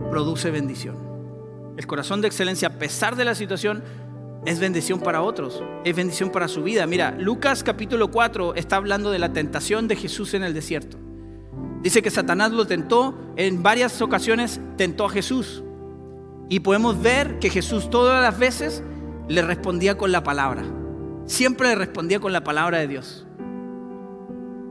produce 0.10 0.52
bendición. 0.52 1.15
El 1.78 1.88
corazón 1.88 2.22
de 2.22 2.28
excelencia, 2.28 2.70
a 2.70 2.74
pesar 2.74 3.16
de 3.16 3.26
la 3.26 3.36
situación, 3.36 3.84
es 4.46 4.60
bendición 4.60 5.00
para 5.00 5.22
otros, 5.22 5.64
es 5.84 5.96
bendición 5.96 6.30
para 6.30 6.48
su 6.48 6.64
vida. 6.64 6.86
Mira, 6.88 7.16
Lucas 7.20 7.64
capítulo 7.64 8.12
4 8.12 8.56
está 8.56 8.78
hablando 8.78 9.12
de 9.12 9.20
la 9.20 9.34
tentación 9.34 9.88
de 9.88 9.96
Jesús 9.96 10.34
en 10.36 10.44
el 10.44 10.54
desierto. 10.54 10.98
Dice 11.82 12.02
que 12.02 12.12
Satanás 12.12 12.52
lo 12.52 12.66
tentó, 12.66 13.16
en 13.36 13.62
varias 13.62 14.02
ocasiones 14.02 14.60
tentó 14.78 15.06
a 15.06 15.10
Jesús. 15.10 15.64
Y 16.48 16.62
podemos 16.62 17.02
ver 17.02 17.40
que 17.40 17.50
Jesús 17.50 17.90
todas 17.90 18.22
las 18.22 18.38
veces 18.40 18.84
le 19.28 19.42
respondía 19.42 19.98
con 19.98 20.12
la 20.12 20.24
palabra. 20.24 20.64
Siempre 21.26 21.70
le 21.70 21.76
respondía 21.76 22.20
con 22.20 22.32
la 22.32 22.44
palabra 22.44 22.78
de 22.78 22.88
Dios. 22.88 23.26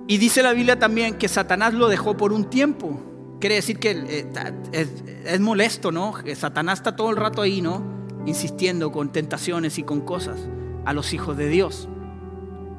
Y 0.07 0.19
dice 0.19 0.43
la 0.43 0.53
Biblia 0.53 0.79
también 0.79 1.15
que 1.15 1.29
Satanás 1.29 1.75
lo 1.75 1.89
dejó 1.89 2.17
por 2.17 2.33
un 2.33 2.45
tiempo. 2.49 3.01
Quiere 3.45 3.57
decir 3.57 3.79
que 3.79 3.91
eh, 3.91 4.87
es, 5.27 5.39
molesto, 5.39 5.93
¿no? 5.93 6.15
Satanás 6.35 6.79
está 6.79 6.97
todo 6.97 7.11
el 7.11 7.17
rato 7.17 7.43
ahí, 7.43 7.61
¿no? 7.61 7.85
Insistiendo 8.25 8.91
con 8.91 9.13
tentaciones 9.13 9.79
y 9.79 9.83
con 9.83 10.01
cosas 10.01 10.49
a 10.87 10.95
los 10.95 11.13
hijos 11.13 11.37
de 11.37 11.49
Dios. 11.49 11.87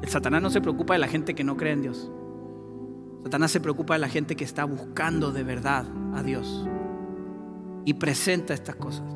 El 0.02 0.08
Satanás 0.08 0.42
no 0.42 0.50
se 0.50 0.60
preocupa 0.60 0.94
de 0.94 0.98
la 0.98 1.06
gente 1.06 1.36
que 1.36 1.44
no 1.44 1.56
cree 1.56 1.72
en 1.72 1.82
Dios. 1.82 2.10
Satanás 3.22 3.52
se 3.52 3.60
preocupa 3.60 3.94
de 3.94 4.00
la 4.00 4.08
gente 4.08 4.34
que 4.34 4.42
está 4.42 4.64
buscando 4.64 5.30
de 5.30 5.44
verdad 5.44 5.86
a 6.16 6.24
Dios 6.24 6.66
y 7.84 7.94
presenta 7.94 8.52
estas 8.52 8.74
cosas. 8.74 9.06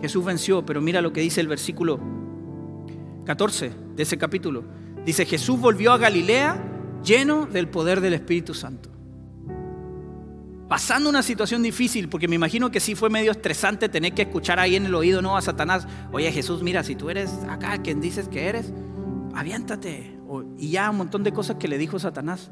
Jesús 0.00 0.24
venció, 0.24 0.66
pero 0.66 0.80
mira 0.80 1.00
lo 1.00 1.12
que 1.12 1.20
dice 1.20 1.40
el 1.40 1.46
versículo 1.46 2.00
14 3.26 3.70
de 3.94 4.02
ese 4.02 4.18
capítulo. 4.18 4.64
Dice, 5.06 5.24
Jesús 5.24 5.60
volvió 5.60 5.92
a 5.92 5.98
Galilea 5.98 6.60
lleno 7.04 7.46
del 7.46 7.68
poder 7.68 8.00
del 8.00 8.14
Espíritu 8.14 8.54
Santo. 8.54 8.93
Pasando 10.68 11.10
una 11.10 11.22
situación 11.22 11.62
difícil, 11.62 12.08
porque 12.08 12.26
me 12.26 12.36
imagino 12.36 12.70
que 12.70 12.80
sí 12.80 12.94
fue 12.94 13.10
medio 13.10 13.32
estresante 13.32 13.90
tener 13.90 14.14
que 14.14 14.22
escuchar 14.22 14.58
ahí 14.58 14.76
en 14.76 14.86
el 14.86 14.94
oído, 14.94 15.20
¿no? 15.20 15.36
A 15.36 15.42
Satanás, 15.42 15.86
oye 16.10 16.32
Jesús, 16.32 16.62
mira, 16.62 16.82
si 16.82 16.96
tú 16.96 17.10
eres 17.10 17.30
acá 17.50 17.76
quien 17.82 18.00
dices 18.00 18.28
que 18.28 18.48
eres, 18.48 18.72
aviántate. 19.34 20.18
y 20.58 20.70
ya 20.70 20.90
un 20.90 20.96
montón 20.96 21.22
de 21.22 21.32
cosas 21.32 21.56
que 21.56 21.68
le 21.68 21.76
dijo 21.76 21.98
Satanás. 21.98 22.50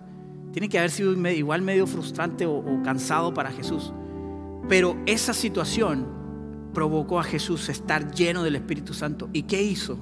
Tiene 0.53 0.69
que 0.69 0.79
haber 0.79 0.91
sido 0.91 1.13
igual 1.31 1.63
medio 1.63 1.87
frustrante 1.87 2.45
o, 2.45 2.63
cansado 2.85 3.33
para 3.33 3.51
Jesús. 3.51 3.95
Pero 4.69 4.97
esa 5.07 5.33
situación 5.33 6.07
provocó 6.75 7.19
a 7.19 7.25
Jesús 7.25 7.71
estar 7.71 8.13
lleno 8.13 8.43
del 8.43 8.57
Espíritu 8.57 8.93
Santo. 8.93 9.31
¿Y 9.33 9.45
qué 9.45 9.63
hizo? 9.63 9.99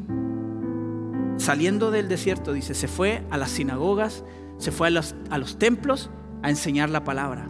Saliendo 1.36 1.92
del 1.92 2.08
desierto, 2.08 2.52
dice, 2.52 2.74
se 2.74 2.88
fue 2.88 3.22
a 3.30 3.38
las 3.38 3.50
sinagogas, 3.50 4.24
se 4.58 4.72
fue 4.72 4.88
a 4.88 5.38
los 5.38 5.58
templos 5.58 6.10
a 6.42 6.50
enseñar 6.50 6.90
la 6.90 7.04
palabra. 7.04 7.48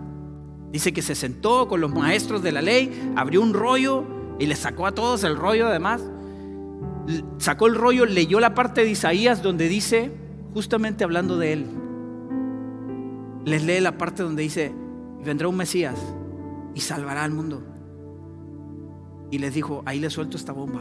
Dice 0.72 0.92
que 0.92 1.02
se 1.02 1.14
sentó 1.14 1.68
con 1.68 1.80
los 1.80 1.92
maestros 1.92 2.42
de 2.42 2.52
la 2.52 2.62
ley, 2.62 3.12
abrió 3.16 3.42
un 3.42 3.54
rollo 3.54 4.04
y 4.38 4.46
le 4.46 4.54
sacó 4.54 4.86
a 4.86 4.92
todos 4.92 5.24
el 5.24 5.36
rollo 5.36 5.66
además. 5.66 6.02
Sacó 7.38 7.66
el 7.66 7.74
rollo, 7.74 8.06
leyó 8.06 8.38
la 8.40 8.54
parte 8.54 8.84
de 8.84 8.90
Isaías 8.90 9.42
donde 9.42 9.68
dice, 9.68 10.12
justamente 10.54 11.02
hablando 11.02 11.38
de 11.38 11.52
él, 11.52 11.66
les 13.44 13.64
lee 13.64 13.80
la 13.80 13.98
parte 13.98 14.22
donde 14.22 14.42
dice, 14.42 14.72
vendrá 15.24 15.48
un 15.48 15.56
Mesías 15.56 15.98
y 16.74 16.80
salvará 16.80 17.24
al 17.24 17.32
mundo. 17.32 17.62
Y 19.30 19.38
les 19.38 19.54
dijo, 19.54 19.82
ahí 19.86 20.00
le 20.00 20.10
suelto 20.10 20.36
esta 20.36 20.52
bomba. 20.52 20.80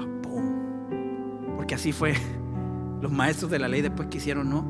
Porque 1.55 1.75
así 1.75 1.91
fue. 1.91 2.13
Los 3.01 3.11
maestros 3.11 3.49
de 3.49 3.59
la 3.59 3.67
ley 3.67 3.81
después 3.81 4.09
quisieron, 4.09 4.49
¿no? 4.49 4.65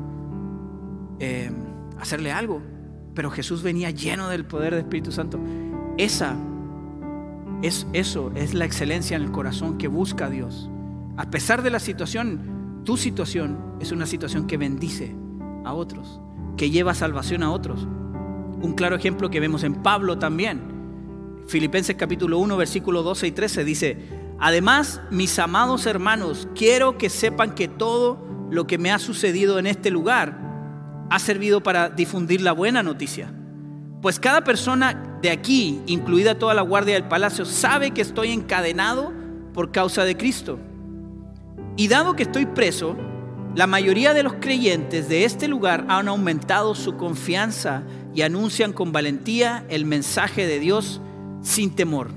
Eh, 1.18 1.50
hacerle 1.98 2.30
algo. 2.30 2.62
Pero 3.14 3.30
Jesús 3.30 3.62
venía 3.62 3.90
lleno 3.90 4.28
del 4.28 4.44
poder 4.44 4.74
del 4.74 4.84
Espíritu 4.84 5.12
Santo. 5.12 5.38
Esa 5.98 6.36
es 7.62 7.86
eso, 7.92 8.32
es 8.34 8.54
la 8.54 8.64
excelencia 8.64 9.16
en 9.16 9.22
el 9.22 9.30
corazón 9.30 9.78
que 9.78 9.88
busca 9.88 10.26
a 10.26 10.30
Dios. 10.30 10.70
A 11.16 11.30
pesar 11.30 11.62
de 11.62 11.70
la 11.70 11.80
situación, 11.80 12.82
tu 12.84 12.96
situación 12.96 13.58
es 13.80 13.92
una 13.92 14.06
situación 14.06 14.46
que 14.46 14.56
bendice 14.56 15.14
a 15.64 15.74
otros 15.74 16.20
que 16.60 16.68
lleva 16.68 16.92
salvación 16.92 17.42
a 17.42 17.52
otros. 17.52 17.86
Un 18.60 18.74
claro 18.74 18.94
ejemplo 18.94 19.30
que 19.30 19.40
vemos 19.40 19.64
en 19.64 19.76
Pablo 19.76 20.18
también. 20.18 20.60
Filipenses 21.48 21.96
capítulo 21.96 22.38
1, 22.38 22.54
versículo 22.58 23.02
12 23.02 23.28
y 23.28 23.32
13 23.32 23.64
dice, 23.64 23.96
además, 24.38 25.00
mis 25.10 25.38
amados 25.38 25.86
hermanos, 25.86 26.48
quiero 26.54 26.98
que 26.98 27.08
sepan 27.08 27.54
que 27.54 27.66
todo 27.66 28.18
lo 28.50 28.66
que 28.66 28.76
me 28.76 28.92
ha 28.92 28.98
sucedido 28.98 29.58
en 29.58 29.66
este 29.66 29.90
lugar 29.90 30.49
ha 31.10 31.18
servido 31.18 31.62
para 31.62 31.90
difundir 31.90 32.40
la 32.40 32.52
buena 32.52 32.82
noticia. 32.82 33.32
Pues 34.00 34.18
cada 34.18 34.42
persona 34.42 35.18
de 35.20 35.30
aquí, 35.30 35.82
incluida 35.86 36.38
toda 36.38 36.54
la 36.54 36.62
guardia 36.62 36.94
del 36.94 37.04
palacio, 37.04 37.44
sabe 37.44 37.90
que 37.90 38.00
estoy 38.00 38.30
encadenado 38.30 39.12
por 39.52 39.72
causa 39.72 40.04
de 40.04 40.16
Cristo. 40.16 40.58
Y 41.76 41.88
dado 41.88 42.16
que 42.16 42.22
estoy 42.22 42.46
preso, 42.46 42.96
la 43.54 43.66
mayoría 43.66 44.14
de 44.14 44.22
los 44.22 44.34
creyentes 44.34 45.08
de 45.08 45.24
este 45.24 45.48
lugar 45.48 45.84
han 45.88 46.08
aumentado 46.08 46.74
su 46.74 46.96
confianza 46.96 47.82
y 48.14 48.22
anuncian 48.22 48.72
con 48.72 48.92
valentía 48.92 49.64
el 49.68 49.84
mensaje 49.84 50.46
de 50.46 50.60
Dios 50.60 51.00
sin 51.42 51.74
temor. 51.74 52.08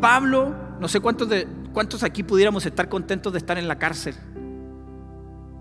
Pablo, 0.00 0.54
no 0.80 0.86
sé 0.86 1.00
cuántos, 1.00 1.28
de, 1.28 1.48
cuántos 1.72 2.02
aquí 2.02 2.22
pudiéramos 2.22 2.64
estar 2.64 2.88
contentos 2.88 3.32
de 3.32 3.38
estar 3.38 3.58
en 3.58 3.66
la 3.66 3.78
cárcel. 3.78 4.14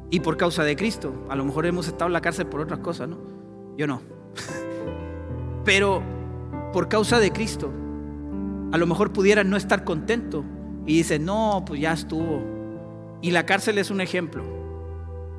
Y 0.09 0.19
por 0.19 0.37
causa 0.37 0.63
de 0.63 0.75
Cristo. 0.75 1.13
A 1.29 1.35
lo 1.35 1.45
mejor 1.45 1.65
hemos 1.65 1.87
estado 1.87 2.07
en 2.07 2.13
la 2.13 2.21
cárcel 2.21 2.47
por 2.47 2.61
otras 2.61 2.79
cosas, 2.79 3.09
¿no? 3.09 3.17
Yo 3.77 3.87
no. 3.87 4.01
Pero 5.65 6.01
por 6.73 6.87
causa 6.89 7.19
de 7.19 7.31
Cristo, 7.31 7.71
a 8.71 8.77
lo 8.77 8.87
mejor 8.87 9.13
pudieran 9.13 9.49
no 9.49 9.57
estar 9.57 9.83
contento 9.83 10.43
y 10.85 10.97
dicen, 10.97 11.25
no, 11.25 11.63
pues 11.65 11.81
ya 11.81 11.93
estuvo 11.93 12.55
y 13.25 13.31
la 13.31 13.45
cárcel 13.47 13.79
es 13.79 13.89
un 13.89 14.01
ejemplo. 14.01 14.43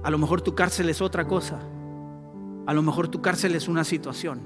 A 0.03 0.11
lo 0.11 0.19
mejor 0.19 0.41
tu 0.41 0.57
cárcel 0.57 0.89
es 0.89 1.01
otra 1.01 1.29
cosa. 1.29 1.61
A 2.67 2.75
lo 2.75 2.83
mejor 2.83 3.07
tu 3.07 3.23
cárcel 3.23 3.55
es 3.55 3.69
una 3.69 3.85
situación. 3.85 4.41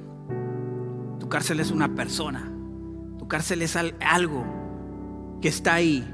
Tu 1.18 1.26
cárcel 1.26 1.58
es 1.60 1.70
una 1.70 1.94
persona. 1.94 2.52
Tu 3.18 3.26
cárcel 3.28 3.62
es 3.62 3.76
algo 3.76 4.44
que 5.40 5.48
está 5.48 5.72
ahí 5.72 6.06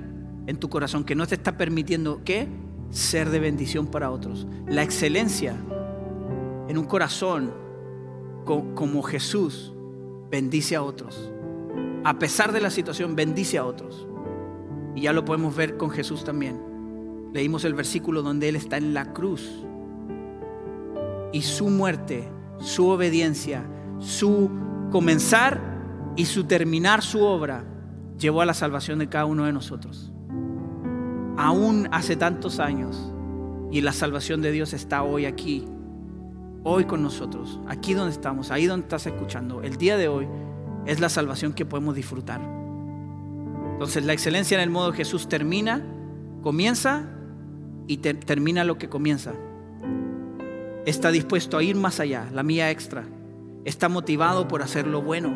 en 0.46 0.56
tu 0.58 0.68
corazón, 0.68 1.02
que 1.02 1.16
no 1.16 1.26
te 1.26 1.34
está 1.34 1.56
permitiendo 1.56 2.22
¿qué? 2.24 2.48
Ser 2.90 3.30
de 3.30 3.40
bendición 3.40 3.86
para 3.86 4.10
otros. 4.10 4.46
La 4.66 4.82
excelencia 4.82 5.56
en 6.68 6.78
un 6.78 6.84
corazón 6.84 7.52
como 8.44 9.02
Jesús 9.02 9.72
bendice 10.30 10.76
a 10.76 10.82
otros. 10.82 11.32
A 12.04 12.18
pesar 12.18 12.52
de 12.52 12.60
la 12.60 12.70
situación, 12.70 13.16
bendice 13.16 13.58
a 13.58 13.64
otros. 13.64 14.06
Y 14.94 15.02
ya 15.02 15.12
lo 15.12 15.24
podemos 15.24 15.54
ver 15.56 15.76
con 15.76 15.90
Jesús 15.90 16.24
también. 16.24 16.60
Leímos 17.32 17.64
el 17.64 17.74
versículo 17.74 18.22
donde 18.22 18.48
Él 18.48 18.56
está 18.56 18.76
en 18.76 18.94
la 18.94 19.12
cruz. 19.12 19.64
Y 21.32 21.42
su 21.42 21.68
muerte, 21.68 22.28
su 22.58 22.88
obediencia, 22.88 23.64
su 23.98 24.50
comenzar 24.90 25.60
y 26.16 26.24
su 26.24 26.44
terminar 26.44 27.02
su 27.02 27.22
obra 27.22 27.64
llevó 28.18 28.40
a 28.40 28.46
la 28.46 28.54
salvación 28.54 28.98
de 28.98 29.08
cada 29.08 29.26
uno 29.26 29.44
de 29.44 29.52
nosotros. 29.52 30.12
Aún 31.36 31.88
hace 31.92 32.16
tantos 32.16 32.60
años. 32.60 33.12
Y 33.70 33.80
la 33.80 33.92
salvación 33.92 34.42
de 34.42 34.52
Dios 34.52 34.72
está 34.72 35.02
hoy 35.02 35.26
aquí, 35.26 35.66
hoy 36.62 36.84
con 36.84 37.02
nosotros, 37.02 37.60
aquí 37.66 37.94
donde 37.94 38.12
estamos, 38.12 38.50
ahí 38.50 38.66
donde 38.66 38.84
estás 38.84 39.06
escuchando. 39.06 39.62
El 39.62 39.76
día 39.76 39.96
de 39.96 40.08
hoy 40.08 40.28
es 40.86 41.00
la 41.00 41.08
salvación 41.08 41.52
que 41.52 41.66
podemos 41.66 41.94
disfrutar. 41.94 42.40
Entonces 43.72 44.04
la 44.04 44.12
excelencia 44.12 44.56
en 44.56 44.62
el 44.62 44.70
modo 44.70 44.92
Jesús 44.92 45.28
termina, 45.28 45.84
comienza 46.42 47.10
y 47.86 47.98
termina 47.98 48.64
lo 48.64 48.78
que 48.78 48.88
comienza. 48.88 49.32
Está 50.86 51.10
dispuesto 51.10 51.58
a 51.58 51.62
ir 51.62 51.74
más 51.74 51.98
allá, 51.98 52.28
la 52.32 52.44
mía 52.44 52.70
extra. 52.70 53.04
Está 53.64 53.88
motivado 53.88 54.46
por 54.46 54.62
hacer 54.62 54.86
lo 54.86 55.02
bueno. 55.02 55.34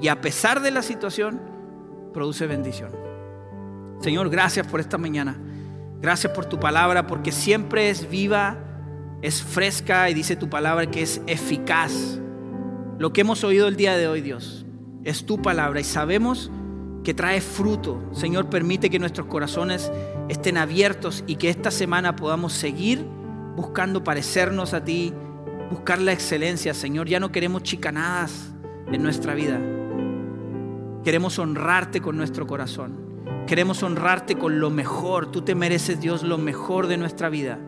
Y 0.00 0.08
a 0.08 0.20
pesar 0.20 0.62
de 0.62 0.70
la 0.70 0.82
situación, 0.82 1.40
produce 2.14 2.46
bendición. 2.46 3.09
Señor, 4.00 4.30
gracias 4.30 4.66
por 4.66 4.80
esta 4.80 4.98
mañana. 4.98 5.36
Gracias 6.00 6.32
por 6.32 6.46
tu 6.46 6.58
palabra, 6.58 7.06
porque 7.06 7.32
siempre 7.32 7.90
es 7.90 8.08
viva, 8.08 8.56
es 9.20 9.42
fresca 9.42 10.08
y 10.08 10.14
dice 10.14 10.36
tu 10.36 10.48
palabra 10.48 10.90
que 10.90 11.02
es 11.02 11.20
eficaz. 11.26 12.18
Lo 12.98 13.12
que 13.12 13.20
hemos 13.20 13.44
oído 13.44 13.68
el 13.68 13.76
día 13.76 13.96
de 13.96 14.08
hoy, 14.08 14.22
Dios, 14.22 14.64
es 15.04 15.26
tu 15.26 15.42
palabra 15.42 15.80
y 15.80 15.84
sabemos 15.84 16.50
que 17.04 17.12
trae 17.12 17.42
fruto. 17.42 18.02
Señor, 18.12 18.48
permite 18.48 18.88
que 18.88 18.98
nuestros 18.98 19.26
corazones 19.26 19.92
estén 20.28 20.56
abiertos 20.56 21.22
y 21.26 21.36
que 21.36 21.50
esta 21.50 21.70
semana 21.70 22.16
podamos 22.16 22.54
seguir 22.54 23.04
buscando 23.56 24.02
parecernos 24.02 24.72
a 24.72 24.84
ti, 24.84 25.12
buscar 25.70 25.98
la 25.98 26.12
excelencia, 26.12 26.72
Señor. 26.72 27.06
Ya 27.08 27.20
no 27.20 27.32
queremos 27.32 27.62
chicanadas 27.62 28.54
en 28.90 29.02
nuestra 29.02 29.34
vida. 29.34 29.60
Queremos 31.04 31.38
honrarte 31.38 32.00
con 32.00 32.16
nuestro 32.16 32.46
corazón. 32.46 33.09
Queremos 33.50 33.82
honrarte 33.82 34.36
con 34.36 34.60
lo 34.60 34.70
mejor. 34.70 35.32
Tú 35.32 35.42
te 35.42 35.56
mereces, 35.56 36.00
Dios, 36.00 36.22
lo 36.22 36.38
mejor 36.38 36.86
de 36.86 36.96
nuestra 36.96 37.28
vida. 37.28 37.58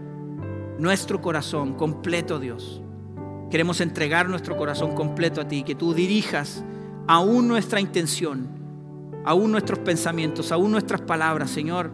Nuestro 0.78 1.20
corazón 1.20 1.74
completo, 1.74 2.38
Dios. 2.38 2.80
Queremos 3.50 3.80
entregar 3.80 4.28
nuestro 4.28 4.56
corazón 4.56 4.94
completo 4.94 5.40
a 5.40 5.48
ti, 5.48 5.64
que 5.64 5.74
tú 5.74 5.92
dirijas 5.92 6.62
aún 7.08 7.48
nuestra 7.48 7.80
intención 7.80 8.62
aún 9.24 9.50
nuestros 9.50 9.80
pensamientos, 9.80 10.52
aún 10.52 10.70
nuestras 10.70 11.00
palabras, 11.00 11.50
Señor, 11.50 11.90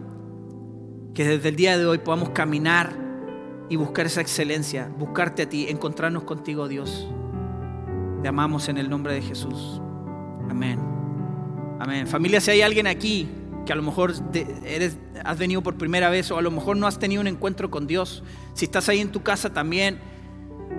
que 1.15 1.27
desde 1.27 1.49
el 1.49 1.55
día 1.55 1.75
de 1.75 1.87
hoy 1.87 1.97
podamos 1.97 2.29
caminar 2.29 2.95
y 3.69 3.75
buscar 3.75 4.05
esa 4.05 4.21
excelencia, 4.21 4.91
buscarte 4.99 5.43
a 5.43 5.49
ti, 5.49 5.67
encontrarnos 5.67 6.25
contigo, 6.25 6.67
Dios. 6.67 7.07
Te 8.21 8.27
amamos 8.27 8.69
en 8.69 8.77
el 8.77 8.87
nombre 8.87 9.15
de 9.15 9.23
Jesús. 9.23 9.81
Amén. 10.47 10.79
Amén. 11.79 12.05
Familia, 12.05 12.39
si 12.39 12.51
hay 12.51 12.61
alguien 12.61 12.85
aquí 12.85 13.38
que 13.65 13.73
a 13.73 13.75
lo 13.75 13.83
mejor 13.83 14.13
eres, 14.65 14.97
has 15.23 15.37
venido 15.37 15.61
por 15.61 15.77
primera 15.77 16.09
vez 16.09 16.31
o 16.31 16.37
a 16.37 16.41
lo 16.41 16.51
mejor 16.51 16.77
no 16.77 16.87
has 16.87 16.99
tenido 16.99 17.21
un 17.21 17.27
encuentro 17.27 17.69
con 17.69 17.87
Dios, 17.87 18.23
si 18.53 18.65
estás 18.65 18.89
ahí 18.89 18.99
en 18.99 19.11
tu 19.11 19.21
casa 19.21 19.51
también 19.51 19.99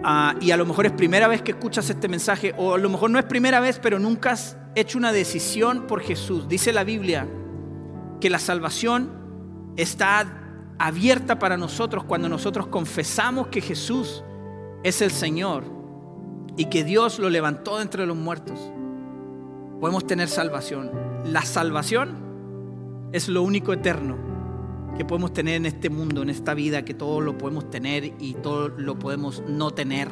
ah, 0.04 0.34
y 0.40 0.50
a 0.50 0.56
lo 0.56 0.66
mejor 0.66 0.86
es 0.86 0.92
primera 0.92 1.28
vez 1.28 1.42
que 1.42 1.52
escuchas 1.52 1.88
este 1.90 2.08
mensaje 2.08 2.54
o 2.56 2.74
a 2.74 2.78
lo 2.78 2.88
mejor 2.88 3.10
no 3.10 3.18
es 3.18 3.24
primera 3.24 3.60
vez, 3.60 3.78
pero 3.80 3.98
nunca 3.98 4.32
has 4.32 4.56
hecho 4.74 4.98
una 4.98 5.12
decisión 5.12 5.86
por 5.86 6.00
Jesús. 6.00 6.48
Dice 6.48 6.72
la 6.72 6.84
Biblia 6.84 7.28
que 8.20 8.30
la 8.30 8.38
salvación 8.38 9.10
está 9.76 10.26
abierta 10.78 11.38
para 11.38 11.56
nosotros 11.56 12.04
cuando 12.04 12.28
nosotros 12.28 12.66
confesamos 12.68 13.48
que 13.48 13.60
Jesús 13.60 14.24
es 14.82 15.02
el 15.02 15.10
Señor 15.10 15.64
y 16.56 16.66
que 16.66 16.84
Dios 16.84 17.18
lo 17.18 17.30
levantó 17.30 17.76
de 17.76 17.82
entre 17.82 18.06
los 18.06 18.16
muertos. 18.16 18.58
Podemos 19.80 20.06
tener 20.06 20.28
salvación. 20.28 20.90
La 21.24 21.42
salvación 21.42 22.29
es 23.12 23.28
lo 23.28 23.42
único 23.42 23.72
eterno 23.72 24.16
que 24.96 25.04
podemos 25.04 25.32
tener 25.32 25.56
en 25.56 25.66
este 25.66 25.90
mundo, 25.90 26.22
en 26.22 26.30
esta 26.30 26.54
vida, 26.54 26.84
que 26.84 26.94
todo 26.94 27.20
lo 27.20 27.38
podemos 27.38 27.70
tener 27.70 28.04
y 28.18 28.34
todo 28.34 28.68
lo 28.68 28.98
podemos 28.98 29.42
no 29.48 29.70
tener. 29.70 30.08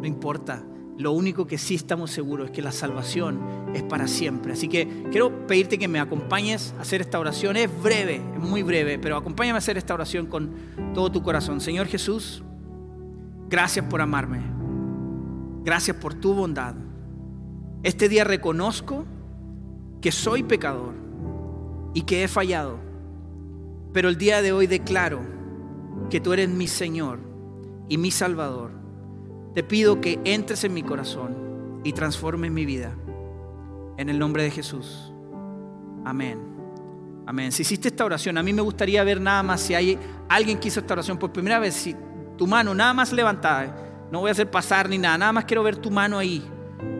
No 0.00 0.06
importa. 0.06 0.64
Lo 0.98 1.12
único 1.12 1.46
que 1.46 1.58
sí 1.58 1.74
estamos 1.74 2.10
seguros 2.10 2.46
es 2.46 2.52
que 2.52 2.62
la 2.62 2.70
salvación 2.70 3.40
es 3.74 3.82
para 3.82 4.06
siempre. 4.06 4.52
Así 4.52 4.68
que 4.68 5.06
quiero 5.10 5.46
pedirte 5.46 5.78
que 5.78 5.88
me 5.88 5.98
acompañes 5.98 6.74
a 6.78 6.82
hacer 6.82 7.00
esta 7.00 7.18
oración. 7.18 7.56
Es 7.56 7.70
breve, 7.82 8.22
es 8.34 8.40
muy 8.40 8.62
breve, 8.62 8.98
pero 8.98 9.16
acompáñame 9.16 9.56
a 9.56 9.58
hacer 9.58 9.76
esta 9.76 9.94
oración 9.94 10.26
con 10.26 10.52
todo 10.94 11.10
tu 11.10 11.22
corazón. 11.22 11.60
Señor 11.60 11.86
Jesús, 11.86 12.44
gracias 13.48 13.86
por 13.86 14.00
amarme. 14.00 14.40
Gracias 15.64 15.96
por 15.96 16.14
tu 16.14 16.34
bondad. 16.34 16.74
Este 17.82 18.08
día 18.08 18.22
reconozco 18.22 19.04
que 20.00 20.12
soy 20.12 20.42
pecador 20.42 21.01
y 21.94 22.02
que 22.02 22.24
he 22.24 22.28
fallado. 22.28 22.78
Pero 23.92 24.08
el 24.08 24.16
día 24.16 24.42
de 24.42 24.52
hoy 24.52 24.66
declaro 24.66 25.20
que 26.10 26.20
tú 26.20 26.32
eres 26.32 26.48
mi 26.48 26.66
Señor 26.66 27.20
y 27.88 27.98
mi 27.98 28.10
Salvador 28.10 28.70
te 29.54 29.62
pido 29.62 30.00
que 30.00 30.18
entres 30.24 30.64
en 30.64 30.72
mi 30.72 30.82
corazón 30.82 31.80
y 31.84 31.92
transformes 31.92 32.50
mi 32.50 32.64
vida. 32.64 32.96
En 33.98 34.08
el 34.08 34.18
nombre 34.18 34.42
de 34.42 34.50
Jesús. 34.50 35.12
Amén. 36.04 36.38
Amén. 37.26 37.52
Si 37.52 37.62
hiciste 37.62 37.88
esta 37.88 38.04
oración, 38.04 38.38
a 38.38 38.42
mí 38.42 38.52
me 38.52 38.62
gustaría 38.62 39.04
ver 39.04 39.20
nada 39.20 39.42
más 39.42 39.60
si 39.60 39.74
hay 39.74 39.98
alguien 40.28 40.58
que 40.58 40.68
hizo 40.68 40.80
esta 40.80 40.94
oración 40.94 41.18
por 41.18 41.32
primera 41.32 41.58
vez, 41.58 41.74
si 41.74 41.94
tu 42.36 42.46
mano 42.46 42.74
nada 42.74 42.94
más 42.94 43.12
levantada, 43.12 43.76
no 44.10 44.20
voy 44.20 44.30
a 44.30 44.32
hacer 44.32 44.50
pasar 44.50 44.88
ni 44.88 44.98
nada, 44.98 45.18
nada 45.18 45.32
más 45.32 45.44
quiero 45.44 45.62
ver 45.62 45.76
tu 45.76 45.90
mano 45.90 46.18
ahí. 46.18 46.42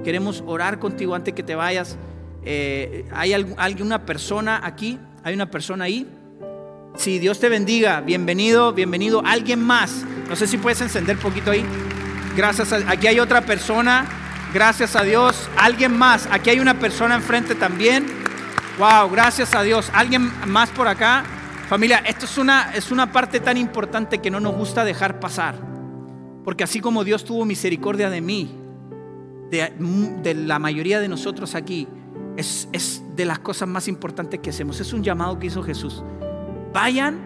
Queremos 0.05 0.45
orar 0.47 0.79
contigo 0.79 1.15
antes 1.15 1.35
que 1.35 1.43
te 1.43 1.55
vayas. 1.55 1.99
Eh, 2.45 3.09
¿Hay 3.13 3.33
alguna 3.33 4.05
persona 4.05 4.61
aquí? 4.63 4.99
¿Hay 5.23 5.35
una 5.35 5.51
persona 5.51 5.85
ahí? 5.85 6.09
Si 6.97 7.19
Dios 7.19 7.41
te 7.41 7.49
bendiga, 7.49 8.01
bienvenido, 8.01 8.73
bienvenido. 8.73 9.23
¿Alguien 9.25 9.63
más? 9.63 10.05
No 10.29 10.37
sé 10.37 10.47
si 10.47 10.59
puedes 10.59 10.81
encender 10.81 11.19
poquito 11.19 11.51
ahí. 11.51 11.65
Gracias 12.37 12.73
a, 12.73 12.79
aquí 12.91 13.07
hay 13.07 13.21
otra 13.21 13.43
persona. 13.43 14.07
Gracias 14.53 14.97
a 14.97 15.03
Dios. 15.03 15.49
Alguien 15.57 15.97
más. 15.97 16.29
Aquí 16.31 16.51
hay 16.51 16.61
una 16.61 16.79
persona 16.79 17.15
enfrente 17.15 17.55
también. 17.55 18.07
Wow, 18.79 19.11
gracias 19.11 19.55
a 19.55 19.63
Dios. 19.63 19.91
Alguien 19.95 20.31
más 20.47 20.71
por 20.71 20.89
acá. 20.89 21.25
Familia, 21.69 22.03
esto 22.07 22.27
es 22.27 22.37
una, 22.37 22.73
es 22.75 22.91
una 22.91 23.13
parte 23.13 23.41
tan 23.41 23.57
importante 23.57 24.19
que 24.19 24.31
no 24.31 24.41
nos 24.41 24.55
gusta 24.55 24.85
dejar 24.85 25.21
pasar. 25.21 25.55
Porque 26.45 26.65
así 26.65 26.81
como 26.81 27.05
Dios 27.05 27.25
tuvo 27.25 27.45
misericordia 27.45 28.11
de 28.11 28.21
mí, 28.21 28.55
de, 29.51 30.35
la 30.35 30.59
mayoría 30.59 31.01
de 31.01 31.09
nosotros 31.09 31.55
aquí, 31.55 31.87
es, 32.37 33.03
de 33.15 33.25
las 33.25 33.39
cosas 33.39 33.69
más 33.69 33.89
importantes 33.89 34.41
que 34.41 34.51
hacemos. 34.51 34.81
Es 34.81 34.93
un 34.93 35.03
llamado 35.03 35.39
que 35.39 35.47
hizo 35.47 35.63
Jesús. 35.63 36.03
Vayan 36.73 37.21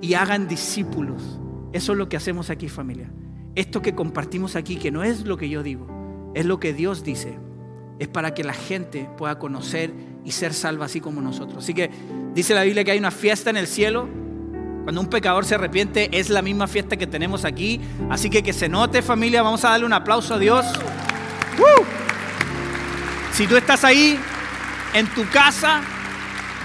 y 0.00 0.14
hagan 0.14 0.48
discípulos. 0.48 1.40
Eso 1.72 1.92
es 1.92 1.98
lo 1.98 2.08
que 2.08 2.16
hacemos 2.16 2.50
aquí, 2.50 2.68
familia 2.68 3.10
esto 3.58 3.82
que 3.82 3.94
compartimos 3.94 4.54
aquí, 4.54 4.76
que 4.76 4.92
no 4.92 5.02
es 5.02 5.24
lo 5.24 5.36
que 5.36 5.48
yo 5.48 5.64
digo, 5.64 5.88
es 6.34 6.46
lo 6.46 6.60
que 6.60 6.72
Dios 6.72 7.02
dice, 7.02 7.40
es 7.98 8.06
para 8.06 8.32
que 8.32 8.44
la 8.44 8.52
gente 8.52 9.10
pueda 9.18 9.40
conocer 9.40 9.92
y 10.24 10.30
ser 10.30 10.54
salva 10.54 10.84
así 10.84 11.00
como 11.00 11.20
nosotros. 11.20 11.64
Así 11.64 11.74
que 11.74 11.90
dice 12.34 12.54
la 12.54 12.62
Biblia 12.62 12.84
que 12.84 12.92
hay 12.92 12.98
una 13.00 13.10
fiesta 13.10 13.50
en 13.50 13.56
el 13.56 13.66
cielo. 13.66 14.08
Cuando 14.84 15.00
un 15.00 15.08
pecador 15.08 15.44
se 15.44 15.56
arrepiente 15.56 16.08
es 16.16 16.30
la 16.30 16.40
misma 16.40 16.68
fiesta 16.68 16.96
que 16.96 17.08
tenemos 17.08 17.44
aquí. 17.44 17.80
Así 18.08 18.30
que 18.30 18.44
que 18.44 18.52
se 18.52 18.68
note 18.68 19.02
familia, 19.02 19.42
vamos 19.42 19.64
a 19.64 19.70
darle 19.70 19.86
un 19.86 19.92
aplauso 19.92 20.34
a 20.34 20.38
Dios. 20.38 20.64
Si 23.32 23.46
tú 23.48 23.56
estás 23.56 23.82
ahí 23.82 24.18
en 24.94 25.06
tu 25.08 25.28
casa, 25.28 25.82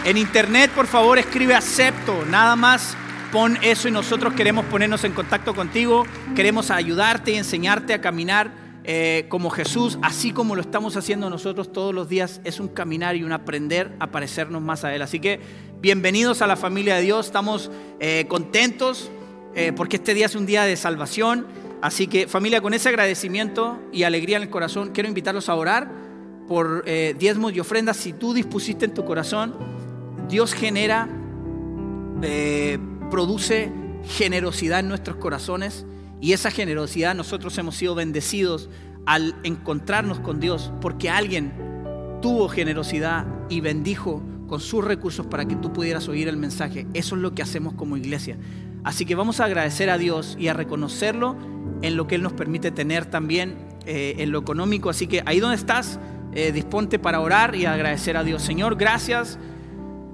en 0.06 0.18
internet, 0.18 0.72
por 0.72 0.88
favor 0.88 1.20
escribe 1.20 1.56
acepto, 1.56 2.26
nada 2.30 2.56
más 2.56 2.96
pon 3.32 3.58
eso 3.62 3.88
y 3.88 3.92
nosotros 3.92 4.34
queremos 4.34 4.66
ponernos 4.66 5.04
en 5.04 5.14
contacto 5.14 5.56
contigo, 5.56 6.06
queremos 6.36 6.72
ayudarte 6.72 7.32
y 7.32 7.36
enseñarte 7.36 7.94
a 7.94 8.02
caminar 8.02 8.52
eh, 8.86 9.26
como 9.30 9.50
Jesús, 9.50 9.98
así 10.02 10.32
como 10.32 10.56
lo 10.56 10.62
estamos 10.62 10.98
haciendo 10.98 11.30
nosotros 11.30 11.72
todos 11.72 11.94
los 11.96 12.10
días, 12.10 12.42
es 12.44 12.60
un 12.60 12.68
caminar 12.68 13.16
y 13.16 13.24
un 13.24 13.32
aprender 13.32 13.96
a 14.00 14.08
parecernos 14.08 14.62
más 14.62 14.84
a 14.84 14.94
Él. 14.94 15.02
Así 15.02 15.20
que 15.20 15.40
bienvenidos 15.80 16.42
a 16.42 16.48
la 16.48 16.58
familia 16.58 16.96
de 16.96 17.02
Dios, 17.04 17.28
estamos 17.28 17.72
eh, 18.00 18.26
contentos 18.28 19.10
eh, 19.56 19.72
porque 19.76 19.98
este 19.98 20.14
día 20.14 20.26
es 20.26 20.36
un 20.36 20.46
día 20.46 20.64
de 20.64 20.76
salvación. 20.76 21.48
Así 21.82 22.08
que 22.08 22.28
familia, 22.28 22.62
con 22.62 22.74
ese 22.74 22.90
agradecimiento 22.90 23.80
y 23.92 24.04
alegría 24.04 24.38
en 24.38 24.44
el 24.44 24.50
corazón, 24.50 24.92
quiero 24.94 25.10
invitarlos 25.10 25.50
a 25.50 25.56
orar 25.56 26.13
por 26.54 26.86
diezmos 26.86 27.54
y 27.54 27.60
ofrendas. 27.60 27.98
Si 27.98 28.14
tú 28.14 28.32
dispusiste 28.32 28.86
en 28.86 28.94
tu 28.94 29.06
corazón, 29.06 29.56
Dios 30.30 30.54
genera 30.54 31.10
produce 33.10 33.72
generosidad 34.04 34.82
en 34.82 34.88
nuestros 34.88 35.18
corazones 35.18 35.88
y 36.22 36.34
esa 36.34 36.52
generosidad 36.52 37.16
nosotros 37.16 37.58
hemos 37.58 37.76
sido 37.76 37.96
bendecidos 37.96 38.70
al 39.08 39.36
encontrarnos 39.42 40.20
con 40.20 40.40
Dios 40.40 40.72
porque 40.80 41.10
alguien 41.10 41.54
tuvo 42.22 42.50
generosidad 42.50 43.26
y 43.50 43.62
bendijo 43.62 44.22
con 44.48 44.60
sus 44.60 44.86
recursos 44.86 45.26
para 45.26 45.46
que 45.46 45.56
tú 45.56 45.74
pudieras 45.74 46.08
oír 46.08 46.28
el 46.28 46.38
mensaje. 46.38 46.86
Eso 46.94 47.16
es 47.16 47.22
lo 47.24 47.34
que 47.34 47.42
hacemos 47.42 47.74
como 47.74 47.98
iglesia. 47.98 48.38
Así 48.84 49.06
que 49.06 49.16
vamos 49.16 49.40
a 49.40 49.46
agradecer 49.46 49.90
a 49.90 49.98
Dios 49.98 50.38
y 50.40 50.50
a 50.50 50.54
reconocerlo 50.54 51.36
en 51.82 51.98
lo 51.98 52.06
que 52.06 52.14
Él 52.14 52.22
nos 52.22 52.34
permite 52.34 52.70
tener 52.70 53.06
también 53.06 53.56
eh, 53.88 54.16
en 54.20 54.32
lo 54.32 54.40
económico. 54.40 54.92
Así 54.92 55.08
que 55.08 55.24
ahí 55.26 55.40
donde 55.40 55.56
estás, 55.56 56.00
eh, 56.36 56.52
disponte 56.52 57.00
para 57.00 57.20
orar 57.20 57.56
y 57.56 57.66
agradecer 57.66 58.18
a 58.18 58.24
Dios. 58.24 58.42
Señor, 58.42 58.76
gracias 58.76 59.38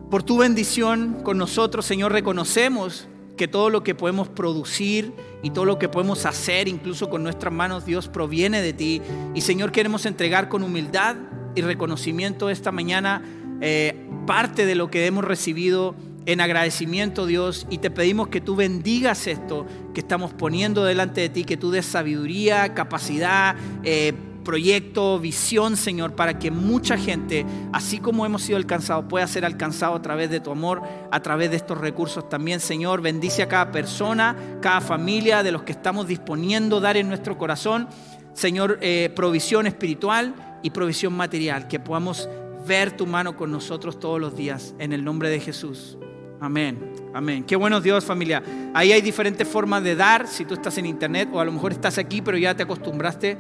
por 0.10 0.24
tu 0.24 0.38
bendición 0.38 1.22
con 1.24 1.38
nosotros, 1.38 1.86
Señor, 1.86 2.12
reconocemos 2.12 3.08
que 3.38 3.48
todo 3.48 3.70
lo 3.70 3.84
que 3.84 3.96
podemos 3.96 4.28
producir 4.28 5.14
y 5.44 5.52
todo 5.52 5.64
lo 5.64 5.80
que 5.80 5.88
podemos 5.88 6.26
hacer, 6.26 6.68
incluso 6.68 7.10
con 7.10 7.24
nuestras 7.24 7.54
manos, 7.54 7.86
Dios, 7.86 8.10
proviene 8.10 8.62
de 8.62 8.74
ti. 8.74 9.02
Y 9.34 9.42
Señor, 9.42 9.72
queremos 9.72 10.06
entregar 10.06 10.50
con 10.50 10.64
humildad 10.64 11.16
y 11.56 11.62
reconocimiento 11.62 12.50
esta 12.50 12.74
mañana 12.74 13.22
eh, 13.62 13.96
parte 14.28 14.66
de 14.66 14.76
lo 14.76 14.92
que 14.92 15.06
hemos 15.06 15.24
recibido 15.24 15.96
en 16.26 16.42
agradecimiento, 16.42 17.26
Dios, 17.26 17.66
y 17.70 17.78
te 17.80 17.90
pedimos 17.90 18.28
que 18.28 18.42
tú 18.42 18.56
bendigas 18.56 19.26
esto 19.26 19.66
que 19.94 20.02
estamos 20.02 20.34
poniendo 20.34 20.84
delante 20.84 21.22
de 21.22 21.30
ti, 21.30 21.44
que 21.44 21.58
tú 21.58 21.72
des 21.72 21.86
sabiduría, 21.86 22.74
capacidad, 22.74 23.56
eh, 23.84 24.14
proyecto, 24.50 25.20
visión, 25.20 25.78
Señor, 25.78 26.16
para 26.16 26.40
que 26.40 26.50
mucha 26.50 26.98
gente, 26.98 27.46
así 27.72 28.00
como 28.00 28.26
hemos 28.26 28.42
sido 28.42 28.58
alcanzados, 28.58 29.06
pueda 29.08 29.28
ser 29.28 29.46
alcanzado 29.46 29.94
a 29.94 30.02
través 30.02 30.32
de 30.32 30.40
tu 30.40 30.50
amor, 30.50 30.82
a 31.12 31.20
través 31.20 31.52
de 31.52 31.58
estos 31.58 31.78
recursos 31.78 32.28
también, 32.30 32.60
Señor. 32.60 33.00
Bendice 33.04 33.44
a 33.44 33.48
cada 33.48 33.72
persona, 33.72 34.36
cada 34.60 34.82
familia, 34.82 35.44
de 35.44 35.52
los 35.52 35.62
que 35.62 35.72
estamos 35.72 36.08
disponiendo 36.08 36.80
dar 36.80 36.98
en 36.98 37.10
nuestro 37.10 37.38
corazón, 37.38 37.90
Señor, 38.34 38.80
eh, 38.82 39.14
provisión 39.16 39.68
espiritual 39.68 40.34
y 40.64 40.72
provisión 40.72 41.14
material, 41.14 41.68
que 41.68 41.80
podamos 41.80 42.28
ver 42.66 42.98
tu 42.98 43.06
mano 43.06 43.38
con 43.38 43.52
nosotros 43.52 44.00
todos 44.00 44.20
los 44.20 44.36
días, 44.36 44.74
en 44.80 44.94
el 44.94 45.04
nombre 45.04 45.30
de 45.30 45.42
Jesús. 45.42 46.00
Amén. 46.42 46.92
Amén. 47.14 47.44
Qué 47.44 47.56
bueno 47.56 47.82
Dios, 47.82 48.04
familia. 48.04 48.42
Ahí 48.74 48.94
hay 48.94 49.02
diferentes 49.02 49.48
formas 49.48 49.84
de 49.84 49.96
dar. 49.96 50.28
Si 50.28 50.44
tú 50.44 50.56
estás 50.56 50.76
en 50.80 50.88
internet 50.88 51.30
o 51.32 51.40
a 51.40 51.46
lo 51.46 51.52
mejor 51.52 51.72
estás 51.72 52.00
aquí, 52.00 52.24
pero 52.24 52.36
ya 52.36 52.56
te 52.56 52.64
acostumbraste 52.64 53.38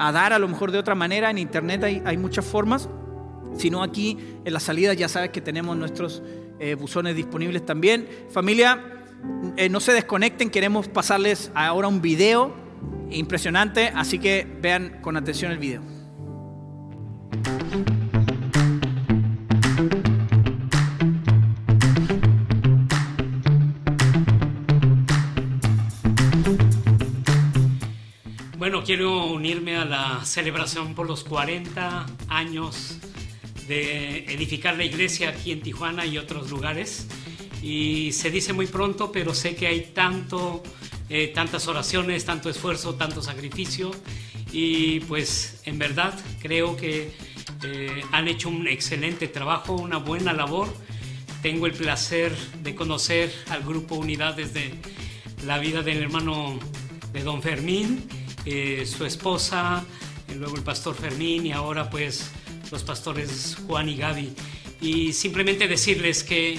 a 0.00 0.12
dar 0.12 0.32
a 0.32 0.38
lo 0.38 0.48
mejor 0.48 0.72
de 0.72 0.78
otra 0.78 0.94
manera. 0.94 1.30
En 1.30 1.36
internet 1.36 1.84
hay, 1.84 2.16
muchas 2.16 2.44
formas. 2.44 2.88
Si 3.56 3.68
no, 3.68 3.82
aquí 3.82 4.16
en 4.44 4.52
la 4.52 4.58
salida 4.58 4.94
ya 4.94 5.08
sabes 5.08 5.28
que 5.28 5.42
tenemos 5.42 5.76
nuestros 5.76 6.22
eh, 6.58 6.74
buzones 6.74 7.14
disponibles 7.14 7.66
también. 7.66 8.08
Familia, 8.30 9.04
eh, 9.58 9.68
no 9.68 9.78
se 9.78 9.92
desconecten, 9.92 10.48
queremos 10.48 10.88
pasarles 10.88 11.52
ahora 11.54 11.86
un 11.88 12.00
video 12.00 12.54
impresionante, 13.10 13.92
así 13.94 14.18
que 14.18 14.46
vean 14.62 15.00
con 15.02 15.18
atención 15.18 15.52
el 15.52 15.58
video. 15.58 15.99
Quiero 28.90 29.26
unirme 29.26 29.76
a 29.76 29.84
la 29.84 30.24
celebración 30.24 30.96
por 30.96 31.06
los 31.06 31.22
40 31.22 32.06
años 32.26 32.98
de 33.68 34.24
edificar 34.24 34.76
la 34.76 34.82
iglesia 34.82 35.28
aquí 35.28 35.52
en 35.52 35.62
Tijuana 35.62 36.04
y 36.06 36.18
otros 36.18 36.50
lugares. 36.50 37.06
Y 37.62 38.10
se 38.10 38.32
dice 38.32 38.52
muy 38.52 38.66
pronto, 38.66 39.12
pero 39.12 39.32
sé 39.32 39.54
que 39.54 39.68
hay 39.68 39.92
tanto, 39.94 40.64
eh, 41.08 41.28
tantas 41.28 41.68
oraciones, 41.68 42.24
tanto 42.24 42.50
esfuerzo, 42.50 42.96
tanto 42.96 43.22
sacrificio. 43.22 43.92
Y 44.50 44.98
pues 44.98 45.60
en 45.66 45.78
verdad 45.78 46.12
creo 46.42 46.76
que 46.76 47.12
eh, 47.62 48.02
han 48.10 48.26
hecho 48.26 48.48
un 48.48 48.66
excelente 48.66 49.28
trabajo, 49.28 49.74
una 49.74 49.98
buena 49.98 50.32
labor. 50.32 50.66
Tengo 51.42 51.66
el 51.66 51.74
placer 51.74 52.36
de 52.64 52.74
conocer 52.74 53.32
al 53.50 53.62
grupo 53.62 53.94
Unidad 53.94 54.34
desde 54.34 54.74
la 55.46 55.60
vida 55.60 55.82
del 55.82 55.98
hermano 55.98 56.58
de 57.12 57.22
don 57.22 57.40
Fermín, 57.40 58.04
eh, 58.44 58.84
su 58.86 59.04
esposa, 59.04 59.84
luego 60.36 60.56
el 60.56 60.62
pastor 60.62 60.94
Fermín 60.94 61.46
y 61.46 61.52
ahora 61.52 61.90
pues 61.90 62.30
los 62.70 62.82
pastores 62.82 63.56
Juan 63.66 63.88
y 63.88 63.96
Gaby. 63.96 64.32
Y 64.80 65.12
simplemente 65.12 65.68
decirles 65.68 66.24
que 66.24 66.58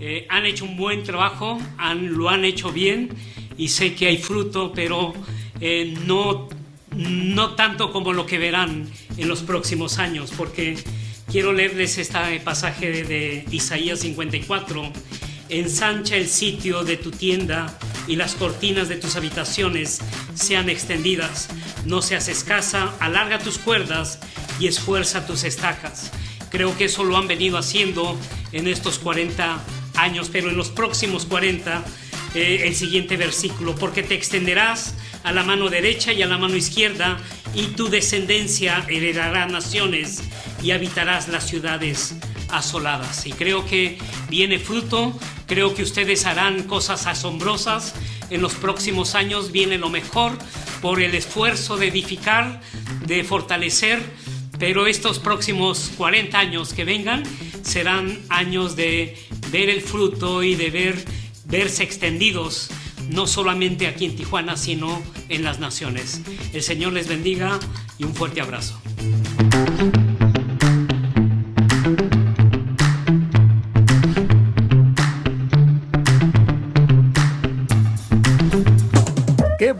eh, 0.00 0.26
han 0.28 0.44
hecho 0.44 0.64
un 0.64 0.76
buen 0.76 1.02
trabajo, 1.02 1.58
han, 1.78 2.14
lo 2.14 2.28
han 2.28 2.44
hecho 2.44 2.72
bien 2.72 3.10
y 3.56 3.68
sé 3.68 3.94
que 3.94 4.08
hay 4.08 4.18
fruto, 4.18 4.72
pero 4.74 5.14
eh, 5.60 5.94
no, 6.04 6.48
no 6.90 7.54
tanto 7.54 7.92
como 7.92 8.12
lo 8.12 8.26
que 8.26 8.38
verán 8.38 8.88
en 9.16 9.28
los 9.28 9.42
próximos 9.42 9.98
años, 9.98 10.32
porque 10.36 10.76
quiero 11.30 11.52
leerles 11.52 11.98
este 11.98 12.40
pasaje 12.40 12.90
de, 12.90 13.04
de 13.04 13.44
Isaías 13.50 14.00
54. 14.00 14.92
Ensancha 15.48 16.16
el 16.16 16.26
sitio 16.26 16.84
de 16.84 16.96
tu 16.96 17.10
tienda 17.10 17.78
y 18.06 18.16
las 18.16 18.34
cortinas 18.34 18.88
de 18.88 18.96
tus 18.96 19.16
habitaciones 19.16 20.00
sean 20.34 20.68
extendidas. 20.68 21.48
No 21.84 22.02
seas 22.02 22.28
escasa, 22.28 22.94
alarga 23.00 23.38
tus 23.38 23.58
cuerdas 23.58 24.18
y 24.58 24.66
esfuerza 24.66 25.26
tus 25.26 25.44
estacas. 25.44 26.10
Creo 26.50 26.76
que 26.76 26.84
eso 26.84 27.04
lo 27.04 27.16
han 27.16 27.26
venido 27.26 27.58
haciendo 27.58 28.18
en 28.52 28.68
estos 28.68 28.98
40 28.98 29.58
años, 29.96 30.28
pero 30.32 30.50
en 30.50 30.56
los 30.56 30.70
próximos 30.70 31.26
40, 31.26 31.84
eh, 32.34 32.62
el 32.64 32.74
siguiente 32.74 33.16
versículo, 33.16 33.74
porque 33.74 34.02
te 34.02 34.14
extenderás 34.14 34.94
a 35.24 35.32
la 35.32 35.42
mano 35.42 35.68
derecha 35.68 36.12
y 36.12 36.22
a 36.22 36.26
la 36.26 36.38
mano 36.38 36.56
izquierda, 36.56 37.18
y 37.54 37.68
tu 37.68 37.88
descendencia 37.88 38.84
heredará 38.88 39.46
naciones 39.46 40.22
y 40.62 40.72
habitarás 40.72 41.28
las 41.28 41.48
ciudades 41.48 42.14
asoladas. 42.50 43.26
Y 43.26 43.32
creo 43.32 43.66
que 43.66 43.98
viene 44.28 44.58
fruto, 44.58 45.18
creo 45.46 45.74
que 45.74 45.82
ustedes 45.82 46.26
harán 46.26 46.64
cosas 46.64 47.06
asombrosas. 47.06 47.94
En 48.30 48.42
los 48.42 48.54
próximos 48.54 49.14
años 49.14 49.52
viene 49.52 49.78
lo 49.78 49.90
mejor 49.90 50.38
por 50.80 51.00
el 51.00 51.14
esfuerzo 51.14 51.76
de 51.76 51.88
edificar, 51.88 52.60
de 53.06 53.24
fortalecer 53.24 54.02
pero 54.58 54.86
estos 54.86 55.18
próximos 55.18 55.90
40 55.96 56.38
años 56.38 56.72
que 56.72 56.84
vengan 56.84 57.22
serán 57.62 58.20
años 58.28 58.76
de 58.76 59.16
ver 59.50 59.68
el 59.68 59.80
fruto 59.80 60.42
y 60.42 60.54
de 60.54 60.70
ver, 60.70 61.04
verse 61.46 61.82
extendidos, 61.82 62.70
no 63.10 63.26
solamente 63.26 63.86
aquí 63.86 64.04
en 64.06 64.16
Tijuana, 64.16 64.56
sino 64.56 65.02
en 65.28 65.44
las 65.44 65.58
naciones. 65.58 66.20
El 66.52 66.62
Señor 66.62 66.92
les 66.92 67.08
bendiga 67.08 67.58
y 67.98 68.04
un 68.04 68.14
fuerte 68.14 68.40
abrazo. 68.40 68.80